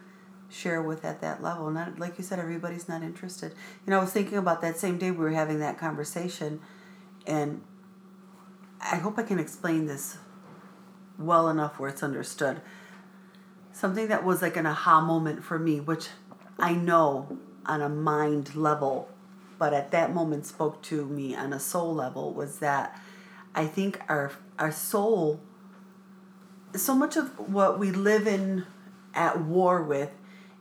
share 0.50 0.82
with 0.82 1.04
at 1.04 1.22
that 1.22 1.42
level. 1.42 1.70
Not 1.72 2.00
like 2.00 2.18
you 2.18 2.24
said, 2.24 2.40
everybody's 2.40 2.88
not 2.88 3.04
interested. 3.04 3.54
You 3.86 3.92
know, 3.92 3.98
I 3.98 4.02
was 4.02 4.12
thinking 4.12 4.38
about 4.38 4.62
that 4.62 4.78
same 4.78 4.98
day 4.98 5.12
we 5.12 5.18
were 5.18 5.32
having 5.32 5.60
that 5.60 5.78
conversation, 5.78 6.60
and 7.26 7.62
I 8.82 8.98
hope 8.98 9.18
I 9.18 9.24
can 9.24 9.40
explain 9.40 9.88
this 9.88 10.18
well 11.18 11.50
enough 11.50 11.80
where 11.80 11.90
it's 11.90 12.04
understood. 12.04 12.62
Something 13.72 14.08
that 14.08 14.24
was 14.24 14.42
like 14.42 14.58
an 14.58 14.66
aha 14.66 15.02
moment 15.02 15.44
for 15.44 15.60
me, 15.60 15.80
which 15.80 16.08
I 16.60 16.74
know 16.74 17.38
on 17.66 17.82
a 17.82 17.90
mind 17.90 18.56
level, 18.56 19.10
but 19.58 19.74
at 19.74 19.92
that 19.92 20.14
moment 20.14 20.46
spoke 20.46 20.82
to 20.84 21.06
me 21.06 21.36
on 21.36 21.52
a 21.52 21.60
soul 21.60 21.94
level, 21.94 22.34
was 22.34 22.60
that 22.60 23.00
I 23.54 23.66
think 23.66 24.02
our 24.08 24.32
our 24.58 24.72
soul 24.72 25.42
so 26.76 26.94
much 26.94 27.16
of 27.16 27.40
what 27.50 27.80
we 27.80 27.92
live 27.92 28.28
in 28.28 28.66
at 29.14 29.40
war 29.42 29.82
with 29.82 30.12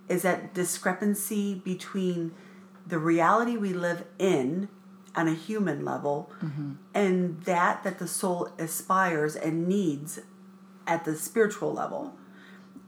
is 0.09 0.23
that 0.23 0.55
discrepancy 0.55 1.55
between 1.55 2.33
the 2.87 2.99
reality 2.99 3.57
we 3.57 3.73
live 3.73 4.05
in 4.19 4.69
on 5.17 5.29
a 5.29 5.35
human 5.35 5.85
level 5.85 6.31
mm-hmm. 6.43 6.73
and 6.93 7.43
that 7.45 7.83
that 7.85 7.99
the 7.99 8.09
soul 8.09 8.49
aspires 8.59 9.37
and 9.37 9.69
needs 9.69 10.21
at 10.87 11.05
the 11.05 11.17
spiritual 11.17 11.73
level. 11.73 12.15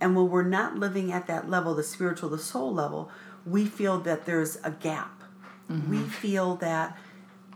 And 0.00 0.14
when 0.14 0.28
we're 0.28 0.42
not 0.42 0.76
living 0.76 1.12
at 1.12 1.26
that 1.28 1.48
level 1.48 1.74
the 1.74 1.82
spiritual 1.82 2.28
the 2.28 2.38
soul 2.38 2.72
level 2.72 3.10
we 3.46 3.64
feel 3.64 4.00
that 4.00 4.26
there's 4.26 4.58
a 4.64 4.72
gap. 4.72 5.22
Mm-hmm. 5.70 5.90
We 5.90 5.98
feel 6.02 6.56
that 6.56 6.98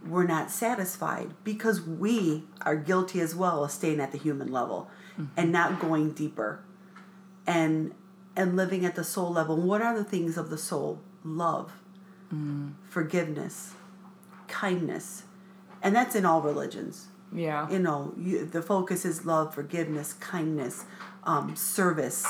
we're 0.07 0.27
not 0.27 0.51
satisfied 0.51 1.35
because 1.45 1.83
we 1.83 2.45
are 2.63 2.77
guilty 2.77 3.21
as 3.21 3.35
well 3.35 3.65
of 3.65 3.71
staying 3.71 4.01
at 4.01 4.13
the 4.13 4.19
human 4.19 4.51
level 4.51 4.89
mm-hmm. 5.13 5.27
and 5.37 5.53
not 5.53 5.81
going 5.81 6.13
deeper. 6.13 6.63
And 7.47 7.93
and 8.41 8.57
living 8.57 8.87
at 8.87 8.95
the 8.95 9.05
soul 9.05 9.31
level. 9.31 9.55
What 9.57 9.83
are 9.83 9.95
the 9.95 10.03
things 10.03 10.39
of 10.39 10.49
the 10.49 10.57
soul? 10.57 11.01
Love 11.23 11.73
forgiveness 12.89 13.75
kindness. 14.49 15.25
And 15.83 15.95
that's 15.95 16.15
in 16.15 16.25
all 16.25 16.41
religions. 16.41 17.09
Yeah. 17.33 17.69
You 17.71 17.79
know 17.79 18.15
you, 18.19 18.47
the 18.47 18.63
focus 18.63 19.05
is 19.05 19.25
love 19.25 19.55
forgiveness 19.55 20.15
kindness 20.15 20.85
um, 21.25 21.55
service 21.55 22.27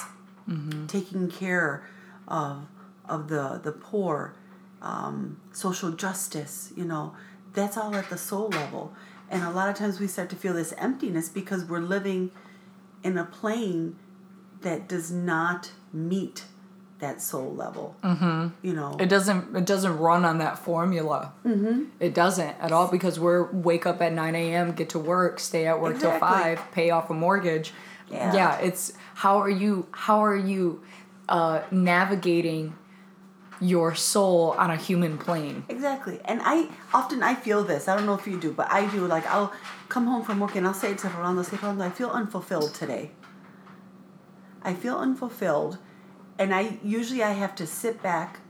taking 0.88 1.30
care 1.30 1.86
of 2.26 2.66
of 3.08 3.28
the 3.28 3.60
the 3.62 3.72
poor 3.72 4.34
um, 4.82 5.40
social 5.52 5.92
justice 5.92 6.72
you 6.76 6.84
know. 6.84 7.14
That's 7.52 7.76
all 7.76 7.94
at 7.96 8.10
the 8.10 8.18
soul 8.18 8.48
level. 8.48 8.92
And 9.28 9.42
a 9.42 9.50
lot 9.50 9.68
of 9.68 9.76
times 9.76 10.00
we 10.00 10.06
start 10.06 10.28
to 10.30 10.36
feel 10.36 10.54
this 10.54 10.72
emptiness 10.76 11.28
because 11.28 11.64
we're 11.64 11.80
living 11.80 12.30
in 13.02 13.16
a 13.16 13.24
plane 13.24 13.96
that 14.62 14.88
does 14.88 15.10
not 15.10 15.70
meet 15.92 16.44
that 16.98 17.22
soul 17.22 17.54
level 17.54 17.96
mm-hmm. 18.02 18.48
you 18.62 18.74
know 18.74 18.94
it 19.00 19.08
doesn't 19.08 19.56
it 19.56 19.64
doesn't 19.64 19.98
run 19.98 20.24
on 20.24 20.38
that 20.38 20.58
formula 20.58 21.32
mm-hmm. 21.44 21.84
it 21.98 22.12
doesn't 22.14 22.54
at 22.60 22.72
all 22.72 22.88
because 22.88 23.18
we're 23.18 23.50
wake 23.52 23.86
up 23.86 24.02
at 24.02 24.12
9 24.12 24.34
a.m 24.34 24.72
get 24.72 24.90
to 24.90 24.98
work 24.98 25.40
stay 25.40 25.66
at 25.66 25.80
work 25.80 25.98
till 25.98 26.16
5 26.18 26.60
pay 26.72 26.90
off 26.90 27.08
a 27.08 27.14
mortgage 27.14 27.72
Yeah. 28.10 28.58
it's 28.58 28.92
how 29.14 29.38
are 29.38 29.48
you 29.48 29.86
how 29.92 30.22
are 30.22 30.36
you 30.36 30.82
uh, 31.28 31.62
navigating 31.70 32.74
your 33.60 33.94
soul 33.94 34.54
on 34.58 34.70
a 34.70 34.76
human 34.76 35.18
plane 35.18 35.64
Exactly. 35.68 36.18
And 36.24 36.40
I 36.42 36.68
often 36.94 37.22
I 37.22 37.34
feel 37.34 37.62
this. 37.62 37.88
I 37.88 37.96
don't 37.96 38.06
know 38.06 38.14
if 38.14 38.26
you 38.26 38.40
do, 38.40 38.52
but 38.52 38.70
I 38.72 38.86
do. 38.90 39.06
Like 39.06 39.26
I'll 39.26 39.52
come 39.88 40.06
home 40.06 40.22
from 40.22 40.40
work 40.40 40.56
and 40.56 40.66
I'll 40.66 40.74
say 40.74 40.94
to 40.94 41.08
Rolando, 41.08 41.42
say, 41.42 41.58
Rolando, 41.62 41.84
I 41.84 41.90
feel 41.90 42.10
unfulfilled 42.10 42.74
today. 42.74 43.10
I 44.62 44.74
feel 44.74 44.96
unfulfilled. 44.96 45.78
And 46.38 46.54
I 46.54 46.78
usually 46.82 47.22
I 47.22 47.32
have 47.32 47.54
to 47.56 47.66
sit 47.66 48.02
back 48.02 48.40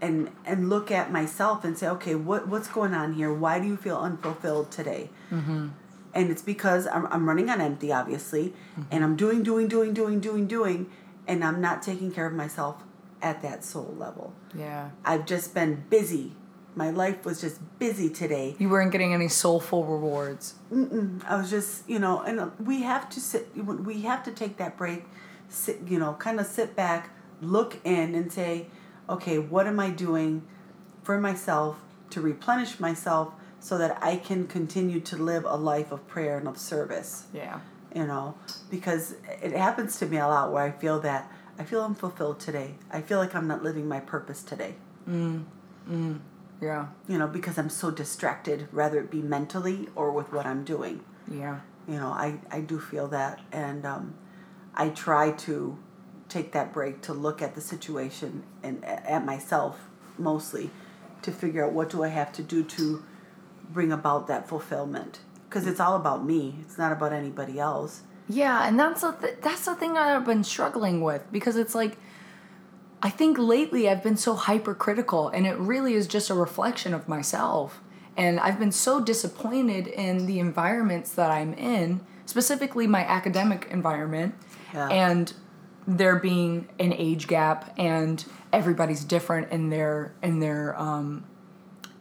and 0.00 0.30
and 0.44 0.68
look 0.68 0.90
at 0.90 1.12
myself 1.12 1.64
and 1.64 1.78
say, 1.78 1.88
okay, 1.88 2.14
what 2.14 2.48
what's 2.48 2.68
going 2.68 2.94
on 2.94 3.12
here? 3.14 3.32
Why 3.32 3.60
do 3.60 3.66
you 3.66 3.76
feel 3.76 3.96
unfulfilled 3.98 4.70
today? 4.70 5.10
Mm-hmm. 5.30 5.68
And 6.14 6.30
it's 6.30 6.42
because 6.42 6.86
I'm, 6.86 7.06
I'm 7.06 7.26
running 7.26 7.48
on 7.48 7.60
empty, 7.60 7.90
obviously, 7.90 8.52
and 8.90 9.02
I'm 9.02 9.16
doing, 9.16 9.42
doing, 9.42 9.66
doing, 9.66 9.94
doing, 9.94 10.20
doing, 10.20 10.46
doing, 10.46 10.90
and 11.26 11.42
I'm 11.42 11.60
not 11.62 11.82
taking 11.82 12.12
care 12.12 12.26
of 12.26 12.34
myself 12.34 12.82
at 13.22 13.40
that 13.40 13.64
soul 13.64 13.94
level. 13.98 14.34
Yeah. 14.54 14.90
I've 15.06 15.24
just 15.24 15.54
been 15.54 15.84
busy. 15.88 16.32
My 16.74 16.90
life 16.90 17.24
was 17.24 17.40
just 17.40 17.60
busy 17.78 18.10
today. 18.10 18.56
You 18.58 18.68
weren't 18.68 18.92
getting 18.92 19.14
any 19.14 19.28
soulful 19.28 19.86
rewards. 19.86 20.54
Mm-mm. 20.70 21.24
I 21.26 21.36
was 21.36 21.48
just, 21.48 21.88
you 21.88 21.98
know, 21.98 22.20
and 22.20 22.52
we 22.58 22.82
have 22.82 23.08
to 23.10 23.20
sit, 23.20 23.48
we 23.56 24.02
have 24.02 24.22
to 24.24 24.32
take 24.32 24.58
that 24.58 24.76
break, 24.76 25.04
sit, 25.52 25.80
you 25.86 25.98
know, 25.98 26.14
kind 26.14 26.40
of 26.40 26.46
sit 26.46 26.74
back, 26.74 27.10
look 27.40 27.78
in 27.84 28.14
and 28.14 28.32
say, 28.32 28.66
okay, 29.08 29.38
what 29.38 29.66
am 29.66 29.78
I 29.78 29.90
doing 29.90 30.42
for 31.02 31.18
myself 31.18 31.78
to 32.10 32.20
replenish 32.20 32.80
myself 32.80 33.34
so 33.60 33.78
that 33.78 33.98
I 34.02 34.16
can 34.16 34.46
continue 34.46 35.00
to 35.00 35.16
live 35.16 35.44
a 35.44 35.56
life 35.56 35.92
of 35.92 36.06
prayer 36.08 36.38
and 36.38 36.48
of 36.48 36.58
service? 36.58 37.26
Yeah. 37.32 37.60
You 37.94 38.06
know, 38.06 38.36
because 38.70 39.14
it 39.42 39.52
happens 39.52 39.98
to 39.98 40.06
me 40.06 40.16
a 40.16 40.26
lot 40.26 40.52
where 40.52 40.64
I 40.64 40.70
feel 40.70 41.00
that 41.00 41.30
I 41.58 41.64
feel 41.64 41.82
unfulfilled 41.82 42.40
today. 42.40 42.74
I 42.90 43.02
feel 43.02 43.18
like 43.18 43.34
I'm 43.34 43.46
not 43.46 43.62
living 43.62 43.86
my 43.86 44.00
purpose 44.00 44.42
today. 44.42 44.74
Mm. 45.08 45.44
Mm. 45.88 46.20
Yeah. 46.60 46.86
You 47.06 47.18
know, 47.18 47.26
because 47.26 47.58
I'm 47.58 47.68
so 47.68 47.90
distracted, 47.90 48.68
whether 48.72 48.98
it 48.98 49.10
be 49.10 49.20
mentally 49.20 49.88
or 49.94 50.10
with 50.12 50.32
what 50.32 50.46
I'm 50.46 50.64
doing. 50.64 51.04
Yeah. 51.30 51.60
You 51.86 51.96
know, 51.96 52.08
I, 52.08 52.38
I 52.50 52.60
do 52.60 52.78
feel 52.80 53.08
that. 53.08 53.40
And 53.52 53.84
um, 53.84 54.14
I 54.74 54.88
try 54.88 55.32
to 55.32 55.78
take 56.28 56.52
that 56.52 56.72
break 56.72 57.02
to 57.02 57.12
look 57.12 57.42
at 57.42 57.54
the 57.54 57.60
situation 57.60 58.42
and 58.62 58.84
at 58.84 59.24
myself 59.24 59.88
mostly 60.16 60.70
to 61.22 61.30
figure 61.30 61.64
out 61.64 61.72
what 61.72 61.90
do 61.90 62.02
I 62.02 62.08
have 62.08 62.32
to 62.32 62.42
do 62.42 62.62
to 62.64 63.04
bring 63.70 63.92
about 63.92 64.26
that 64.28 64.48
fulfillment. 64.48 65.20
Because 65.48 65.66
it's 65.66 65.80
all 65.80 65.96
about 65.96 66.24
me, 66.24 66.56
it's 66.62 66.78
not 66.78 66.92
about 66.92 67.12
anybody 67.12 67.58
else. 67.58 68.02
Yeah, 68.28 68.66
and 68.66 68.78
that's 68.78 69.02
the 69.02 69.12
th- 69.12 69.36
that's 69.42 69.64
the 69.66 69.74
thing 69.74 69.98
I've 69.98 70.24
been 70.24 70.44
struggling 70.44 71.02
with 71.02 71.30
because 71.30 71.56
it's 71.56 71.74
like 71.74 71.98
I 73.02 73.10
think 73.10 73.36
lately 73.36 73.88
I've 73.88 74.02
been 74.02 74.16
so 74.16 74.34
hypercritical 74.34 75.28
and 75.28 75.46
it 75.46 75.58
really 75.58 75.94
is 75.94 76.06
just 76.06 76.30
a 76.30 76.34
reflection 76.34 76.94
of 76.94 77.08
myself. 77.08 77.80
And 78.16 78.38
I've 78.38 78.58
been 78.58 78.72
so 78.72 79.00
disappointed 79.00 79.86
in 79.88 80.26
the 80.26 80.38
environments 80.38 81.10
that 81.12 81.30
I'm 81.30 81.52
in, 81.54 82.00
specifically 82.26 82.86
my 82.86 83.00
academic 83.00 83.66
environment, 83.70 84.34
Yeah. 84.72 84.88
and 84.88 85.32
there 85.86 86.16
being 86.18 86.68
an 86.78 86.92
age 86.92 87.26
gap 87.26 87.74
and 87.76 88.24
everybody's 88.52 89.04
different 89.04 89.50
in 89.50 89.70
their 89.70 90.14
in 90.22 90.38
their 90.38 90.78
um, 90.80 91.24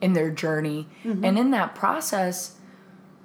in 0.01 0.13
their 0.13 0.32
journey. 0.32 0.88
And 1.03 1.38
in 1.38 1.51
that 1.51 1.76
process, 1.76 2.55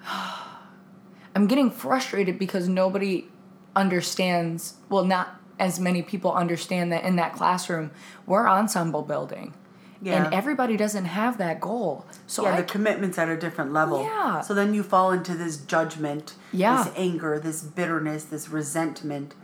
I'm 1.34 1.46
getting 1.46 1.70
frustrated 1.70 2.38
because 2.38 2.68
nobody 2.68 3.26
understands, 3.74 4.74
well, 4.88 5.04
not 5.04 5.40
as 5.58 5.78
many 5.80 6.02
people 6.02 6.32
understand 6.32 6.92
that 6.92 7.04
in 7.04 7.16
that 7.16 7.34
classroom, 7.34 7.90
we're 8.26 8.48
ensemble 8.48 9.02
building. 9.02 9.54
Yeah. 10.02 10.24
And 10.24 10.34
everybody 10.34 10.76
doesn't 10.76 11.06
have 11.06 11.38
that 11.38 11.60
goal. 11.60 12.04
So 12.26 12.44
yeah, 12.44 12.54
I 12.54 12.56
the 12.58 12.62
commitment's 12.64 13.18
at 13.18 13.28
a 13.28 13.36
different 13.36 13.72
level. 13.72 14.02
Yeah. 14.02 14.40
So 14.40 14.54
then 14.54 14.74
you 14.74 14.82
fall 14.82 15.10
into 15.12 15.34
this 15.34 15.56
judgment, 15.56 16.34
Yeah. 16.52 16.84
this 16.84 16.92
anger, 16.96 17.38
this 17.38 17.62
bitterness, 17.62 18.24
this 18.24 18.48
resentment, 18.48 19.34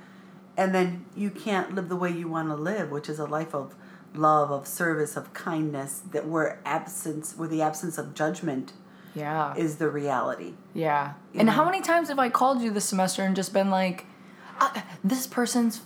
and 0.57 0.75
then 0.75 1.07
you 1.17 1.31
can't 1.31 1.75
live 1.75 1.89
the 1.89 1.97
way 1.97 2.11
you 2.11 2.29
want 2.29 2.49
to 2.49 2.55
live, 2.55 2.91
which 2.91 3.09
is 3.09 3.19
a 3.19 3.25
life 3.25 3.55
of 3.55 3.75
love, 4.15 4.51
of 4.51 4.67
service, 4.67 5.17
of 5.17 5.33
kindness. 5.33 6.03
That 6.11 6.29
where 6.29 6.61
absence, 6.65 7.35
where 7.37 7.49
the 7.49 7.63
absence 7.63 7.97
of 7.97 8.15
judgment 8.15 8.73
yeah. 9.15 9.55
is 9.57 9.77
the 9.77 9.89
reality. 9.91 10.55
Yeah. 10.75 11.15
You 11.33 11.41
and 11.41 11.47
know? 11.47 11.53
how 11.53 11.65
many 11.65 11.81
times 11.81 12.09
have 12.09 12.19
I 12.19 12.29
called 12.29 12.63
you 12.63 12.71
this 12.71 12.85
semester 12.85 13.23
and 13.23 13.35
just 13.35 13.53
been 13.53 13.71
like, 13.71 14.07
uh, 14.61 14.83
this 15.03 15.27
person's 15.27 15.81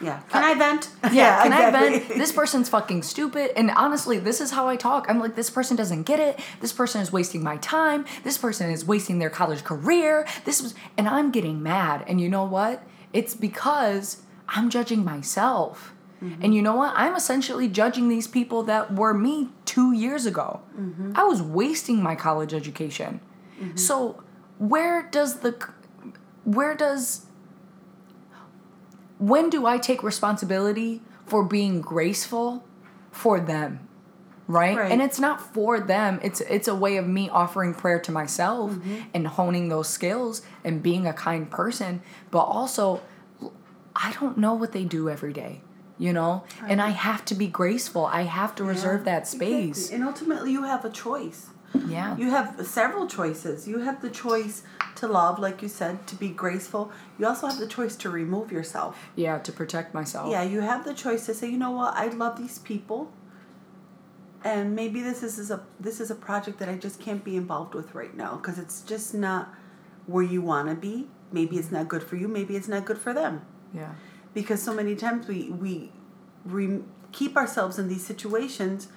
Yeah. 0.00 0.20
Can 0.30 0.42
I 0.42 0.54
vent? 0.54 0.88
yeah, 1.12 1.42
can 1.42 1.52
I 1.52 1.70
vent? 1.70 2.08
This 2.08 2.32
person's 2.32 2.68
fucking 2.68 3.02
stupid. 3.02 3.52
And 3.56 3.70
honestly, 3.70 4.18
this 4.18 4.40
is 4.40 4.50
how 4.50 4.66
I 4.66 4.76
talk. 4.76 5.06
I'm 5.08 5.20
like, 5.20 5.36
this 5.36 5.50
person 5.50 5.76
doesn't 5.76 6.04
get 6.04 6.18
it. 6.18 6.40
This 6.60 6.72
person 6.72 7.00
is 7.00 7.12
wasting 7.12 7.42
my 7.42 7.58
time. 7.58 8.06
This 8.24 8.38
person 8.38 8.70
is 8.70 8.84
wasting 8.84 9.18
their 9.18 9.30
college 9.30 9.62
career. 9.62 10.26
This 10.44 10.62
was, 10.62 10.74
and 10.96 11.08
I'm 11.08 11.30
getting 11.30 11.62
mad. 11.62 12.04
And 12.06 12.20
you 12.20 12.28
know 12.28 12.44
what? 12.44 12.82
It's 13.12 13.34
because 13.34 14.22
I'm 14.48 14.70
judging 14.70 15.04
myself. 15.04 15.92
Mm-hmm. 16.22 16.42
And 16.42 16.54
you 16.54 16.62
know 16.62 16.76
what? 16.76 16.92
I'm 16.96 17.14
essentially 17.14 17.68
judging 17.68 18.08
these 18.08 18.26
people 18.26 18.62
that 18.64 18.94
were 18.94 19.14
me 19.14 19.48
two 19.64 19.92
years 19.92 20.26
ago. 20.26 20.60
Mm-hmm. 20.78 21.12
I 21.14 21.24
was 21.24 21.42
wasting 21.42 22.02
my 22.02 22.14
college 22.14 22.52
education. 22.52 23.20
Mm-hmm. 23.60 23.76
So 23.76 24.22
where 24.58 25.02
does 25.10 25.40
the, 25.40 25.68
where 26.44 26.74
does 26.74 27.26
when 29.20 29.50
do 29.50 29.66
I 29.66 29.78
take 29.78 30.02
responsibility 30.02 31.02
for 31.26 31.44
being 31.44 31.80
graceful 31.80 32.64
for 33.12 33.38
them? 33.38 33.86
Right? 34.48 34.76
Right. 34.76 34.90
And 34.90 35.00
it's 35.00 35.20
not 35.20 35.40
for 35.54 35.78
them. 35.78 36.18
It's 36.24 36.40
it's 36.40 36.66
a 36.66 36.74
way 36.74 36.96
of 36.96 37.06
me 37.06 37.28
offering 37.28 37.72
prayer 37.72 38.00
to 38.00 38.10
myself 38.10 38.72
mm-hmm. 38.72 39.02
and 39.14 39.28
honing 39.28 39.68
those 39.68 39.88
skills 39.88 40.42
and 40.64 40.82
being 40.82 41.06
a 41.06 41.12
kind 41.12 41.48
person, 41.48 42.02
but 42.32 42.40
also 42.40 43.00
I 43.94 44.12
don't 44.18 44.38
know 44.38 44.54
what 44.54 44.72
they 44.72 44.84
do 44.84 45.08
every 45.08 45.32
day, 45.32 45.60
you 45.98 46.12
know? 46.12 46.44
And 46.66 46.80
I 46.80 46.90
have 46.90 47.24
to 47.26 47.34
be 47.34 47.46
graceful. 47.46 48.06
I 48.06 48.22
have 48.22 48.54
to 48.56 48.64
reserve 48.64 49.00
Yeah, 49.00 49.12
that 49.12 49.28
space. 49.28 49.68
exactly. 49.68 49.94
And 49.96 50.04
ultimately, 50.04 50.52
you 50.52 50.64
have 50.64 50.84
a 50.84 50.90
choice. 50.90 51.50
Yeah. 51.86 52.16
You 52.16 52.30
have 52.30 52.66
several 52.66 53.06
choices. 53.06 53.68
You 53.68 53.78
have 53.80 54.02
the 54.02 54.10
choice 54.10 54.62
to 54.96 55.06
love, 55.06 55.38
like 55.38 55.62
you 55.62 55.68
said, 55.68 56.06
to 56.08 56.16
be 56.16 56.28
graceful. 56.28 56.90
You 57.18 57.26
also 57.26 57.46
have 57.46 57.58
the 57.58 57.66
choice 57.66 57.96
to 57.96 58.10
remove 58.10 58.50
yourself. 58.52 58.96
yeah, 59.16 59.38
to 59.38 59.52
protect 59.52 59.94
myself. 59.94 60.30
Yeah, 60.30 60.42
you 60.42 60.60
have 60.60 60.84
the 60.84 60.94
choice 60.94 61.26
to 61.26 61.34
say, 61.34 61.48
you 61.48 61.58
know 61.58 61.70
what, 61.70 61.94
I 61.96 62.06
love 62.08 62.36
these 62.38 62.58
people, 62.58 63.12
and 64.42 64.74
maybe 64.74 65.02
this 65.02 65.22
is, 65.22 65.38
is 65.38 65.50
a 65.50 65.60
this 65.78 66.00
is 66.00 66.10
a 66.10 66.14
project 66.14 66.58
that 66.58 66.68
I 66.68 66.76
just 66.76 66.98
can't 67.00 67.22
be 67.22 67.36
involved 67.36 67.74
with 67.74 67.94
right 67.94 68.16
now 68.16 68.36
because 68.36 68.58
it's 68.58 68.80
just 68.82 69.14
not 69.14 69.52
where 70.06 70.24
you 70.24 70.40
want 70.42 70.68
to 70.68 70.74
be. 70.74 71.08
Maybe 71.30 71.56
it's 71.58 71.70
not 71.70 71.88
good 71.88 72.02
for 72.02 72.16
you. 72.16 72.26
Maybe 72.26 72.56
it's 72.56 72.68
not 72.68 72.84
good 72.84 72.98
for 72.98 73.12
them. 73.12 73.42
Yeah. 73.74 73.92
Because 74.34 74.62
so 74.62 74.72
many 74.74 74.96
times 74.96 75.28
we 75.28 75.50
we 75.50 75.92
re- 76.44 76.82
keep 77.12 77.36
ourselves 77.36 77.78
in 77.78 77.88
these 77.88 78.04
situations 78.04 78.88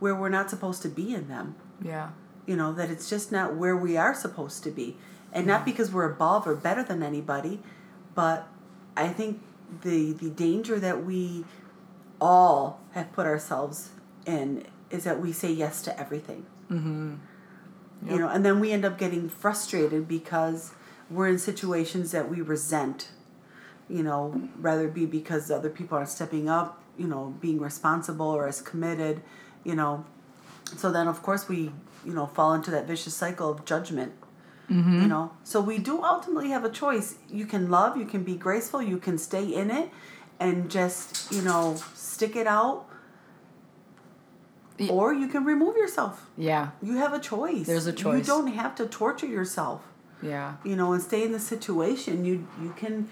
where 0.00 0.14
we're 0.14 0.28
not 0.28 0.50
supposed 0.50 0.82
to 0.82 0.88
be 0.88 1.14
in 1.14 1.28
them. 1.28 1.54
Yeah. 1.82 2.10
you 2.46 2.56
know 2.56 2.72
that 2.72 2.90
it's 2.90 3.08
just 3.08 3.30
not 3.32 3.54
where 3.54 3.76
we 3.76 3.96
are 3.96 4.14
supposed 4.14 4.62
to 4.64 4.70
be. 4.70 4.96
And 5.32 5.46
not 5.46 5.64
because 5.64 5.92
we're 5.92 6.10
above 6.10 6.46
or 6.48 6.56
better 6.56 6.82
than 6.82 7.02
anybody 7.02 7.60
but 8.14 8.48
i 8.96 9.08
think 9.08 9.40
the 9.82 10.12
the 10.12 10.28
danger 10.30 10.80
that 10.80 11.04
we 11.04 11.44
all 12.20 12.80
have 12.92 13.12
put 13.12 13.26
ourselves 13.26 13.90
in 14.26 14.64
is 14.90 15.04
that 15.04 15.20
we 15.20 15.30
say 15.32 15.50
yes 15.52 15.80
to 15.82 15.98
everything. 15.98 16.44
Mm-hmm. 16.70 17.14
you 18.10 18.18
know 18.18 18.28
and 18.28 18.44
then 18.44 18.58
we 18.60 18.72
end 18.72 18.84
up 18.84 18.98
getting 18.98 19.28
frustrated 19.28 20.08
because 20.08 20.72
we're 21.08 21.28
in 21.28 21.38
situations 21.38 22.10
that 22.12 22.28
we 22.30 22.40
resent. 22.40 23.08
You 23.88 24.02
know 24.02 24.48
rather 24.58 24.88
be 24.88 25.06
because 25.06 25.50
other 25.50 25.70
people 25.70 25.96
aren't 25.98 26.10
stepping 26.10 26.48
up 26.48 26.82
you 26.98 27.06
know 27.06 27.34
being 27.40 27.60
responsible 27.60 28.26
or 28.26 28.46
as 28.48 28.60
committed 28.60 29.22
you 29.64 29.74
know? 29.74 30.04
So 30.76 30.90
then 30.90 31.08
of 31.08 31.22
course 31.22 31.48
we 31.48 31.72
you 32.04 32.14
know 32.14 32.26
fall 32.26 32.54
into 32.54 32.70
that 32.70 32.86
vicious 32.86 33.14
cycle 33.14 33.50
of 33.50 33.64
judgment 33.64 34.12
mm-hmm. 34.70 35.02
you 35.02 35.08
know? 35.08 35.32
So 35.44 35.60
we 35.60 35.78
do 35.78 36.02
ultimately 36.02 36.50
have 36.50 36.64
a 36.64 36.70
choice. 36.70 37.16
You 37.28 37.46
can 37.46 37.70
love 37.70 37.96
you 37.96 38.06
can 38.06 38.22
be 38.22 38.36
graceful 38.36 38.82
you 38.82 38.98
can 38.98 39.18
stay 39.18 39.44
in 39.44 39.70
it 39.70 39.90
and 40.38 40.70
just 40.70 41.30
you 41.32 41.42
know 41.42 41.76
stick 41.94 42.36
it 42.36 42.46
out 42.46 42.86
or 44.88 45.12
you 45.12 45.28
can 45.28 45.44
remove 45.44 45.76
yourself. 45.76 46.26
Yeah. 46.38 46.70
you 46.82 46.96
have 46.96 47.12
a 47.12 47.18
choice. 47.18 47.66
There's 47.66 47.86
a 47.86 47.92
choice. 47.92 48.18
you 48.18 48.24
don't 48.24 48.46
have 48.48 48.74
to 48.76 48.86
torture 48.86 49.26
yourself 49.26 49.82
Yeah. 50.22 50.54
you 50.64 50.76
know 50.76 50.92
and 50.92 51.02
stay 51.02 51.22
in 51.24 51.32
the 51.32 51.40
situation. 51.40 52.24
You 52.24 52.46
you 52.62 52.72
can 52.76 53.08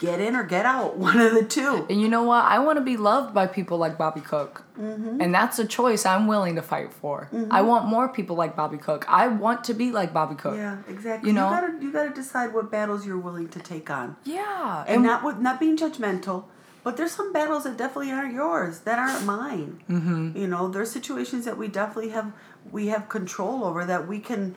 get 0.00 0.20
in 0.20 0.34
or 0.36 0.42
get 0.44 0.66
out 0.66 0.96
one 1.08 1.18
of 1.20 1.32
the 1.34 1.44
two 1.44 1.86
And 1.88 2.00
you 2.00 2.08
know 2.08 2.22
what? 2.24 2.44
I 2.44 2.58
want 2.58 2.78
to 2.78 2.84
be 2.84 2.96
loved 2.96 3.34
by 3.34 3.46
people 3.46 3.78
like 3.78 3.96
Bobby 3.96 4.20
Cooke. 4.20 4.64
Mm-hmm. 4.78 5.20
And 5.20 5.34
that's 5.34 5.58
a 5.58 5.64
choice 5.64 6.04
I'm 6.04 6.26
willing 6.26 6.56
to 6.56 6.62
fight 6.62 6.92
for. 6.92 7.28
I 7.50 7.62
want 7.62 7.86
more 7.86 8.08
people 8.08 8.34
like 8.36 8.56
Bobby 8.56 8.76
Cooke. 8.78 9.04
I 9.08 9.28
want 9.28 9.64
to 9.64 9.74
be 9.74 9.92
like 9.92 10.12
Bobby 10.12 10.34
Cooke. 10.34 10.56
yeah 10.56 10.78
exactly 10.88 11.28
You 11.30 11.34
you, 11.34 11.40
know? 11.40 11.48
gotta 11.48 11.78
you 11.80 11.92
gotta 11.92 12.10
decide 12.10 12.52
what 12.52 12.70
battles 12.70 13.06
you're 13.06 13.18
willing 13.18 13.48
to 13.50 13.60
take 13.60 13.88
on 13.90 14.16
Yeah. 14.24 14.84
and 14.88 15.02
not 15.02 15.22
with 15.24 15.38
not 15.38 15.60
being 15.60 15.76
judgmental 15.76 16.44
but 16.82 16.98
there's 16.98 17.12
some 17.12 17.32
battles 17.32 17.64
that 17.64 17.78
definitely 17.78 18.12
aren't 18.12 18.34
yours 18.34 18.80
that 18.80 18.98
aren't 18.98 19.24
mine 19.24 19.82
mm-hmm. 19.88 20.36
you 20.36 20.46
know 20.46 20.68
there's 20.68 20.90
situations 20.90 21.44
that 21.46 21.56
we 21.56 21.66
definitely 21.68 22.10
have 22.10 22.32
we 22.70 22.88
have 22.88 23.08
control 23.08 23.64
over 23.64 23.84
that 23.84 24.06
we 24.06 24.18
can 24.18 24.54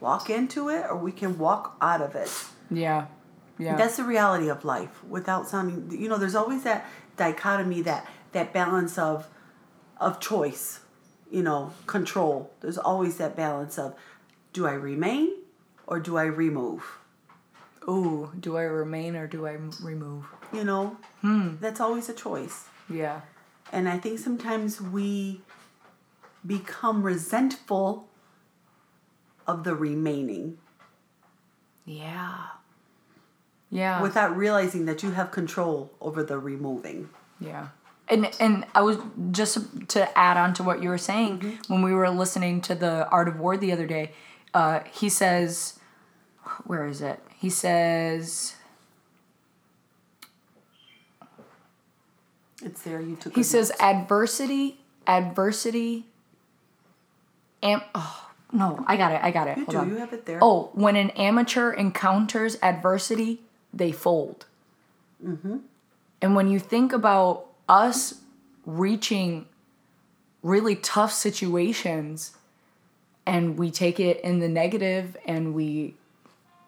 walk 0.00 0.28
into 0.28 0.68
it 0.68 0.84
or 0.90 0.96
we 0.96 1.12
can 1.12 1.38
walk 1.38 1.76
out 1.80 2.00
of 2.02 2.14
it 2.14 2.30
yeah. 2.70 3.06
Yeah. 3.60 3.76
That's 3.76 3.96
the 3.96 4.04
reality 4.04 4.48
of 4.48 4.64
life. 4.64 5.04
Without 5.04 5.48
sounding, 5.48 6.00
you 6.00 6.08
know, 6.08 6.16
there's 6.16 6.34
always 6.34 6.62
that 6.64 6.86
dichotomy, 7.16 7.82
that 7.82 8.08
that 8.32 8.52
balance 8.52 8.98
of 8.98 9.28
of 9.98 10.18
choice, 10.20 10.80
you 11.30 11.42
know, 11.42 11.72
control. 11.86 12.50
There's 12.60 12.78
always 12.78 13.18
that 13.18 13.36
balance 13.36 13.78
of, 13.78 13.94
do 14.52 14.66
I 14.66 14.72
remain 14.72 15.34
or 15.86 16.00
do 16.00 16.16
I 16.16 16.24
remove? 16.24 16.98
Ooh, 17.88 18.32
do 18.38 18.56
I 18.56 18.62
remain 18.62 19.14
or 19.14 19.26
do 19.26 19.46
I 19.46 19.52
remove? 19.82 20.24
You 20.52 20.64
know, 20.64 20.96
hmm. 21.20 21.56
that's 21.60 21.80
always 21.80 22.08
a 22.08 22.14
choice. 22.14 22.64
Yeah. 22.88 23.20
And 23.72 23.88
I 23.88 23.98
think 23.98 24.18
sometimes 24.18 24.80
we 24.80 25.42
become 26.46 27.02
resentful 27.02 28.08
of 29.46 29.64
the 29.64 29.74
remaining 29.74 30.58
Yeah. 31.84 32.46
Yeah. 33.70 34.02
without 34.02 34.36
realizing 34.36 34.84
that 34.86 35.02
you 35.02 35.12
have 35.12 35.30
control 35.30 35.92
over 36.00 36.22
the 36.24 36.38
removing. 36.38 37.08
Yeah. 37.40 37.68
And 38.08 38.28
and 38.40 38.66
I 38.74 38.82
was 38.82 38.98
just 39.30 39.88
to 39.90 40.18
add 40.18 40.36
on 40.36 40.52
to 40.54 40.62
what 40.64 40.82
you 40.82 40.88
were 40.88 40.98
saying 40.98 41.38
Mm-hmm. 41.38 41.72
when 41.72 41.82
we 41.82 41.94
were 41.94 42.10
listening 42.10 42.60
to 42.62 42.74
the 42.74 43.08
Art 43.08 43.28
of 43.28 43.38
War 43.38 43.56
the 43.56 43.70
other 43.72 43.86
day. 43.86 44.10
Uh, 44.52 44.80
he 44.92 45.08
says, 45.08 45.78
where 46.64 46.86
is 46.86 47.00
it? 47.00 47.20
He 47.38 47.48
says 47.50 48.56
It's 52.62 52.82
there. 52.82 53.00
You 53.00 53.16
took. 53.16 53.34
he 53.36 53.42
says 53.42 53.72
adversity, 53.80 54.80
adversity. 55.06 56.06
Am 57.62 57.80
oh 57.94 58.30
no, 58.52 58.84
I 58.86 58.96
got 58.96 59.12
it. 59.12 59.20
I 59.22 59.30
got 59.30 59.48
it. 59.48 59.56
You 59.56 59.64
Hold 59.66 59.70
do. 59.74 59.78
on. 59.78 59.88
You 59.90 59.96
have 59.96 60.12
it 60.12 60.26
there. 60.26 60.38
Oh, 60.42 60.70
when 60.74 60.96
an 60.96 61.10
amateur 61.10 61.72
encounters 61.72 62.56
adversity, 62.62 63.40
they 63.72 63.92
fold. 63.92 64.46
Mm-hmm. 65.24 65.58
And 66.22 66.34
when 66.34 66.48
you 66.48 66.58
think 66.58 66.92
about 66.92 67.46
us 67.68 68.14
reaching 68.66 69.46
really 70.42 70.76
tough 70.76 71.12
situations 71.12 72.32
and 73.26 73.58
we 73.58 73.70
take 73.70 74.00
it 74.00 74.20
in 74.20 74.40
the 74.40 74.48
negative 74.48 75.16
and 75.24 75.54
we 75.54 75.94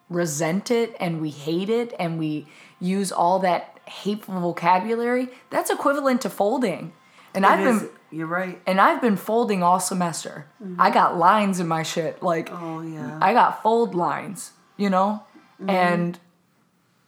resent 0.09 0.69
it 0.71 0.95
and 0.99 1.21
we 1.21 1.29
hate 1.29 1.69
it 1.69 1.93
and 1.99 2.19
we 2.19 2.47
use 2.79 3.11
all 3.11 3.39
that 3.39 3.79
hateful 3.85 4.39
vocabulary, 4.39 5.29
that's 5.49 5.69
equivalent 5.69 6.21
to 6.21 6.29
folding. 6.29 6.93
And 7.33 7.45
I've 7.45 7.59
It 7.59 7.79
been 7.79 7.89
You're 8.11 8.27
right. 8.27 8.61
and 8.67 8.79
I've 8.79 9.01
been 9.01 9.17
folding 9.17 9.63
all 9.63 9.79
semester. 9.79 10.45
I 10.77 10.91
got 10.91 11.17
lines 11.17 11.59
in 11.59 11.67
my 11.67 11.83
shit. 11.83 12.21
Like 12.21 12.49
Oh 12.51 12.81
yeah. 12.81 13.17
I 13.21 13.33
got 13.33 13.61
fold 13.63 13.95
lines, 13.95 14.51
you 14.77 14.89
know? 14.89 15.23
And 15.67 16.19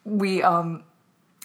we 0.05 0.41
um 0.41 0.83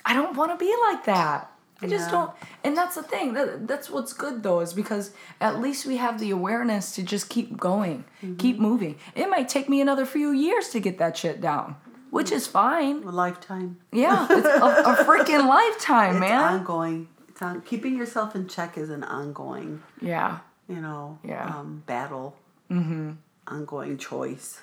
I 0.04 0.14
don't 0.14 0.36
want 0.36 0.52
to 0.52 0.56
be 0.56 0.72
like 0.88 1.04
that. 1.06 1.50
I 1.82 1.86
just 1.86 2.06
Yeah. 2.06 2.12
don't 2.12 2.30
and 2.62 2.76
that's 2.76 2.94
the 2.94 3.02
thing. 3.02 3.32
That, 3.34 3.66
that's 3.66 3.88
what's 3.90 4.12
good 4.12 4.42
though 4.42 4.60
is 4.60 4.72
because 4.74 5.12
at 5.40 5.60
least 5.60 5.86
we 5.86 5.96
have 5.96 6.20
the 6.20 6.30
awareness 6.30 6.92
to 6.96 7.02
just 7.02 7.28
keep 7.30 7.56
going, 7.56 8.04
keep 8.38 8.58
moving. 8.58 8.96
It 9.14 9.28
might 9.30 9.48
take 9.48 9.68
me 9.68 9.80
another 9.80 10.04
few 10.06 10.30
years 10.30 10.68
to 10.70 10.80
get 10.80 10.98
that 10.98 11.16
shit 11.16 11.40
down, 11.40 11.76
which 12.10 12.30
is 12.30 12.46
fine. 12.46 13.02
a 13.04 13.10
lifetime. 13.10 13.78
Yeah, 13.92 14.26
it's 14.30 14.46
a, 14.46 14.60
a 14.92 15.04
freaking 15.06 15.46
lifetime, 15.58 16.20
man. 16.20 16.22
It's 16.22 16.30
man. 16.30 16.54
ongoing. 16.60 17.08
It's 17.30 17.40
on. 17.42 17.62
Keeping 17.62 17.96
yourself 17.96 18.34
in 18.36 18.46
check 18.46 18.76
is 18.76 18.90
an 18.90 19.02
ongoing. 19.04 19.82
yeah. 20.02 20.40
You 20.68 20.80
know. 20.80 21.18
Yeah. 21.24 21.46
Um, 21.46 21.82
battle. 21.86 22.36
Mm-hmm. 22.70 23.12
Ongoing 23.48 23.96
choice. 23.98 24.60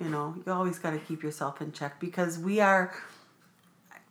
You 0.00 0.08
know, 0.10 0.34
you 0.44 0.52
always 0.52 0.78
got 0.78 0.90
to 0.90 0.98
keep 0.98 1.22
yourself 1.22 1.60
in 1.60 1.72
check 1.72 2.00
because 2.00 2.38
we 2.38 2.60
are. 2.60 2.94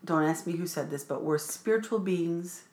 Don't 0.06 0.24
ask 0.24 0.46
me 0.48 0.54
who 0.54 0.68
said 0.68 0.90
this, 0.90 1.04
but 1.04 1.24
we're 1.24 1.38
spiritual 1.38 2.00
beings 2.00 2.64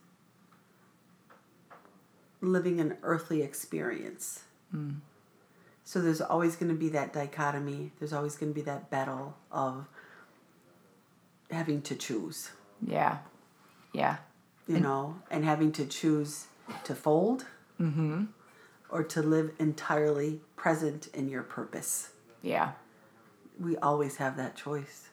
living 2.40 2.80
an 2.80 2.96
earthly 3.02 3.42
experience. 3.42 4.44
Hmm. 4.70 4.94
So 5.84 6.00
there's 6.00 6.20
always 6.20 6.56
going 6.56 6.70
to 6.70 6.78
be 6.78 6.88
that 6.90 7.12
dichotomy. 7.12 7.92
There's 7.98 8.12
always 8.12 8.36
going 8.36 8.52
to 8.52 8.54
be 8.54 8.62
that 8.62 8.90
battle 8.90 9.36
of 9.50 9.86
having 11.50 11.82
to 11.82 11.96
choose, 11.96 12.50
Yeah. 12.86 13.18
Yeah. 13.92 14.18
you 14.68 14.78
know, 14.78 15.16
and 15.30 15.44
having 15.44 15.72
to 15.72 15.84
choose 15.84 16.46
to 16.84 16.94
fold 16.94 17.44
mm-hmm. 17.80 18.26
or 18.88 19.02
to 19.02 19.20
live 19.20 19.50
entirely 19.58 20.40
present 20.54 21.08
in 21.12 21.28
your 21.28 21.42
purpose. 21.42 22.10
Yeah. 22.40 22.72
We 23.60 23.76
always 23.76 24.16
have 24.16 24.36
that 24.36 24.56
choice. 24.56 25.08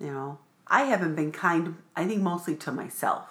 You 0.00 0.10
know, 0.10 0.38
I 0.66 0.84
haven't 0.84 1.14
been 1.14 1.32
kind, 1.32 1.76
I 1.94 2.06
think 2.06 2.22
mostly 2.22 2.56
to 2.56 2.72
myself. 2.72 3.28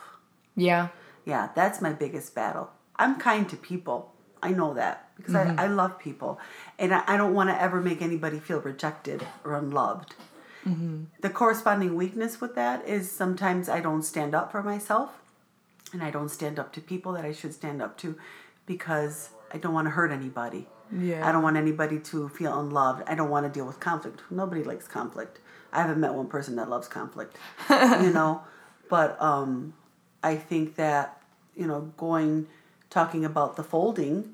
Yeah. 0.56 0.90
Yeah, 1.26 1.50
that's 1.56 1.82
my 1.82 1.94
biggest 1.94 2.36
battle. 2.36 2.70
I'm 2.96 3.20
kind 3.20 3.50
to 3.50 3.58
people. 3.58 4.14
I 4.44 4.52
know 4.52 4.74
that 4.74 5.10
because 5.18 5.36
I, 5.36 5.46
mm-hmm. 5.46 5.60
I 5.60 5.68
love 5.68 6.00
people. 6.00 6.40
And 6.80 6.94
I, 6.94 7.04
I 7.08 7.18
don't 7.18 7.34
want 7.34 7.50
to 7.50 7.62
ever 7.62 7.82
make 7.82 8.02
anybody 8.02 8.40
feel 8.40 8.60
rejected 8.60 9.26
or 9.44 9.56
unloved. 9.56 10.16
Mm-hmm. 10.66 11.06
The 11.22 11.30
corresponding 11.30 11.96
weakness 11.96 12.40
with 12.40 12.56
that 12.56 12.88
is 12.88 13.12
sometimes 13.12 13.70
I 13.70 13.82
don't 13.82 14.04
stand 14.04 14.36
up 14.36 14.52
for 14.52 14.62
myself 14.62 15.22
and 15.94 16.04
I 16.04 16.12
don't 16.12 16.30
stand 16.30 16.60
up 16.60 16.72
to 16.74 16.82
people 16.82 17.14
that 17.14 17.26
I 17.26 17.32
should 17.32 17.54
stand 17.54 17.82
up 17.82 17.98
to 18.00 18.18
because 18.66 19.30
I 19.54 19.58
don't 19.58 19.74
want 19.74 19.86
to 19.86 19.92
hurt 19.92 20.12
anybody. 20.12 20.68
Yeah. 20.92 21.28
I 21.28 21.32
don't 21.32 21.44
want 21.44 21.58
anybody 21.58 22.00
to 22.00 22.30
feel 22.30 22.60
unloved. 22.60 23.04
I 23.08 23.16
don't 23.16 23.30
want 23.30 23.46
to 23.46 23.52
deal 23.52 23.66
with 23.66 23.80
conflict. 23.80 24.22
Nobody 24.30 24.64
likes 24.64 24.88
conflict. 24.88 25.40
I 25.72 25.82
haven't 25.82 26.00
met 26.00 26.14
one 26.14 26.28
person 26.28 26.56
that 26.58 26.70
loves 26.70 26.88
conflict, 26.88 27.38
you 27.70 27.76
know. 28.14 28.42
But 28.90 29.22
um, 29.22 29.74
I 30.22 30.36
think 30.36 30.76
that 30.76 31.22
you 31.56 31.68
know, 31.68 31.92
going 31.98 32.48
talking 32.90 33.24
about 33.26 33.56
the 33.56 33.64
folding, 33.64 34.34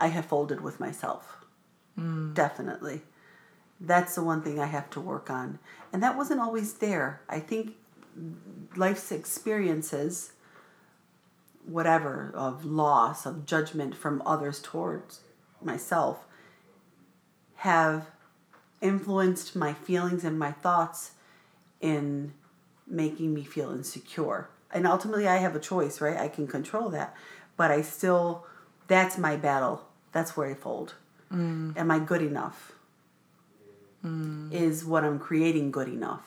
I 0.00 0.08
have 0.08 0.26
folded 0.26 0.60
with 0.60 0.80
myself. 0.80 1.44
Definitely, 2.34 3.02
that's 3.80 4.14
the 4.16 4.22
one 4.22 4.42
thing 4.42 4.58
I 4.60 4.66
have 4.66 4.90
to 4.90 5.00
work 5.00 5.30
on, 5.30 5.58
and 5.92 6.02
that 6.02 6.16
wasn't 6.16 6.40
always 6.40 6.74
there. 6.74 7.22
I 7.28 7.40
think 7.40 7.74
life's 8.74 9.12
experiences, 9.12 10.32
whatever 11.66 12.32
of 12.34 12.64
loss, 12.64 13.26
of 13.26 13.44
judgment 13.44 13.94
from 13.94 14.22
others 14.24 14.60
towards 14.60 15.20
myself, 15.60 16.24
have 17.56 18.06
influenced 18.80 19.56
my 19.56 19.72
feelings 19.72 20.24
and 20.24 20.38
my 20.38 20.52
thoughts 20.52 21.12
in 21.80 22.32
making 22.86 23.34
me 23.34 23.44
feel 23.44 23.70
insecure. 23.72 24.48
And 24.72 24.86
ultimately, 24.86 25.26
I 25.26 25.36
have 25.38 25.56
a 25.56 25.60
choice, 25.60 26.00
right? 26.00 26.16
I 26.16 26.28
can 26.28 26.46
control 26.46 26.88
that. 26.90 27.14
But 27.56 27.70
I 27.70 27.82
still, 27.82 28.46
that's 28.86 29.18
my 29.18 29.36
battle. 29.36 29.82
That's 30.12 30.36
where 30.36 30.48
I 30.48 30.54
fold. 30.54 30.94
Mm. 31.32 31.76
Am 31.76 31.90
I 31.90 31.98
good 31.98 32.22
enough? 32.22 32.72
Mm. 34.04 34.52
Is 34.52 34.84
what 34.84 35.04
I'm 35.04 35.18
creating 35.18 35.70
good 35.70 35.88
enough? 35.88 36.22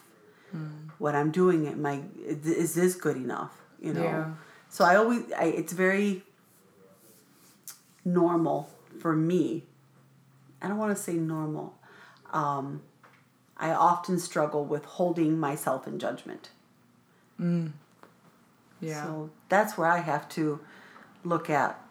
Mm. 0.56 0.90
What 0.98 1.16
I'm 1.16 1.32
doing, 1.32 1.68
am 1.68 1.86
I, 1.86 2.02
is 2.26 2.74
this 2.74 2.96
good 2.96 3.16
enough? 3.16 3.52
You 3.82 3.94
know? 3.94 4.04
Yeah. 4.04 4.32
So 4.70 4.86
I 4.86 4.96
always, 4.96 5.24
I, 5.38 5.46
it's 5.46 5.74
very 5.74 6.24
normal 8.06 8.70
for 9.00 9.16
me. 9.16 9.66
I 10.62 10.68
don't 10.68 10.78
want 10.78 10.96
to 10.96 11.02
say 11.02 11.14
normal. 11.14 11.78
Um, 12.32 12.82
I 13.58 13.72
often 13.72 14.20
struggle 14.20 14.64
with 14.66 14.86
holding 14.86 15.40
myself 15.40 15.88
in 15.88 16.00
judgment. 16.00 16.50
Yeah. 18.80 19.04
So 19.04 19.30
that's 19.50 19.78
where 19.78 19.90
I 19.90 20.00
have 20.00 20.30
to 20.30 20.60
look 21.24 21.50
at 21.50 21.82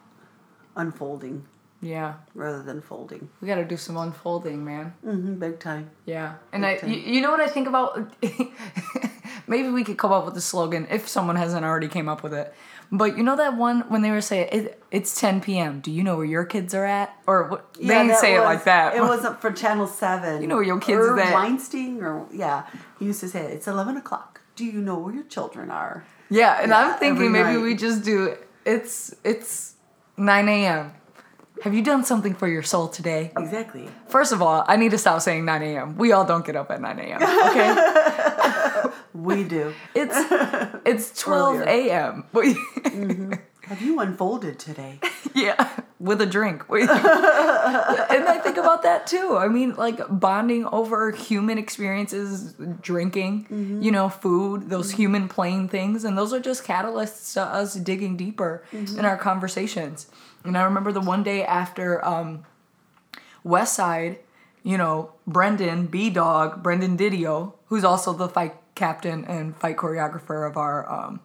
unfolding 0.75 1.45
yeah. 1.81 2.15
rather 2.33 2.63
than 2.63 2.81
folding. 2.81 3.29
We 3.41 3.47
got 3.47 3.55
to 3.55 3.65
do 3.65 3.77
some 3.77 3.97
unfolding, 3.97 4.63
man. 4.65 4.93
Mm-hmm, 5.05 5.35
big 5.35 5.59
time. 5.59 5.91
Yeah. 6.05 6.35
And 6.51 6.63
Big 6.63 6.77
I, 6.77 6.79
time. 6.79 6.91
you, 6.91 6.99
you 6.99 7.21
know 7.21 7.31
what 7.31 7.41
I 7.41 7.47
think 7.47 7.67
about? 7.67 8.13
Maybe 9.49 9.69
we 9.69 9.83
could 9.83 9.97
come 9.97 10.11
up 10.11 10.25
with 10.25 10.37
a 10.37 10.41
slogan 10.41 10.87
if 10.89 11.07
someone 11.07 11.35
hasn't 11.35 11.65
already 11.65 11.87
came 11.87 12.07
up 12.07 12.23
with 12.23 12.33
it. 12.33 12.53
But 12.91 13.17
you 13.17 13.23
know 13.23 13.35
that 13.35 13.55
one 13.57 13.81
when 13.89 14.01
they 14.01 14.11
were 14.11 14.21
saying 14.21 14.49
it, 14.51 14.81
it's 14.91 15.19
10 15.19 15.41
p.m. 15.41 15.79
Do 15.79 15.91
you 15.91 16.03
know 16.03 16.15
where 16.17 16.25
your 16.25 16.45
kids 16.45 16.73
are 16.73 16.85
at? 16.85 17.13
Or 17.27 17.47
what? 17.49 17.73
They 17.73 17.87
didn't 17.87 18.15
say 18.17 18.35
it 18.35 18.41
like 18.41 18.63
that. 18.63 18.95
It 18.95 19.01
wasn't 19.01 19.41
for 19.41 19.51
Channel 19.51 19.87
Seven. 19.87 20.41
You 20.41 20.47
know 20.47 20.55
where 20.55 20.63
your 20.63 20.79
kids 20.79 21.03
is 21.05 21.17
at. 21.19 21.33
Weinstein, 21.33 22.01
or 22.01 22.25
yeah, 22.31 22.65
he 22.97 23.05
used 23.05 23.19
to 23.19 23.27
say 23.27 23.41
it's 23.51 23.67
eleven 23.67 23.97
o'clock. 23.97 24.41
Do 24.55 24.65
you 24.65 24.81
know 24.81 24.97
where 24.97 25.13
your 25.13 25.23
children 25.25 25.69
are? 25.71 26.03
yeah, 26.29 26.61
and 26.61 26.69
Yeah, 26.69 26.77
I'm 26.93 26.99
thinking 26.99 27.31
maybe 27.31 27.53
night. 27.55 27.61
we 27.61 27.75
just 27.75 28.03
do 28.03 28.35
it's 28.65 29.13
it's 29.23 29.75
9 30.17 30.47
a.m. 30.49 30.93
Have 31.63 31.73
you 31.73 31.81
done 31.83 32.03
something 32.05 32.33
for 32.35 32.47
your 32.47 32.63
soul 32.63 32.87
today? 32.87 33.31
Exactly. 33.37 33.87
First 34.07 34.31
of 34.31 34.41
all, 34.41 34.63
I 34.67 34.77
need 34.77 34.91
to 34.91 34.97
stop 34.97 35.21
saying 35.21 35.43
9 35.45 35.61
a.m. 35.61 35.97
We 35.97 36.11
all 36.13 36.23
don't 36.25 36.45
get 36.45 36.55
up 36.55 36.71
at 36.71 36.81
9 36.81 36.99
a.m. 36.99 37.21
Okay, 37.21 37.69
We 39.13 39.43
do. 39.43 39.73
it's 39.95 40.15
it's 40.85 41.19
12 41.19 41.61
Earlier. 41.61 41.67
a.m. 41.67 42.23
Mm-hmm. 42.33 43.33
Have 43.63 43.81
you 43.83 43.99
unfolded 43.99 44.57
today? 44.57 44.99
Yeah, 45.35 45.69
with 45.99 46.21
a 46.21 46.25
drink. 46.25 46.63
and 46.69 46.89
I 46.89 48.39
think 48.43 48.57
about 48.57 48.81
that 48.81 49.05
too. 49.05 49.37
I 49.37 49.47
mean, 49.47 49.75
like 49.75 49.99
bonding 50.09 50.65
over 50.65 51.11
human 51.11 51.59
experiences, 51.59 52.55
drinking, 52.81 53.43
mm-hmm. 53.43 53.81
you 53.83 53.91
know, 53.91 54.09
food, 54.09 54.71
those 54.71 54.87
mm-hmm. 54.87 54.97
human 54.97 55.27
playing 55.27 55.69
things, 55.69 56.03
and 56.03 56.17
those 56.17 56.33
are 56.33 56.39
just 56.39 56.63
catalysts 56.63 57.33
to 57.35 57.43
us 57.43 57.75
digging 57.75 58.17
deeper 58.17 58.63
in 58.71 59.05
our 59.05 59.17
conversations. 59.17 60.07
And 60.43 60.57
I 60.57 60.63
remember 60.63 60.91
the 60.91 61.01
one 61.01 61.21
day 61.21 61.43
after 61.43 62.03
um, 62.03 62.45
West 63.43 63.75
Side 63.75 64.17
you 64.63 64.77
know, 64.77 65.11
Brendan 65.25 65.87
B 65.87 66.09
Dog, 66.09 66.61
Brendan 66.61 66.97
Didio, 66.97 67.53
who's 67.67 67.83
also 67.83 68.13
the 68.13 68.27
fight 68.27 68.55
captain 68.79 69.25
and 69.25 69.55
fight 69.57 69.75
choreographer 69.77 70.49
of 70.49 70.57
our 70.57 70.89
um 70.89 71.19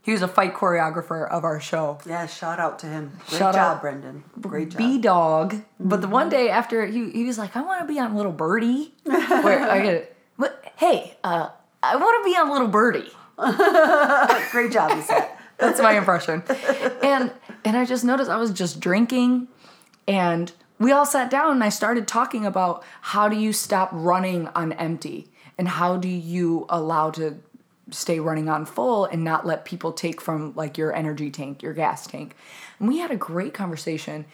he 0.00 0.12
was 0.12 0.22
a 0.22 0.28
fight 0.28 0.52
choreographer 0.54 1.26
of 1.30 1.44
our 1.44 1.58
show. 1.58 1.98
Yeah, 2.04 2.26
shout 2.26 2.60
out 2.60 2.78
to 2.80 2.86
him. 2.86 3.12
Great 3.26 3.38
Shout 3.38 3.54
job, 3.54 3.76
out. 3.76 3.80
Brendan. 3.80 4.22
Great 4.38 4.68
job. 4.68 4.78
B 4.78 4.98
Dog. 4.98 5.62
But 5.80 6.02
the 6.02 6.08
one 6.08 6.28
day 6.28 6.50
after 6.50 6.84
he 6.84 7.10
he 7.10 7.24
was 7.24 7.38
like, 7.38 7.56
I 7.56 7.62
want 7.62 7.80
to 7.80 7.86
be 7.92 7.98
on 7.98 8.14
Little 8.14 8.30
Birdie. 8.30 8.92
Where 9.04 9.60
I 9.70 9.80
get 9.80 9.94
it. 9.94 10.16
What 10.36 10.62
hey, 10.76 11.16
uh 11.24 11.48
I 11.82 11.96
want 11.96 12.22
to 12.22 12.30
be 12.30 12.36
on 12.36 12.50
Little 12.50 12.68
Birdie. 12.68 13.10
Great 14.52 14.72
job, 14.72 14.92
he 14.94 15.02
said. 15.02 15.30
That's 15.56 15.80
my 15.80 15.92
impression. 15.92 16.42
And 17.02 17.32
and 17.64 17.76
I 17.76 17.86
just 17.86 18.04
noticed 18.04 18.30
I 18.30 18.36
was 18.36 18.52
just 18.52 18.80
drinking 18.80 19.48
and 20.06 20.52
we 20.78 20.92
all 20.92 21.06
sat 21.06 21.30
down 21.30 21.52
and 21.52 21.64
I 21.64 21.68
started 21.68 22.08
talking 22.08 22.44
about 22.44 22.84
how 23.00 23.28
do 23.28 23.36
you 23.36 23.52
stop 23.52 23.90
running 23.92 24.48
on 24.48 24.72
empty 24.72 25.30
and 25.56 25.68
how 25.68 25.96
do 25.96 26.08
you 26.08 26.66
allow 26.68 27.10
to 27.12 27.38
stay 27.90 28.18
running 28.18 28.48
on 28.48 28.64
full 28.64 29.04
and 29.04 29.22
not 29.22 29.46
let 29.46 29.64
people 29.64 29.92
take 29.92 30.20
from 30.20 30.54
like 30.54 30.78
your 30.78 30.94
energy 30.94 31.30
tank, 31.30 31.62
your 31.62 31.74
gas 31.74 32.06
tank. 32.06 32.34
And 32.78 32.88
we 32.88 32.98
had 32.98 33.10
a 33.10 33.16
great 33.16 33.54
conversation 33.54 34.24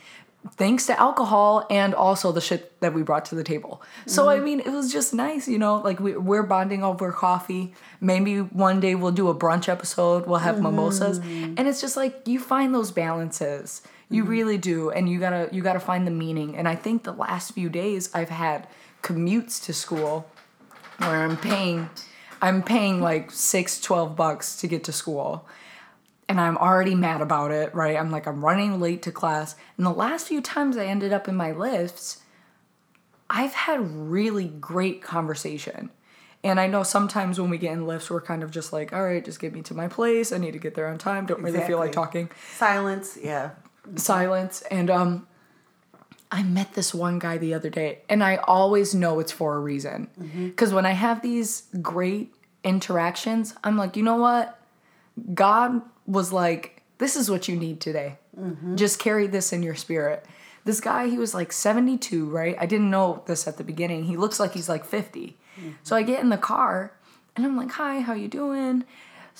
thanks 0.52 0.86
to 0.86 0.98
alcohol 0.98 1.66
and 1.68 1.94
also 1.94 2.32
the 2.32 2.40
shit 2.40 2.80
that 2.80 2.94
we 2.94 3.02
brought 3.02 3.26
to 3.26 3.34
the 3.34 3.44
table. 3.44 3.82
So 4.06 4.28
I 4.28 4.36
mm-hmm. 4.36 4.44
mean, 4.44 4.60
it 4.60 4.70
was 4.70 4.90
just 4.90 5.12
nice, 5.12 5.46
you 5.46 5.58
know, 5.58 5.76
like 5.78 6.00
we, 6.00 6.16
we're 6.16 6.42
bonding 6.42 6.82
over 6.82 7.12
coffee. 7.12 7.74
Maybe 8.00 8.38
one 8.38 8.80
day 8.80 8.94
we'll 8.94 9.12
do 9.12 9.28
a 9.28 9.34
brunch 9.34 9.68
episode, 9.68 10.26
we'll 10.26 10.38
have 10.38 10.56
mm-hmm. 10.56 10.64
mimosas. 10.64 11.18
And 11.18 11.60
it's 11.60 11.80
just 11.80 11.96
like 11.96 12.26
you 12.26 12.40
find 12.40 12.74
those 12.74 12.90
balances. 12.90 13.82
You 14.10 14.22
mm-hmm. 14.22 14.30
really 14.30 14.58
do. 14.58 14.90
And 14.90 15.08
you 15.08 15.18
gotta 15.18 15.48
you 15.52 15.62
gotta 15.62 15.80
find 15.80 16.06
the 16.06 16.10
meaning. 16.10 16.56
And 16.56 16.68
I 16.68 16.74
think 16.74 17.04
the 17.04 17.12
last 17.12 17.52
few 17.52 17.68
days 17.68 18.10
I've 18.14 18.28
had 18.28 18.66
commutes 19.02 19.64
to 19.64 19.72
school 19.72 20.28
where 20.98 21.22
I'm 21.22 21.36
paying 21.36 21.88
I'm 22.42 22.62
paying 22.62 23.00
like 23.00 23.30
six, 23.30 23.80
12 23.80 24.16
bucks 24.16 24.56
to 24.56 24.66
get 24.66 24.84
to 24.84 24.92
school. 24.92 25.46
And 26.28 26.40
I'm 26.40 26.56
already 26.56 26.94
mad 26.94 27.20
about 27.20 27.50
it, 27.50 27.74
right? 27.74 27.96
I'm 27.96 28.10
like, 28.10 28.26
I'm 28.26 28.44
running 28.44 28.80
late 28.80 29.02
to 29.02 29.12
class. 29.12 29.56
And 29.76 29.84
the 29.84 29.90
last 29.90 30.28
few 30.28 30.40
times 30.40 30.76
I 30.76 30.86
ended 30.86 31.12
up 31.12 31.28
in 31.28 31.34
my 31.34 31.50
Lyfts, 31.52 32.18
I've 33.28 33.52
had 33.52 33.80
really 33.80 34.46
great 34.46 35.02
conversation. 35.02 35.90
And 36.42 36.58
I 36.58 36.68
know 36.68 36.82
sometimes 36.82 37.40
when 37.40 37.50
we 37.50 37.58
get 37.58 37.72
in 37.72 37.80
Lyfts, 37.80 38.10
we're 38.10 38.20
kind 38.20 38.42
of 38.42 38.50
just 38.50 38.72
like, 38.72 38.92
all 38.92 39.04
right, 39.04 39.24
just 39.24 39.40
get 39.40 39.52
me 39.52 39.60
to 39.62 39.74
my 39.74 39.88
place. 39.88 40.32
I 40.32 40.38
need 40.38 40.52
to 40.52 40.58
get 40.58 40.74
there 40.74 40.88
on 40.88 40.98
time. 40.98 41.26
Don't 41.26 41.42
really 41.42 41.60
feel 41.60 41.78
like 41.78 41.92
talking 41.92 42.30
Silence, 42.56 43.18
yeah. 43.20 43.50
Silence 43.96 44.62
and 44.70 44.90
um 44.90 45.26
I 46.32 46.44
met 46.44 46.74
this 46.74 46.94
one 46.94 47.18
guy 47.18 47.38
the 47.38 47.54
other 47.54 47.70
day 47.70 48.02
and 48.08 48.22
I 48.22 48.36
always 48.36 48.94
know 48.94 49.18
it's 49.18 49.32
for 49.32 49.56
a 49.56 49.60
reason. 49.60 50.08
Mm-hmm. 50.20 50.50
Cuz 50.50 50.72
when 50.72 50.86
I 50.86 50.92
have 50.92 51.22
these 51.22 51.64
great 51.82 52.34
interactions, 52.62 53.54
I'm 53.64 53.76
like, 53.76 53.96
"You 53.96 54.02
know 54.02 54.16
what? 54.16 54.60
God 55.34 55.82
was 56.06 56.32
like, 56.32 56.82
this 56.98 57.16
is 57.16 57.30
what 57.30 57.48
you 57.48 57.56
need 57.56 57.80
today. 57.80 58.18
Mm-hmm. 58.38 58.76
Just 58.76 58.98
carry 58.98 59.26
this 59.26 59.52
in 59.52 59.62
your 59.62 59.74
spirit." 59.74 60.24
This 60.64 60.80
guy, 60.80 61.08
he 61.08 61.16
was 61.16 61.34
like 61.34 61.52
72, 61.52 62.28
right? 62.28 62.54
I 62.60 62.66
didn't 62.66 62.90
know 62.90 63.22
this 63.26 63.48
at 63.48 63.56
the 63.56 63.64
beginning. 63.64 64.04
He 64.04 64.18
looks 64.18 64.38
like 64.38 64.52
he's 64.52 64.68
like 64.68 64.84
50. 64.84 65.38
Mm-hmm. 65.58 65.70
So 65.82 65.96
I 65.96 66.02
get 66.02 66.20
in 66.20 66.28
the 66.28 66.36
car 66.36 66.92
and 67.34 67.46
I'm 67.46 67.56
like, 67.56 67.72
"Hi, 67.72 68.00
how 68.00 68.12
you 68.12 68.28
doing?" 68.28 68.84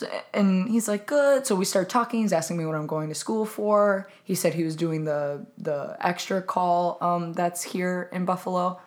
So, 0.01 0.09
and 0.32 0.66
he's 0.66 0.88
like, 0.88 1.07
good. 1.07 1.46
So 1.46 1.55
we 1.55 1.66
start 1.66 1.90
talking. 1.90 2.22
He's 2.22 2.32
asking 2.32 2.57
me 2.57 2.64
what 2.64 2.74
I'm 2.74 2.86
going 2.86 3.11
to 3.11 3.14
school 3.14 3.44
for. 3.44 4.11
He 4.24 4.34
said 4.34 4.55
he 4.55 4.64
was 4.64 4.74
doing 4.74 5.05
the 5.05 5.44
the 5.59 5.94
extra 6.01 6.40
call 6.40 6.96
um, 7.03 7.34
that's 7.34 7.62
here 7.62 8.09
in 8.11 8.24
Buffalo, 8.24 8.80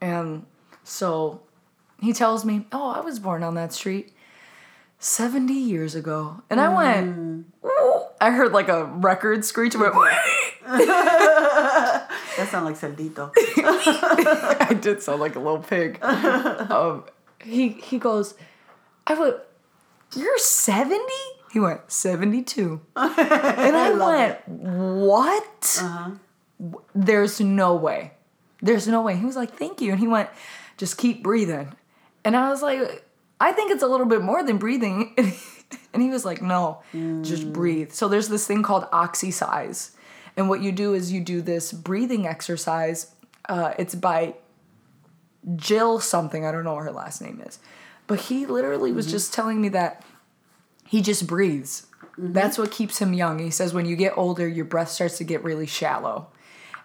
and 0.00 0.44
so 0.82 1.40
he 2.00 2.12
tells 2.12 2.44
me, 2.44 2.66
oh, 2.72 2.90
I 2.90 2.98
was 2.98 3.20
born 3.20 3.44
on 3.44 3.54
that 3.54 3.72
street 3.72 4.12
70 4.98 5.54
years 5.54 5.94
ago, 5.94 6.42
and 6.50 6.60
I 6.60 6.68
went. 6.68 7.46
I 8.20 8.30
heard 8.30 8.50
like 8.50 8.68
a 8.68 8.86
record 8.86 9.44
screech. 9.44 9.76
I 9.76 9.78
went, 9.78 9.94
That 12.36 12.48
sounds 12.50 12.64
like 12.64 12.74
Sandito. 12.74 13.30
I 14.68 14.74
did 14.74 15.00
sound 15.00 15.20
like 15.20 15.36
a 15.36 15.38
little 15.38 15.60
pig. 15.60 16.02
um, 16.02 17.04
he 17.40 17.68
he 17.68 17.98
goes, 17.98 18.34
I 19.06 19.14
went, 19.14 19.36
you're 20.14 20.38
70? 20.38 21.02
He 21.52 21.60
went, 21.60 21.90
72. 21.90 22.80
and 22.96 23.12
I, 23.76 23.88
love 23.90 24.38
went, 24.46 24.48
what? 24.48 25.82
W- 26.60 26.82
There's 26.94 27.40
no 27.40 27.74
way. 27.74 28.12
There's 28.60 28.86
no 28.86 29.02
way. 29.02 29.16
He 29.16 29.24
was 29.24 29.36
like, 29.36 29.54
thank 29.54 29.80
you. 29.80 29.90
And 29.92 30.00
he 30.00 30.06
went, 30.08 30.28
just 30.76 30.98
keep 30.98 31.22
breathing. 31.22 31.74
And 32.24 32.36
I 32.36 32.50
was 32.50 32.62
like, 32.62 33.04
I 33.40 33.52
think 33.52 33.70
it's 33.70 33.82
a 33.82 33.86
little 33.86 34.06
bit 34.06 34.22
more 34.22 34.42
than 34.42 34.58
breathing. 34.58 35.14
and 35.92 36.02
he 36.02 36.10
was 36.10 36.24
like, 36.24 36.42
no, 36.42 36.82
just 37.22 37.52
breathe. 37.52 37.92
So 37.92 38.08
there's 38.08 38.28
this 38.28 38.46
thing 38.46 38.62
called 38.62 38.84
oxycise. 38.90 39.90
And 40.36 40.48
what 40.48 40.60
you 40.62 40.72
do 40.72 40.92
is 40.94 41.12
you 41.12 41.20
do 41.22 41.40
this 41.40 41.72
breathing 41.72 42.26
exercise. 42.26 43.14
Uh, 43.48 43.72
it's 43.78 43.94
by 43.94 44.34
Jill 45.54 46.00
something. 46.00 46.44
I 46.44 46.52
don't 46.52 46.64
know 46.64 46.74
what 46.74 46.84
her 46.84 46.92
last 46.92 47.22
name 47.22 47.40
is. 47.46 47.58
But 48.06 48.20
he 48.20 48.46
literally 48.46 48.92
was 48.92 49.06
mm-hmm. 49.06 49.12
just 49.12 49.34
telling 49.34 49.60
me 49.60 49.68
that 49.70 50.04
he 50.86 51.02
just 51.02 51.26
breathes. 51.26 51.86
Mm-hmm. 52.02 52.32
That's 52.32 52.58
what 52.58 52.70
keeps 52.70 52.98
him 52.98 53.12
young. 53.12 53.38
He 53.38 53.50
says 53.50 53.74
when 53.74 53.86
you 53.86 53.96
get 53.96 54.16
older, 54.16 54.46
your 54.46 54.64
breath 54.64 54.90
starts 54.90 55.18
to 55.18 55.24
get 55.24 55.42
really 55.44 55.66
shallow. 55.66 56.28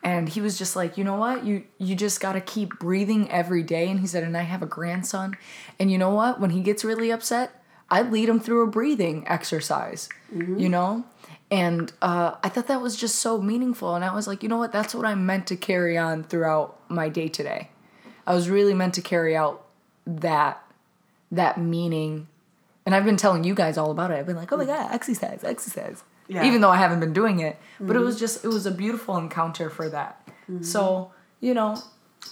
And 0.03 0.27
he 0.27 0.41
was 0.41 0.57
just 0.57 0.75
like, 0.75 0.97
you 0.97 1.03
know 1.03 1.15
what? 1.15 1.45
You 1.45 1.63
you 1.77 1.95
just 1.95 2.19
gotta 2.19 2.41
keep 2.41 2.79
breathing 2.79 3.29
every 3.29 3.61
day. 3.61 3.87
And 3.87 3.99
he 3.99 4.07
said, 4.07 4.23
and 4.23 4.35
I 4.35 4.41
have 4.41 4.63
a 4.63 4.65
grandson. 4.65 5.35
And 5.79 5.91
you 5.91 5.97
know 5.99 6.09
what? 6.09 6.39
When 6.39 6.49
he 6.49 6.61
gets 6.61 6.83
really 6.83 7.11
upset, 7.11 7.63
I 7.89 8.01
lead 8.01 8.27
him 8.27 8.39
through 8.39 8.63
a 8.63 8.67
breathing 8.67 9.27
exercise. 9.27 10.09
Mm-hmm. 10.33 10.57
You 10.57 10.69
know? 10.69 11.05
And 11.51 11.91
uh, 12.01 12.35
I 12.41 12.49
thought 12.49 12.67
that 12.67 12.81
was 12.81 12.95
just 12.95 13.17
so 13.17 13.39
meaningful. 13.41 13.93
And 13.93 14.05
I 14.05 14.15
was 14.15 14.25
like, 14.25 14.41
you 14.41 14.47
know 14.47 14.57
what? 14.57 14.71
That's 14.71 14.95
what 14.95 15.05
I'm 15.05 15.25
meant 15.25 15.47
to 15.47 15.57
carry 15.57 15.97
on 15.97 16.23
throughout 16.23 16.79
my 16.89 17.09
day 17.09 17.27
today. 17.27 17.69
I 18.25 18.33
was 18.33 18.49
really 18.49 18.73
meant 18.73 18.93
to 18.95 19.01
carry 19.01 19.35
out 19.35 19.65
that 20.07 20.63
that 21.31 21.59
meaning. 21.59 22.27
And 22.85 22.95
I've 22.95 23.05
been 23.05 23.17
telling 23.17 23.43
you 23.43 23.53
guys 23.53 23.77
all 23.77 23.91
about 23.91 24.11
it. 24.11 24.15
I've 24.15 24.25
been 24.25 24.35
like, 24.35 24.51
oh 24.51 24.57
my 24.57 24.65
god, 24.65 24.91
exercise, 24.91 25.43
exercise. 25.43 26.03
Yeah. 26.27 26.45
Even 26.45 26.61
though 26.61 26.69
I 26.69 26.77
haven't 26.77 26.99
been 26.99 27.13
doing 27.13 27.39
it, 27.39 27.57
but 27.79 27.95
it 27.95 27.99
was 27.99 28.19
just 28.19 28.43
it 28.45 28.47
was 28.47 28.65
a 28.65 28.71
beautiful 28.71 29.17
encounter 29.17 29.69
for 29.69 29.89
that. 29.89 30.27
So 30.61 31.11
you 31.39 31.53
know, 31.53 31.77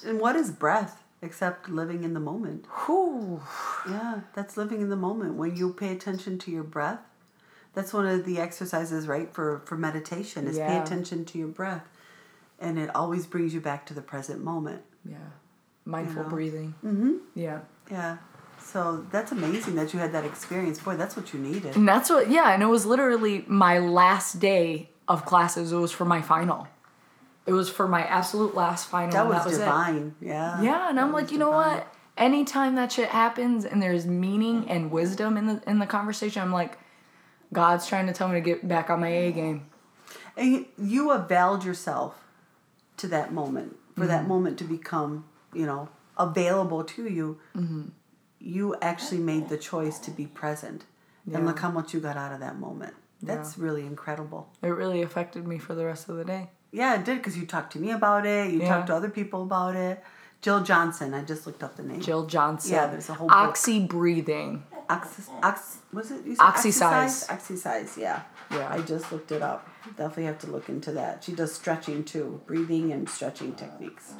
And 0.05 0.19
what 0.19 0.35
is 0.35 0.51
breath 0.51 1.03
except 1.21 1.69
living 1.69 2.03
in 2.03 2.13
the 2.13 2.19
moment? 2.19 2.65
whew, 2.85 3.41
Yeah, 3.87 4.21
that's 4.33 4.55
living 4.55 4.81
in 4.81 4.89
the 4.89 4.95
moment. 4.95 5.35
When 5.35 5.55
you 5.55 5.73
pay 5.73 5.91
attention 5.91 6.37
to 6.39 6.51
your 6.51 6.63
breath, 6.63 6.99
that's 7.73 7.91
one 7.93 8.05
of 8.07 8.25
the 8.25 8.39
exercises, 8.39 9.07
right, 9.07 9.33
for, 9.33 9.61
for 9.65 9.77
meditation 9.77 10.47
is 10.47 10.57
pay 10.57 10.77
attention 10.77 11.25
to 11.25 11.37
your 11.37 11.47
breath. 11.47 11.87
And 12.59 12.77
it 12.77 12.93
always 12.95 13.25
brings 13.25 13.53
you 13.53 13.61
back 13.61 13.85
to 13.87 13.93
the 13.93 14.01
present 14.01 14.43
moment. 14.43 14.81
yeah, 15.05 15.17
mindful 15.85 16.23
know? 16.23 16.29
breathing. 16.29 16.75
Mm-hmm. 16.85 17.13
Yeah. 17.35 17.59
Yeah. 17.89 18.17
So 18.61 19.05
that's 19.11 19.31
amazing 19.31 19.75
that 19.75 19.93
you 19.93 19.99
had 19.99 20.11
that 20.13 20.25
experience. 20.25 20.79
Boy, 20.79 20.95
that's 20.95 21.15
what 21.15 21.33
you 21.33 21.39
needed. 21.39 21.75
And 21.75 21.87
that's 21.87 22.09
what, 22.09 22.29
yeah, 22.29 22.53
and 22.53 22.61
it 22.61 22.67
was 22.67 22.85
literally 22.85 23.43
my 23.47 23.79
last 23.79 24.39
day 24.39 24.89
of 25.07 25.25
classes. 25.25 25.71
It 25.71 25.77
was 25.77 25.91
for 25.91 26.05
my 26.05 26.21
final. 26.21 26.67
It 27.47 27.53
was 27.53 27.69
for 27.69 27.87
my 27.87 28.03
absolute 28.03 28.53
last 28.53 28.87
final. 28.89 29.11
That 29.11 29.27
was, 29.27 29.55
it. 29.55 29.59
divine. 29.59 30.15
Yeah. 30.21 30.61
Yeah, 30.61 30.89
and 30.89 30.99
I'm 30.99 31.11
like, 31.11 31.23
was 31.23 31.31
you 31.31 31.39
know 31.39 31.51
divine. 31.51 31.77
what? 31.77 31.95
Anytime 32.17 32.75
that 32.75 32.91
shit 32.91 33.09
happens 33.09 33.65
and 33.65 33.81
there's 33.81 34.05
meaning 34.05 34.69
and 34.69 34.91
wisdom 34.91 35.37
in 35.37 35.47
the 35.47 35.61
in 35.65 35.79
the 35.79 35.87
conversation, 35.87 36.41
I'm 36.41 36.51
like, 36.51 36.77
God's 37.53 37.87
trying 37.87 38.07
to 38.07 38.13
tell 38.13 38.27
me 38.27 38.35
to 38.35 38.41
get 38.41 38.67
back 38.67 38.89
on 38.89 38.99
my 38.99 39.07
A 39.07 39.31
game. 39.31 39.65
And 40.37 40.65
you- 40.77 41.11
availed 41.11 41.63
yourself 41.63 42.21
to 42.97 43.07
that 43.07 43.33
moment, 43.33 43.77
for 43.95 44.05
that 44.05 44.19
Mm-hmm. 44.21 44.29
moment 44.29 44.57
to 44.59 44.63
become, 44.65 45.25
you 45.53 45.65
know, 45.65 45.89
available 46.17 46.83
to 46.83 47.07
you. 47.09 47.39
Mm-hmm. 47.55 47.85
You 48.39 48.75
actually 48.81 49.19
made 49.19 49.49
the 49.49 49.57
choice 49.57 49.99
to 49.99 50.11
be 50.11 50.25
present. 50.25 50.85
Yeah. 51.25 51.37
And 51.37 51.45
look 51.45 51.59
how 51.59 51.69
much 51.69 51.93
you 51.93 51.99
got 51.99 52.17
out 52.17 52.31
of 52.33 52.39
that 52.39 52.57
moment. 52.57 52.93
That's 53.21 53.57
really 53.57 53.85
incredible. 53.85 54.49
It 54.63 54.67
really 54.69 55.01
affected 55.01 55.45
me 55.45 55.57
for 55.57 55.75
the 55.75 55.85
rest 55.85 56.07
of 56.07 56.15
the 56.15 56.23
day. 56.23 56.49
Yeah, 56.71 56.95
it 56.95 57.03
did 57.03 57.17
because 57.17 57.37
you 57.37 57.45
talked 57.45 57.73
to 57.73 57.79
me 57.79 57.91
about 57.91 58.25
it. 58.25 58.51
You 58.51 58.59
Yeah. 58.61 58.69
talked 58.69 58.87
to 58.87 58.95
other 58.95 59.09
people 59.09 59.43
about 59.43 59.75
it. 59.75 60.01
Jill 60.41 60.63
Johnson. 60.63 61.13
I 61.13 61.23
just 61.23 61.45
looked 61.45 61.63
up 61.63 61.75
the 61.75 61.83
name. 61.83 61.99
Jill 61.99 62.25
Johnson. 62.27 62.71
Yeah, 62.71 62.87
there's 62.87 63.09
a 63.09 63.13
whole 63.13 63.27
book. 63.27 63.35
oxy 63.35 63.85
breathing. 63.85 64.63
Oxy, 64.89 65.23
ox, 65.43 65.79
was 65.91 66.11
it? 66.11 66.25
You 66.25 66.35
said 66.35 66.45
Oxycise. 66.45 67.27
Oxycise, 67.27 67.97
yeah. 67.97 68.21
Yeah. 68.49 68.69
I 68.71 68.81
just 68.81 69.11
looked 69.11 69.31
it 69.31 69.41
up. 69.41 69.67
Definitely 69.97 70.25
have 70.25 70.39
to 70.39 70.47
look 70.47 70.69
into 70.69 70.91
that. 70.93 71.23
She 71.23 71.33
does 71.33 71.51
stretching 71.53 72.03
too, 72.05 72.41
breathing 72.47 72.91
and 72.93 73.07
stretching 73.09 73.53
techniques. 73.53 74.13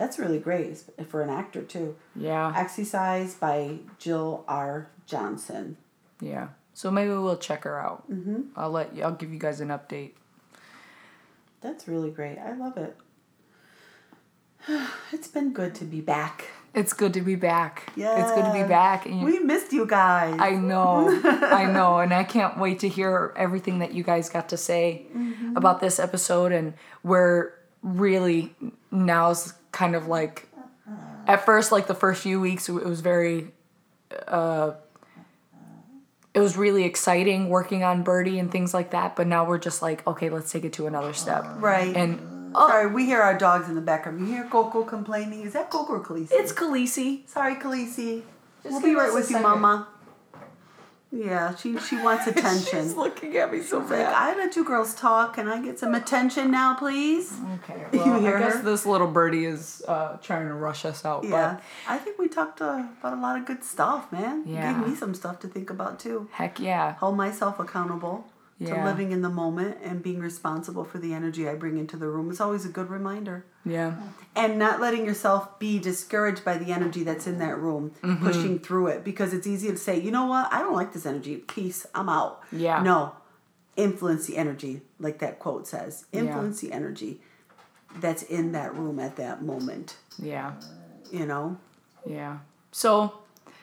That's 0.00 0.18
really 0.18 0.38
great 0.38 0.82
for 1.10 1.20
an 1.20 1.28
actor 1.28 1.60
too. 1.60 1.94
Yeah. 2.16 2.54
Exercise 2.56 3.34
by 3.34 3.80
Jill 3.98 4.46
R. 4.48 4.88
Johnson. 5.04 5.76
Yeah. 6.22 6.48
So 6.72 6.90
maybe 6.90 7.10
we'll 7.10 7.36
check 7.36 7.64
her 7.64 7.78
out. 7.78 8.10
Mm-hmm. 8.10 8.44
I'll 8.56 8.70
let 8.70 8.96
you. 8.96 9.02
I'll 9.02 9.12
give 9.12 9.30
you 9.30 9.38
guys 9.38 9.60
an 9.60 9.68
update. 9.68 10.12
That's 11.60 11.86
really 11.86 12.10
great. 12.10 12.38
I 12.38 12.54
love 12.56 12.78
it. 12.78 12.96
It's 15.12 15.28
been 15.28 15.52
good 15.52 15.74
to 15.74 15.84
be 15.84 16.00
back. 16.00 16.46
It's 16.74 16.94
good 16.94 17.12
to 17.12 17.20
be 17.20 17.34
back. 17.34 17.92
Yeah. 17.94 18.22
It's 18.22 18.32
good 18.32 18.46
to 18.46 18.52
be 18.54 18.66
back. 18.66 19.04
And 19.04 19.22
We 19.22 19.38
missed 19.40 19.70
you 19.70 19.84
guys. 19.84 20.34
I 20.40 20.52
know, 20.52 21.10
I 21.24 21.66
know, 21.66 21.98
and 21.98 22.14
I 22.14 22.24
can't 22.24 22.58
wait 22.58 22.78
to 22.78 22.88
hear 22.88 23.34
everything 23.36 23.80
that 23.80 23.92
you 23.92 24.02
guys 24.02 24.30
got 24.30 24.48
to 24.48 24.56
say 24.56 25.04
about 25.56 25.80
this 25.82 25.98
episode. 25.98 26.52
And 26.52 26.72
we're 27.02 27.52
really 27.82 28.54
now's 28.90 29.52
kind 29.72 29.94
of 29.94 30.06
like, 30.06 30.48
at 31.26 31.44
first, 31.44 31.72
like 31.72 31.86
the 31.86 31.94
first 31.94 32.22
few 32.22 32.40
weeks, 32.40 32.68
it 32.68 32.72
was 32.72 33.00
very, 33.00 33.52
uh, 34.26 34.72
it 36.32 36.40
was 36.40 36.56
really 36.56 36.84
exciting 36.84 37.48
working 37.48 37.82
on 37.82 38.02
Birdie 38.02 38.38
and 38.38 38.50
things 38.50 38.72
like 38.72 38.90
that. 38.90 39.16
But 39.16 39.26
now 39.26 39.44
we're 39.44 39.58
just 39.58 39.82
like, 39.82 40.06
okay, 40.06 40.30
let's 40.30 40.50
take 40.50 40.64
it 40.64 40.72
to 40.74 40.86
another 40.86 41.12
step. 41.12 41.44
right. 41.58 41.94
And 41.94 42.52
oh, 42.54 42.68
Sorry, 42.68 42.86
we 42.86 43.04
hear 43.06 43.20
our 43.20 43.36
dogs 43.36 43.68
in 43.68 43.74
the 43.74 43.80
background. 43.80 44.20
You 44.20 44.26
hear 44.26 44.44
Coco 44.44 44.84
complaining. 44.84 45.42
Is 45.42 45.52
that 45.54 45.70
Coco 45.70 45.94
or 45.94 46.04
Khaleesi? 46.04 46.28
it's 46.32 46.52
Khaleesi. 46.52 47.28
Sorry, 47.28 47.56
Khaleesi. 47.56 48.22
Just 48.62 48.72
we'll 48.72 48.82
be 48.82 48.94
right 48.94 49.12
with 49.12 49.30
you. 49.30 49.40
Mama. 49.40 49.88
Yeah, 51.12 51.54
she 51.56 51.76
she 51.78 51.96
wants 52.02 52.26
attention. 52.26 52.82
She's 52.82 52.94
looking 52.94 53.36
at 53.36 53.50
me 53.52 53.62
so 53.62 53.78
like, 53.78 53.88
bad. 53.90 54.14
I 54.14 54.36
let 54.36 54.54
you 54.54 54.64
girls 54.64 54.94
talk. 54.94 55.34
Can 55.34 55.48
I 55.48 55.60
get 55.60 55.78
some 55.78 55.94
attention 55.94 56.50
now, 56.50 56.74
please? 56.74 57.32
Okay, 57.64 57.84
You 57.92 57.98
well, 57.98 58.26
I 58.26 58.38
guess 58.38 58.54
her? 58.54 58.62
this 58.62 58.86
little 58.86 59.08
birdie 59.08 59.44
is 59.44 59.82
uh, 59.88 60.18
trying 60.18 60.46
to 60.46 60.54
rush 60.54 60.84
us 60.84 61.04
out. 61.04 61.24
Yeah, 61.24 61.60
I 61.88 61.98
think 61.98 62.18
we 62.18 62.28
talked 62.28 62.60
uh, 62.60 62.84
about 63.00 63.18
a 63.18 63.20
lot 63.20 63.36
of 63.38 63.44
good 63.44 63.64
stuff, 63.64 64.12
man. 64.12 64.44
Yeah. 64.46 64.72
Gave 64.72 64.88
me 64.88 64.94
some 64.94 65.14
stuff 65.14 65.40
to 65.40 65.48
think 65.48 65.70
about 65.70 65.98
too. 65.98 66.28
Heck 66.32 66.60
yeah. 66.60 66.94
Hold 66.94 67.16
myself 67.16 67.58
accountable 67.58 68.26
to 68.66 68.84
living 68.84 69.10
in 69.10 69.22
the 69.22 69.30
moment 69.30 69.78
and 69.82 70.02
being 70.02 70.18
responsible 70.20 70.84
for 70.84 70.98
the 70.98 71.14
energy 71.14 71.48
I 71.48 71.54
bring 71.54 71.78
into 71.78 71.96
the 71.96 72.08
room. 72.08 72.30
It's 72.30 72.40
always 72.42 72.66
a 72.66 72.68
good 72.68 72.90
reminder. 72.90 73.44
Yeah. 73.64 73.94
and 74.36 74.58
not 74.58 74.80
letting 74.80 75.04
yourself 75.04 75.58
be 75.58 75.78
discouraged 75.78 76.44
by 76.44 76.56
the 76.58 76.72
energy 76.72 77.02
that's 77.02 77.26
in 77.26 77.38
that 77.38 77.58
room 77.58 77.92
Mm-hmm. 78.02 78.24
pushing 78.24 78.58
through 78.58 78.86
it 78.88 79.04
because 79.04 79.32
it's 79.34 79.46
easy 79.46 79.68
to 79.70 79.76
say 79.76 79.98
you 80.00 80.10
know 80.10 80.24
what 80.26 80.50
i 80.52 80.60
don't 80.60 80.72
like 80.74 80.92
this 80.94 81.04
energy 81.04 81.36
peace 81.36 81.84
i'm 81.94 82.08
out 82.08 82.40
Yeah. 82.52 82.82
no 82.82 83.12
influence 83.76 84.26
the 84.26 84.36
energy 84.38 84.80
like 84.98 85.18
that 85.18 85.38
quote 85.38 85.66
says 85.68 86.06
influence 86.12 86.60
the 86.60 86.72
energy 86.72 87.20
that's 87.96 88.22
in 88.22 88.52
that 88.52 88.74
room 88.74 88.98
at 88.98 89.16
that 89.16 89.42
moment 89.42 89.96
Yeah. 90.18 90.52
you 91.12 91.26
know 91.26 91.58
Yeah. 92.06 92.38
So, 92.72 93.12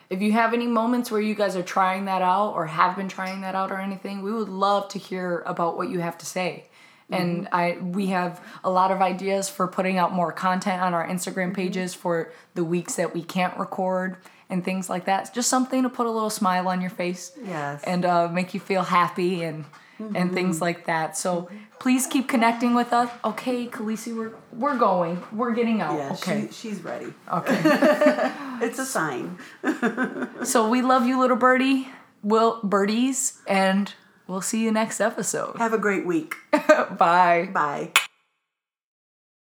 if 0.09 0.21
you 0.21 0.31
have 0.31 0.53
any 0.53 0.67
moments 0.67 1.11
where 1.11 1.21
you 1.21 1.35
guys 1.35 1.55
are 1.55 1.63
trying 1.63 2.05
that 2.05 2.21
out 2.21 2.53
or 2.53 2.65
have 2.65 2.95
been 2.95 3.09
trying 3.09 3.41
that 3.41 3.55
out 3.55 3.71
or 3.71 3.79
anything, 3.79 4.21
we 4.21 4.31
would 4.31 4.49
love 4.49 4.87
to 4.89 4.99
hear 4.99 5.43
about 5.45 5.77
what 5.77 5.89
you 5.89 5.99
have 5.99 6.17
to 6.19 6.25
say. 6.25 6.65
And 7.09 7.47
I 7.53 7.77
we 7.81 8.07
have 8.07 8.41
a 8.65 8.69
lot 8.69 8.91
of 8.91 9.01
ideas 9.01 9.47
for 9.47 9.65
putting 9.67 9.97
out 9.97 10.11
more 10.11 10.33
content 10.33 10.81
on 10.81 10.93
our 10.93 11.07
Instagram 11.07 11.53
pages 11.53 11.93
for 11.93 12.33
the 12.53 12.65
weeks 12.65 12.95
that 12.95 13.13
we 13.13 13.23
can't 13.23 13.57
record 13.57 14.17
and 14.49 14.63
things 14.63 14.89
like 14.89 15.05
that. 15.05 15.33
Just 15.33 15.49
something 15.49 15.83
to 15.83 15.89
put 15.89 16.05
a 16.05 16.11
little 16.11 16.29
smile 16.29 16.67
on 16.67 16.81
your 16.81 16.89
face. 16.89 17.31
Yes. 17.41 17.81
And 17.85 18.03
uh, 18.03 18.27
make 18.27 18.53
you 18.53 18.59
feel 18.59 18.83
happy 18.83 19.43
and 19.43 19.63
and 19.99 20.33
things 20.33 20.55
mm-hmm. 20.55 20.63
like 20.63 20.85
that. 20.85 21.17
So 21.17 21.49
please 21.79 22.07
keep 22.07 22.27
connecting 22.27 22.73
with 22.73 22.93
us. 22.93 23.09
Okay, 23.23 23.67
Khaleesi, 23.67 24.15
we're 24.15 24.33
we're 24.53 24.77
going. 24.77 25.23
We're 25.31 25.53
getting 25.53 25.81
out. 25.81 25.97
yeah 25.97 26.11
okay. 26.13 26.47
she, 26.47 26.53
she's 26.69 26.83
ready 26.83 27.13
okay. 27.31 27.59
it's 28.61 28.79
a 28.79 28.85
sign 28.85 29.37
So 30.43 30.69
we 30.69 30.81
love 30.81 31.05
you, 31.05 31.19
little 31.19 31.37
birdie, 31.37 31.89
will 32.23 32.59
birdies, 32.63 33.39
and 33.47 33.93
we'll 34.27 34.41
see 34.41 34.63
you 34.63 34.71
next 34.71 34.99
episode. 34.99 35.57
have 35.57 35.73
a 35.73 35.77
great 35.77 36.05
week 36.05 36.35
Bye. 36.97 37.49
bye 37.53 37.91